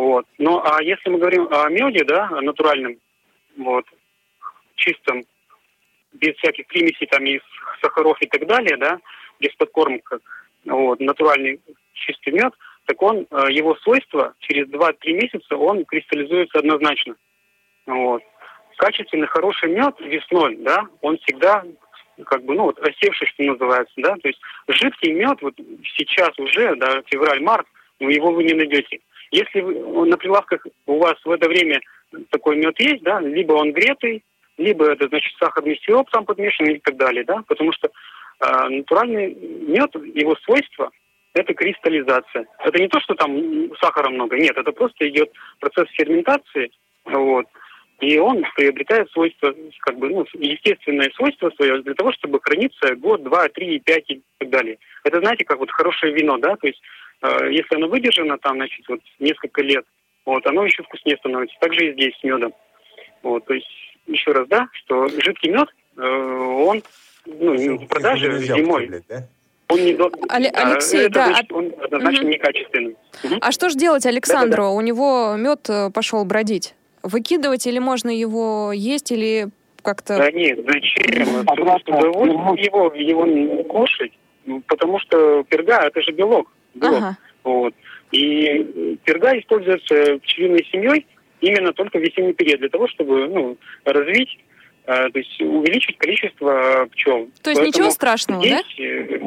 Вот. 0.00 0.26
Ну, 0.38 0.62
а 0.64 0.82
если 0.82 1.10
мы 1.10 1.18
говорим 1.18 1.46
о 1.50 1.68
меде, 1.68 2.04
да, 2.04 2.30
натуральном, 2.40 2.96
вот, 3.58 3.84
чистом, 4.74 5.24
без 6.14 6.34
всяких 6.36 6.68
примесей 6.68 7.06
там 7.06 7.22
из 7.26 7.42
сахаров 7.82 8.16
и 8.22 8.26
так 8.26 8.46
далее, 8.46 8.78
да, 8.78 8.98
без 9.40 9.54
подкормка, 9.56 10.20
вот, 10.64 11.00
натуральный 11.00 11.60
чистый 11.92 12.32
мед, 12.32 12.54
так 12.86 13.02
он, 13.02 13.26
э, 13.30 13.46
его 13.50 13.76
свойства 13.76 14.32
через 14.38 14.68
2-3 14.68 15.12
месяца 15.12 15.54
он 15.54 15.84
кристаллизуется 15.84 16.60
однозначно. 16.60 17.16
Вот. 17.84 18.22
Качественный, 18.78 19.26
хороший 19.26 19.68
мед 19.68 20.00
весной, 20.00 20.56
да, 20.56 20.86
он 21.02 21.18
всегда 21.18 21.62
как 22.24 22.42
бы, 22.44 22.54
ну, 22.54 22.64
вот 22.64 22.78
осевший, 22.78 23.26
что 23.26 23.42
называется, 23.42 23.92
да, 23.98 24.14
то 24.14 24.28
есть 24.28 24.40
жидкий 24.66 25.12
мед 25.12 25.42
вот 25.42 25.56
сейчас 25.94 26.30
уже, 26.38 26.74
да, 26.76 27.02
февраль-март, 27.04 27.66
ну, 27.98 28.08
его 28.08 28.32
вы 28.32 28.44
не 28.44 28.54
найдете. 28.54 29.00
Если 29.30 29.60
вы, 29.60 30.06
на 30.06 30.16
прилавках 30.16 30.66
у 30.86 30.98
вас 30.98 31.16
в 31.24 31.30
это 31.30 31.48
время 31.48 31.80
такой 32.30 32.56
мед 32.56 32.78
есть, 32.80 33.02
да, 33.02 33.20
либо 33.20 33.52
он 33.52 33.72
гретый, 33.72 34.24
либо 34.58 34.86
это 34.86 35.08
значит 35.08 35.32
сахарный 35.38 35.80
сироп 35.84 36.10
там 36.10 36.24
подмешан 36.24 36.66
и 36.66 36.78
так 36.78 36.96
далее, 36.96 37.24
да, 37.24 37.42
потому 37.46 37.72
что 37.72 37.88
э, 37.88 38.68
натуральный 38.68 39.34
мед, 39.34 39.94
его 40.14 40.36
свойства 40.44 40.90
это 41.34 41.54
кристаллизация. 41.54 42.46
Это 42.58 42.78
не 42.78 42.88
то, 42.88 43.00
что 43.00 43.14
там 43.14 43.32
сахара 43.80 44.10
много, 44.10 44.36
нет, 44.36 44.56
это 44.56 44.72
просто 44.72 45.08
идет 45.08 45.30
процесс 45.60 45.88
ферментации, 45.92 46.70
вот, 47.04 47.46
и 48.00 48.18
он 48.18 48.44
приобретает 48.56 49.10
свойства, 49.10 49.54
как 49.80 49.98
бы, 49.98 50.08
ну, 50.08 50.26
естественное 50.34 51.10
свойство 51.14 51.50
свое 51.50 51.82
для 51.82 51.94
того, 51.94 52.12
чтобы 52.12 52.40
храниться 52.42 52.96
год, 52.96 53.22
два, 53.22 53.48
три, 53.48 53.78
пять 53.78 54.10
и 54.10 54.22
так 54.38 54.48
далее. 54.48 54.78
Это, 55.04 55.20
знаете, 55.20 55.44
как 55.44 55.58
вот 55.58 55.70
хорошее 55.70 56.14
вино, 56.14 56.38
да, 56.38 56.56
то 56.56 56.66
есть 56.66 56.80
если 57.22 57.74
оно 57.76 57.88
выдержано 57.88 58.38
там, 58.38 58.56
значит, 58.56 58.88
вот 58.88 59.00
несколько 59.18 59.62
лет, 59.62 59.84
вот, 60.24 60.46
оно 60.46 60.64
еще 60.64 60.82
вкуснее 60.82 61.16
становится. 61.18 61.56
Так 61.60 61.74
же 61.74 61.88
и 61.88 61.92
здесь 61.92 62.14
с 62.18 62.24
медом. 62.24 62.52
Вот, 63.22 63.44
то 63.46 63.54
есть 63.54 63.68
еще 64.06 64.32
раз, 64.32 64.48
да, 64.48 64.68
что 64.72 65.08
жидкий 65.08 65.50
мед, 65.50 65.68
э, 65.96 66.02
он 66.02 66.82
ну, 67.26 67.78
в 67.78 67.86
продаже 67.86 68.38
зимой. 68.38 68.90
Да? 69.08 69.26
Он 69.68 69.84
не 69.84 69.94
до... 69.94 70.10
Алексей, 70.28 71.02
это 71.02 71.14
да. 71.14 71.26
Значит, 71.26 71.52
он 71.52 71.72
однозначно 71.80 72.22
угу. 72.24 72.32
некачественный. 72.32 72.96
Угу. 73.24 73.34
А 73.40 73.52
что 73.52 73.68
же 73.68 73.76
делать 73.76 74.04
Александру? 74.06 74.62
Да, 74.62 74.68
да, 74.68 74.70
да. 74.70 74.70
У 74.70 74.80
него 74.80 75.36
мед 75.36 75.68
э, 75.68 75.90
пошел 75.90 76.24
бродить. 76.24 76.74
Выкидывать 77.02 77.66
или 77.66 77.78
можно 77.78 78.10
его 78.10 78.72
есть, 78.74 79.12
или 79.12 79.48
как-то... 79.82 80.18
Да 80.18 80.30
нет, 80.30 80.58
зачем? 80.66 81.44
Чтобы 81.80 82.08
его, 82.08 82.92
его 82.94 83.64
кушать, 83.64 84.12
потому 84.66 84.98
что 84.98 85.44
перга 85.44 85.78
это 85.86 86.02
же 86.02 86.12
белок. 86.12 86.50
Белок. 86.74 86.98
Ага. 86.98 87.18
Вот. 87.44 87.74
И 88.12 88.98
перга 89.04 89.38
используется 89.38 90.18
пчелиной 90.18 90.66
семьей 90.70 91.06
именно 91.40 91.72
только 91.72 91.98
в 91.98 92.02
весенний 92.02 92.32
период, 92.32 92.60
для 92.60 92.68
того, 92.68 92.88
чтобы 92.88 93.28
ну, 93.28 93.56
развить, 93.84 94.38
э, 94.86 95.10
то 95.10 95.18
есть 95.18 95.40
увеличить 95.40 95.96
количество 95.98 96.86
пчел. 96.92 97.28
То 97.42 97.50
есть 97.50 97.60
Поэтому 97.60 97.66
ничего 97.66 97.90
страшного, 97.90 98.40
здесь, 98.40 98.64
да? 98.76 98.84
Э, 98.84 99.20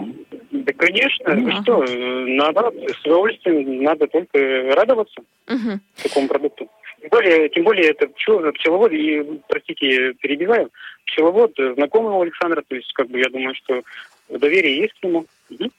да, 0.52 0.74
конечно. 0.74 1.24
Uh-huh. 1.30 1.36
Ну 1.36 1.62
что, 1.64 1.86
надо 2.28 2.72
с 2.90 3.06
удовольствием, 3.06 3.84
надо 3.84 4.08
только 4.08 4.74
радоваться 4.76 5.22
uh-huh. 5.48 5.80
такому 6.02 6.28
продукту. 6.28 6.70
Тем 7.02 7.10
более, 7.10 7.50
тем 7.50 7.64
более 7.64 7.90
это 7.90 8.08
пчел, 8.08 8.40
пчеловод, 8.54 8.94
и, 8.94 9.42
простите, 9.50 10.14
перебиваю, 10.22 10.70
пчеловод 11.06 11.52
знакомый 11.76 12.14
у 12.14 12.22
Александра, 12.22 12.64
то 12.66 12.76
есть, 12.76 12.94
как 12.94 13.10
бы, 13.10 13.20
я 13.20 13.30
думаю, 13.30 13.54
что 13.56 13.82
доверие 14.30 14.78
есть 14.78 14.94
к 15.00 15.04
нему. 15.04 15.26
Угу. 15.50 15.70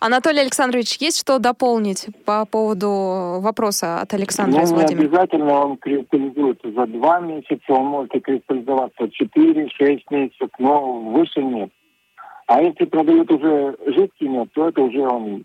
Анатолий 0.00 0.40
Александрович, 0.40 0.96
есть 0.98 1.20
что 1.20 1.38
дополнить 1.38 2.06
по 2.24 2.44
поводу 2.46 3.40
вопроса 3.40 4.00
от 4.00 4.14
Александра 4.14 4.58
ну, 4.58 4.64
из 4.64 4.72
Владимира? 4.72 5.02
Не 5.02 5.06
обязательно 5.08 5.52
он 5.52 5.76
кристаллизуется 5.76 6.72
за 6.72 6.86
два 6.86 7.20
месяца, 7.20 7.62
он 7.68 7.86
может 7.86 8.12
кристаллизоваться 8.22 9.04
4-6 9.04 10.00
месяцев, 10.10 10.50
но 10.58 11.00
выше 11.00 11.42
нет. 11.42 11.70
А 12.46 12.60
если 12.60 12.84
продают 12.84 13.30
уже 13.30 13.76
жидкий 13.86 14.28
мед, 14.28 14.48
то 14.52 14.68
это 14.68 14.82
уже 14.82 15.00
он 15.00 15.44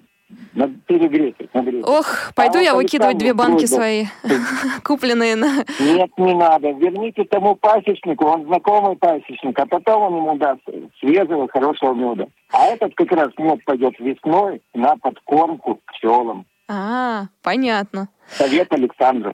перегретый, 0.88 1.50
нагретый. 1.54 1.84
Ох, 1.84 2.34
пойду 2.36 2.60
а 2.60 2.62
я 2.62 2.76
выкидывать 2.76 3.18
две 3.18 3.34
банки 3.34 3.60
просьба. 3.60 3.76
свои, 3.76 4.06
купленные 4.84 5.36
на... 5.36 5.66
Нет, 5.80 6.12
не 6.18 6.34
надо. 6.34 6.72
Верните 6.72 7.24
тому 7.26 7.56
пасечнику, 7.56 8.26
он 8.26 8.46
знакомый 8.46 8.98
пасечник, 8.98 9.58
а 9.58 9.66
потом 9.66 10.04
он 10.04 10.16
ему 10.18 10.38
даст 10.38 10.62
свежего, 11.00 11.48
хорошего 11.48 11.94
меда. 11.94 12.28
А 12.52 12.66
этот 12.68 12.94
как 12.96 13.12
раз 13.12 13.30
мед 13.38 13.64
пойдет 13.66 13.98
весной 14.00 14.62
на 14.74 14.98
подкормку 14.98 15.80
пчелам. 15.88 16.46
А, 16.68 17.28
понятно. 17.42 18.10
Совет 18.28 18.72
Александра. 18.74 19.34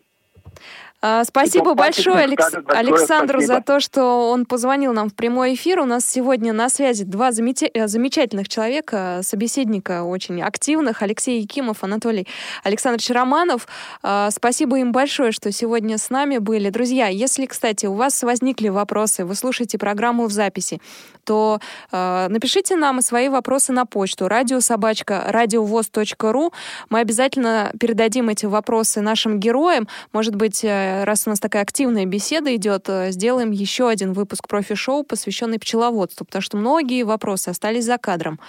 А, 1.05 1.25
спасибо 1.25 1.73
большое, 1.73 2.19
Алекс... 2.19 2.49
Александру, 2.65 3.41
спасибо. 3.41 3.55
за 3.55 3.61
то, 3.61 3.81
что 3.81 4.31
он 4.31 4.45
позвонил 4.45 4.93
нам 4.93 5.09
в 5.09 5.13
прямой 5.13 5.55
эфир. 5.55 5.81
У 5.81 5.85
нас 5.85 6.05
сегодня 6.05 6.53
на 6.53 6.69
связи 6.69 7.03
два 7.03 7.33
замет... 7.33 7.61
Э, 7.61 7.87
замечательных 7.89 8.47
человека, 8.47 9.19
собеседника 9.21 10.03
очень 10.03 10.41
активных, 10.41 11.01
Алексей 11.01 11.41
Якимов, 11.41 11.83
Анатолий 11.83 12.25
Александрович 12.63 13.09
Романов. 13.09 13.67
А, 14.01 14.31
спасибо 14.31 14.79
им 14.79 14.93
большое, 14.93 15.33
что 15.33 15.51
сегодня 15.51 15.97
с 15.97 16.09
нами 16.09 16.37
были. 16.37 16.69
Друзья, 16.69 17.07
если, 17.07 17.47
кстати, 17.47 17.85
у 17.85 17.95
вас 17.95 18.23
возникли 18.23 18.69
вопросы, 18.69 19.25
вы 19.25 19.35
слушаете 19.35 19.77
программу 19.77 20.27
в 20.27 20.31
записи, 20.31 20.79
то 21.25 21.59
э, 21.91 22.27
напишите 22.29 22.77
нам 22.77 23.01
свои 23.01 23.27
вопросы 23.27 23.73
на 23.73 23.85
почту 23.85 24.29
радиособачка 24.29 25.25
радиовоз.ру. 25.27 26.53
Мы 26.89 26.99
обязательно 26.99 27.73
передадим 27.77 28.29
эти 28.29 28.45
вопросы 28.45 29.01
нашим 29.01 29.39
героям. 29.39 29.89
Может 30.13 30.35
быть, 30.35 30.63
э, 30.63 30.92
раз 31.03 31.27
у 31.27 31.29
нас 31.29 31.39
такая 31.39 31.63
активная 31.63 32.05
беседа 32.05 32.55
идет, 32.55 32.89
э, 32.89 33.11
сделаем 33.11 33.51
еще 33.51 33.89
один 33.89 34.13
выпуск 34.13 34.47
профи-шоу, 34.47 35.03
посвященный 35.03 35.59
пчеловодству, 35.59 36.25
потому 36.25 36.41
что 36.41 36.57
многие 36.57 37.03
вопросы 37.03 37.49
остались 37.49 37.85
за 37.85 37.97
кадром. 37.97 38.39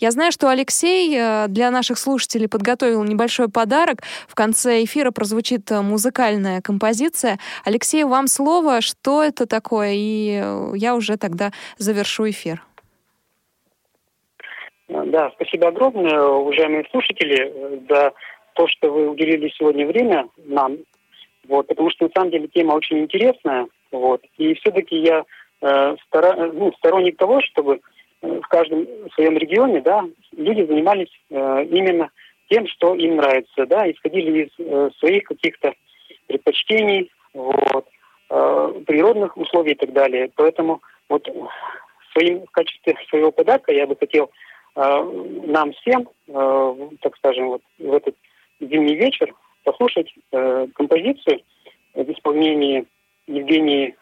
Я 0.00 0.10
знаю, 0.10 0.32
что 0.32 0.48
Алексей 0.48 1.16
э, 1.16 1.46
для 1.48 1.70
наших 1.70 1.98
слушателей 1.98 2.48
подготовил 2.48 3.04
небольшой 3.04 3.48
подарок. 3.48 4.02
В 4.28 4.34
конце 4.34 4.84
эфира 4.84 5.10
прозвучит 5.10 5.70
э, 5.70 5.80
музыкальная 5.80 6.60
композиция. 6.60 7.38
Алексей, 7.64 8.04
вам 8.04 8.26
слово. 8.26 8.80
Что 8.80 9.22
это 9.22 9.46
такое? 9.46 9.92
И 9.94 10.42
я 10.74 10.94
уже 10.94 11.16
тогда 11.16 11.52
завершу 11.78 12.28
эфир. 12.30 12.62
Да, 14.88 15.30
спасибо 15.34 15.68
огромное, 15.68 16.20
уважаемые 16.20 16.84
слушатели, 16.90 17.82
за 17.88 18.12
то, 18.54 18.68
что 18.68 18.90
вы 18.90 19.08
уделили 19.08 19.50
сегодня 19.56 19.86
время 19.86 20.28
нам 20.36 20.78
вот, 21.48 21.66
потому 21.66 21.90
что 21.90 22.04
на 22.04 22.10
самом 22.14 22.30
деле 22.30 22.48
тема 22.48 22.74
очень 22.74 22.98
интересная. 23.00 23.68
Вот, 23.90 24.22
и 24.38 24.54
все-таки 24.54 24.96
я 24.96 25.24
э, 25.60 25.96
стара, 26.06 26.50
ну, 26.52 26.72
сторонник 26.78 27.16
того, 27.16 27.40
чтобы 27.42 27.80
э, 28.22 28.40
в 28.40 28.48
каждом 28.48 28.86
своем 29.14 29.36
регионе, 29.36 29.80
да, 29.80 30.04
люди 30.36 30.64
занимались 30.64 31.12
э, 31.30 31.64
именно 31.70 32.10
тем, 32.48 32.66
что 32.66 32.94
им 32.94 33.16
нравится, 33.16 33.66
да, 33.66 33.90
исходили 33.90 34.44
из 34.44 34.50
э, 34.58 34.90
своих 34.98 35.24
каких-то 35.24 35.74
предпочтений, 36.26 37.10
вот, 37.34 37.86
э, 38.30 38.74
природных 38.86 39.36
условий 39.36 39.72
и 39.72 39.76
так 39.76 39.92
далее. 39.92 40.30
Поэтому 40.36 40.82
вот 41.08 41.28
своим, 42.12 42.46
в 42.46 42.50
качестве 42.50 42.96
своего 43.08 43.30
подарка 43.30 43.72
я 43.72 43.86
бы 43.86 43.96
хотел 43.96 44.30
э, 44.76 44.80
нам 45.46 45.72
всем, 45.72 46.08
э, 46.28 46.74
так 47.00 47.16
скажем, 47.16 47.48
вот 47.48 47.62
в 47.78 47.92
этот 47.92 48.14
зимний 48.60 48.94
вечер 48.94 49.34
послушать 49.64 50.12
э, 50.32 50.66
композицию 50.74 51.40
в 51.94 52.10
исполнении 52.10 52.86
Евгении. 53.26 53.96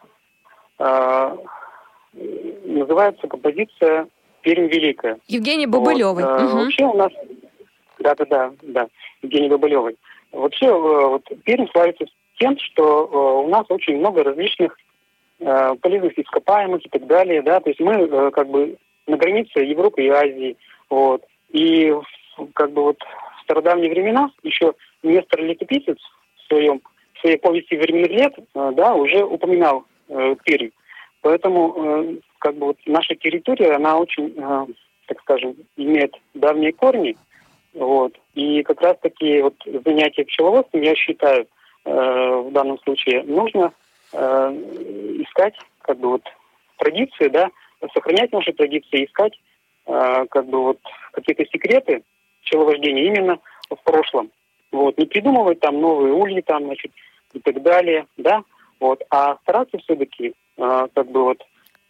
Э, 0.79 1.35
называется 2.65 3.27
композиция 3.27 4.07
«Пермь 4.41 4.67
Великая». 4.67 5.19
Евгения 5.27 5.67
Бабылевой. 5.67 6.23
Вот, 6.23 6.41
э, 6.41 6.45
угу. 6.45 6.57
Вообще 6.57 6.85
у 6.85 6.93
нас... 6.93 7.11
Да-да-да, 7.99 8.51
да, 8.63 8.87
Евгения 9.21 9.49
Бабылевой. 9.49 9.97
Вообще 10.31 10.67
э, 10.67 10.71
вот, 10.71 11.23
Пермь 11.43 11.67
славится 11.71 12.05
тем, 12.39 12.57
что 12.57 13.05
э, 13.05 13.45
у 13.45 13.49
нас 13.49 13.65
очень 13.69 13.97
много 13.97 14.23
различных 14.23 14.77
э, 15.39 15.75
полезных 15.81 16.17
ископаемых 16.17 16.85
и 16.85 16.89
так 16.89 17.05
далее, 17.05 17.41
да, 17.41 17.59
то 17.59 17.69
есть 17.69 17.79
мы 17.79 17.93
э, 17.93 18.31
как 18.31 18.49
бы 18.49 18.77
на 19.07 19.17
границе 19.17 19.59
Европы 19.59 20.03
и 20.03 20.09
Азии, 20.09 20.57
вот, 20.89 21.23
и 21.49 21.93
как 22.53 22.71
бы 22.71 22.83
вот 22.83 22.97
в 22.99 23.43
стародавние 23.43 23.91
времена 23.91 24.31
еще 24.43 24.73
Нестор 25.03 25.41
Летописец 25.41 25.97
в 26.35 26.47
своем 26.47 26.81
в 27.13 27.19
своей 27.21 27.37
повести 27.37 27.75
временных 27.75 28.11
лет, 28.11 28.33
э, 28.37 28.71
да, 28.73 28.95
уже 28.95 29.23
упоминал 29.23 29.85
э, 30.09 30.35
Пермь. 30.43 30.69
Поэтому 31.21 31.75
э, 31.77 32.15
как 32.39 32.55
бы 32.55 32.67
вот 32.67 32.77
наша 32.85 33.15
территория, 33.15 33.73
она 33.73 33.97
очень, 33.97 34.33
э, 34.35 34.65
так 35.07 35.21
скажем, 35.21 35.55
имеет 35.77 36.15
давние 36.33 36.73
корни. 36.73 37.15
Вот. 37.73 38.17
И 38.33 38.63
как 38.63 38.81
раз 38.81 38.97
таки 39.01 39.41
вот 39.41 39.55
занятие 39.85 40.25
пчеловодством, 40.25 40.81
я 40.81 40.95
считаю, 40.95 41.47
э, 41.85 41.91
в 41.91 42.51
данном 42.51 42.79
случае 42.79 43.23
нужно 43.23 43.71
э, 44.13 44.17
искать 45.23 45.55
как 45.81 45.99
бы 45.99 46.09
вот 46.09 46.23
традиции, 46.77 47.27
да, 47.27 47.49
сохранять 47.93 48.31
наши 48.31 48.51
традиции, 48.53 49.05
искать 49.05 49.39
э, 49.85 50.25
как 50.29 50.47
бы 50.47 50.63
вот 50.63 50.79
какие-то 51.11 51.45
секреты 51.45 52.03
пчеловождения 52.41 53.05
именно 53.05 53.39
в 53.69 53.77
прошлом. 53.83 54.31
Вот, 54.71 54.97
не 54.97 55.05
придумывать 55.05 55.59
там 55.59 55.81
новые 55.81 56.13
ульи 56.13 56.41
там, 56.41 56.65
значит, 56.65 56.91
и 57.33 57.39
так 57.39 57.61
далее, 57.61 58.07
да, 58.17 58.43
вот, 58.79 59.03
а 59.09 59.37
стараться 59.43 59.77
все-таки 59.79 60.33
э, 60.57 60.87
как 60.93 61.11
бы 61.11 61.23
вот 61.23 61.45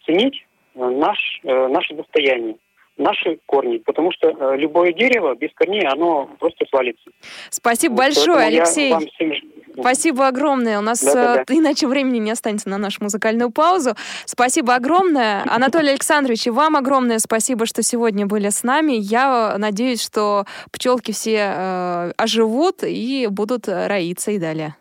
ценить 0.05 0.45
э, 0.75 0.89
наш, 0.89 1.39
э, 1.43 1.67
наше 1.67 1.93
достояние 1.93 2.57
наши 2.97 3.39
корни, 3.45 3.77
потому 3.77 4.11
что 4.11 4.29
э, 4.29 4.57
любое 4.57 4.93
дерево 4.93 5.35
без 5.35 5.49
корней, 5.53 5.87
оно 5.87 6.29
просто 6.39 6.65
свалится. 6.69 7.09
Спасибо 7.49 7.93
вот, 7.93 7.99
большое, 7.99 8.47
Алексей. 8.47 8.93
Всем... 9.15 9.35
Спасибо 9.79 10.27
огромное. 10.27 10.79
У 10.79 10.81
нас 10.81 11.01
да, 11.01 11.13
да, 11.13 11.43
да. 11.47 11.53
иначе 11.53 11.87
времени 11.87 12.19
не 12.19 12.31
останется 12.31 12.69
на 12.69 12.77
нашу 12.77 13.03
музыкальную 13.03 13.51
паузу. 13.51 13.95
Спасибо 14.25 14.75
огромное. 14.75 15.43
Анатолий 15.49 15.91
Александрович, 15.91 16.47
и 16.47 16.49
вам 16.49 16.75
огромное 16.75 17.19
спасибо, 17.19 17.65
что 17.65 17.81
сегодня 17.81 18.25
были 18.25 18.49
с 18.49 18.63
нами. 18.63 18.93
Я 18.93 19.55
надеюсь, 19.57 20.03
что 20.03 20.45
пчелки 20.71 21.11
все 21.11 21.53
э, 21.55 22.11
оживут 22.17 22.83
и 22.83 23.27
будут 23.29 23.67
роиться 23.67 24.31
и 24.31 24.39
далее. 24.39 24.75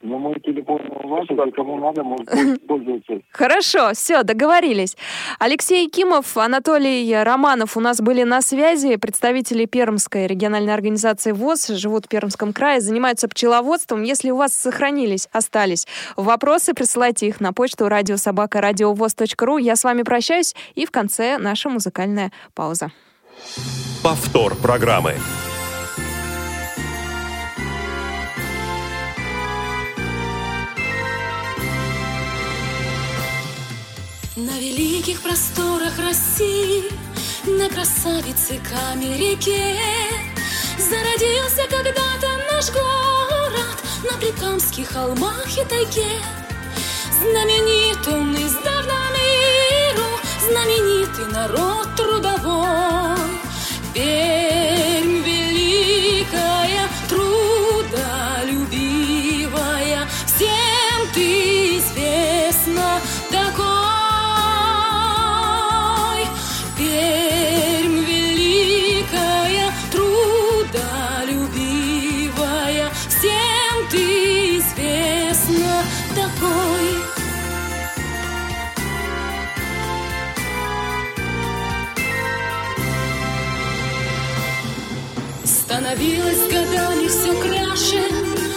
Но 0.00 0.16
мой 0.16 0.38
телефон 0.44 0.80
у 1.02 1.08
вас, 1.08 1.26
кому 1.56 1.76
надо, 1.78 2.04
может 2.04 2.28
пользоваться. 2.68 3.14
Хорошо, 3.32 3.92
все, 3.94 4.22
договорились. 4.22 4.96
Алексей 5.40 5.88
Кимов, 5.88 6.36
Анатолий 6.36 7.12
Романов 7.16 7.76
у 7.76 7.80
нас 7.80 8.00
были 8.00 8.22
на 8.22 8.40
связи. 8.40 8.94
Представители 8.96 9.64
Пермской 9.64 10.28
региональной 10.28 10.72
организации 10.72 11.32
ВОЗ 11.32 11.68
живут 11.68 12.06
в 12.06 12.08
Пермском 12.08 12.52
крае, 12.52 12.80
занимаются 12.80 13.28
пчеловодством. 13.28 14.04
Если 14.04 14.30
у 14.30 14.36
вас 14.36 14.54
сохранились, 14.54 15.28
остались 15.32 15.88
вопросы, 16.16 16.74
присылайте 16.74 17.26
их 17.26 17.40
на 17.40 17.52
почту 17.52 17.88
радиособакарадиовоз.ру. 17.88 19.58
Я 19.58 19.74
с 19.74 19.82
вами 19.82 20.02
прощаюсь, 20.02 20.54
и 20.76 20.86
в 20.86 20.92
конце 20.92 21.38
наша 21.38 21.70
музыкальная 21.70 22.30
пауза. 22.54 22.92
Повтор 24.04 24.54
программы. 24.54 25.14
Великих 35.18 35.22
просторах 35.22 35.98
России, 35.98 36.84
на 37.46 37.68
красавице 37.68 38.60
Камерике 38.68 39.76
Зародился 40.78 41.62
когда-то 41.70 42.28
наш 42.52 42.70
город 42.70 43.76
на 44.10 44.18
Прикамских 44.18 44.88
холмах 44.88 45.46
и 45.56 45.64
тайге. 45.64 46.20
Знаменит 47.20 48.06
он 48.06 48.34
издавна 48.34 49.10
миру, 49.14 50.08
знаменитый 50.48 51.26
народ 51.32 51.88
трудовой. 51.96 53.16
Пермь 53.94 55.22
великая, 55.24 56.88
становилась 85.88 86.50
годами 86.50 87.08
все 87.08 87.32
краше, 87.40 88.02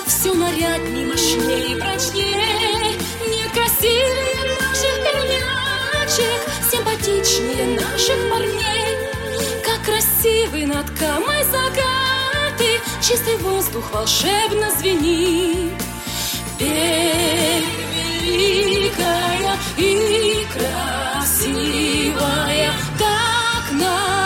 все 0.06 0.34
нарядней, 0.34 1.06
мощнее 1.06 1.72
и 1.72 1.80
прочнее. 1.80 2.98
Не 3.28 3.48
красивее 3.50 4.58
наших 4.60 4.96
пернячек, 5.04 6.42
симпатичнее 6.72 7.80
наших 7.80 8.30
парней. 8.30 8.98
Как 9.64 9.82
красивый 9.86 10.66
над 10.66 10.90
камой 10.92 11.44
закаты, 11.46 12.82
чистый 13.02 13.38
воздух 13.38 13.92
волшебно 13.94 14.72
звенит. 14.78 15.91
Великая 18.22 19.58
и 19.78 20.46
красивая, 20.54 21.92
так 23.00 23.72
народ 23.72 24.21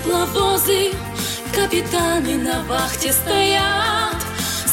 тепловозы, 0.00 0.92
капитаны 1.54 2.36
на 2.38 2.62
вахте 2.64 3.12
стоят. 3.12 4.16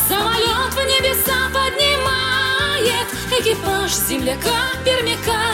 Самолет 0.07 0.73
в 0.73 0.77
небеса 0.77 1.49
поднимает 1.53 3.07
экипаж 3.39 3.91
земляка 3.91 4.61
пермяка. 4.85 5.45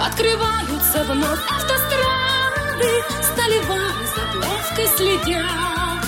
Открываются 0.00 1.04
вновь 1.04 1.40
автострады, 1.48 3.04
столевары 3.22 4.06
за 4.14 4.22
плавкой 4.32 4.88
следят. 4.96 6.04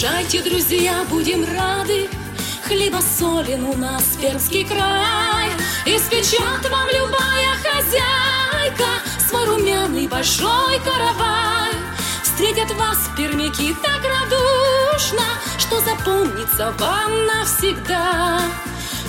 Приезжайте, 0.00 0.40
друзья, 0.40 1.04
будем 1.10 1.44
рады. 1.44 2.08
Хлеба 2.66 3.00
солен 3.02 3.64
у 3.64 3.76
нас 3.76 4.16
Пермский 4.18 4.64
край. 4.64 5.50
Испечет 5.84 6.70
вам 6.70 6.88
любая 6.88 7.54
хозяйка 7.62 8.86
Свой 9.28 9.44
румяный 9.44 10.08
большой 10.08 10.80
каравай. 10.82 11.74
Встретят 12.22 12.70
вас 12.76 13.10
пермяки 13.14 13.76
так 13.82 14.02
радушно, 14.02 15.38
Что 15.58 15.82
запомнится 15.82 16.72
вам 16.78 17.26
навсегда. 17.26 18.40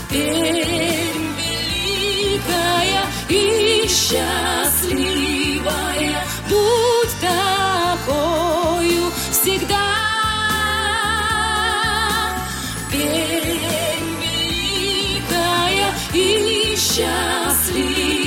Пермь 0.09 1.37
великая 1.87 3.05
и 3.29 3.87
счастливая, 3.87 4.91
Будь 6.49 7.15
такою 7.21 9.09
всегда. 9.31 10.00
Пермь 12.91 13.59
великая 14.21 15.93
и 16.13 16.75
счастливая, 16.75 18.20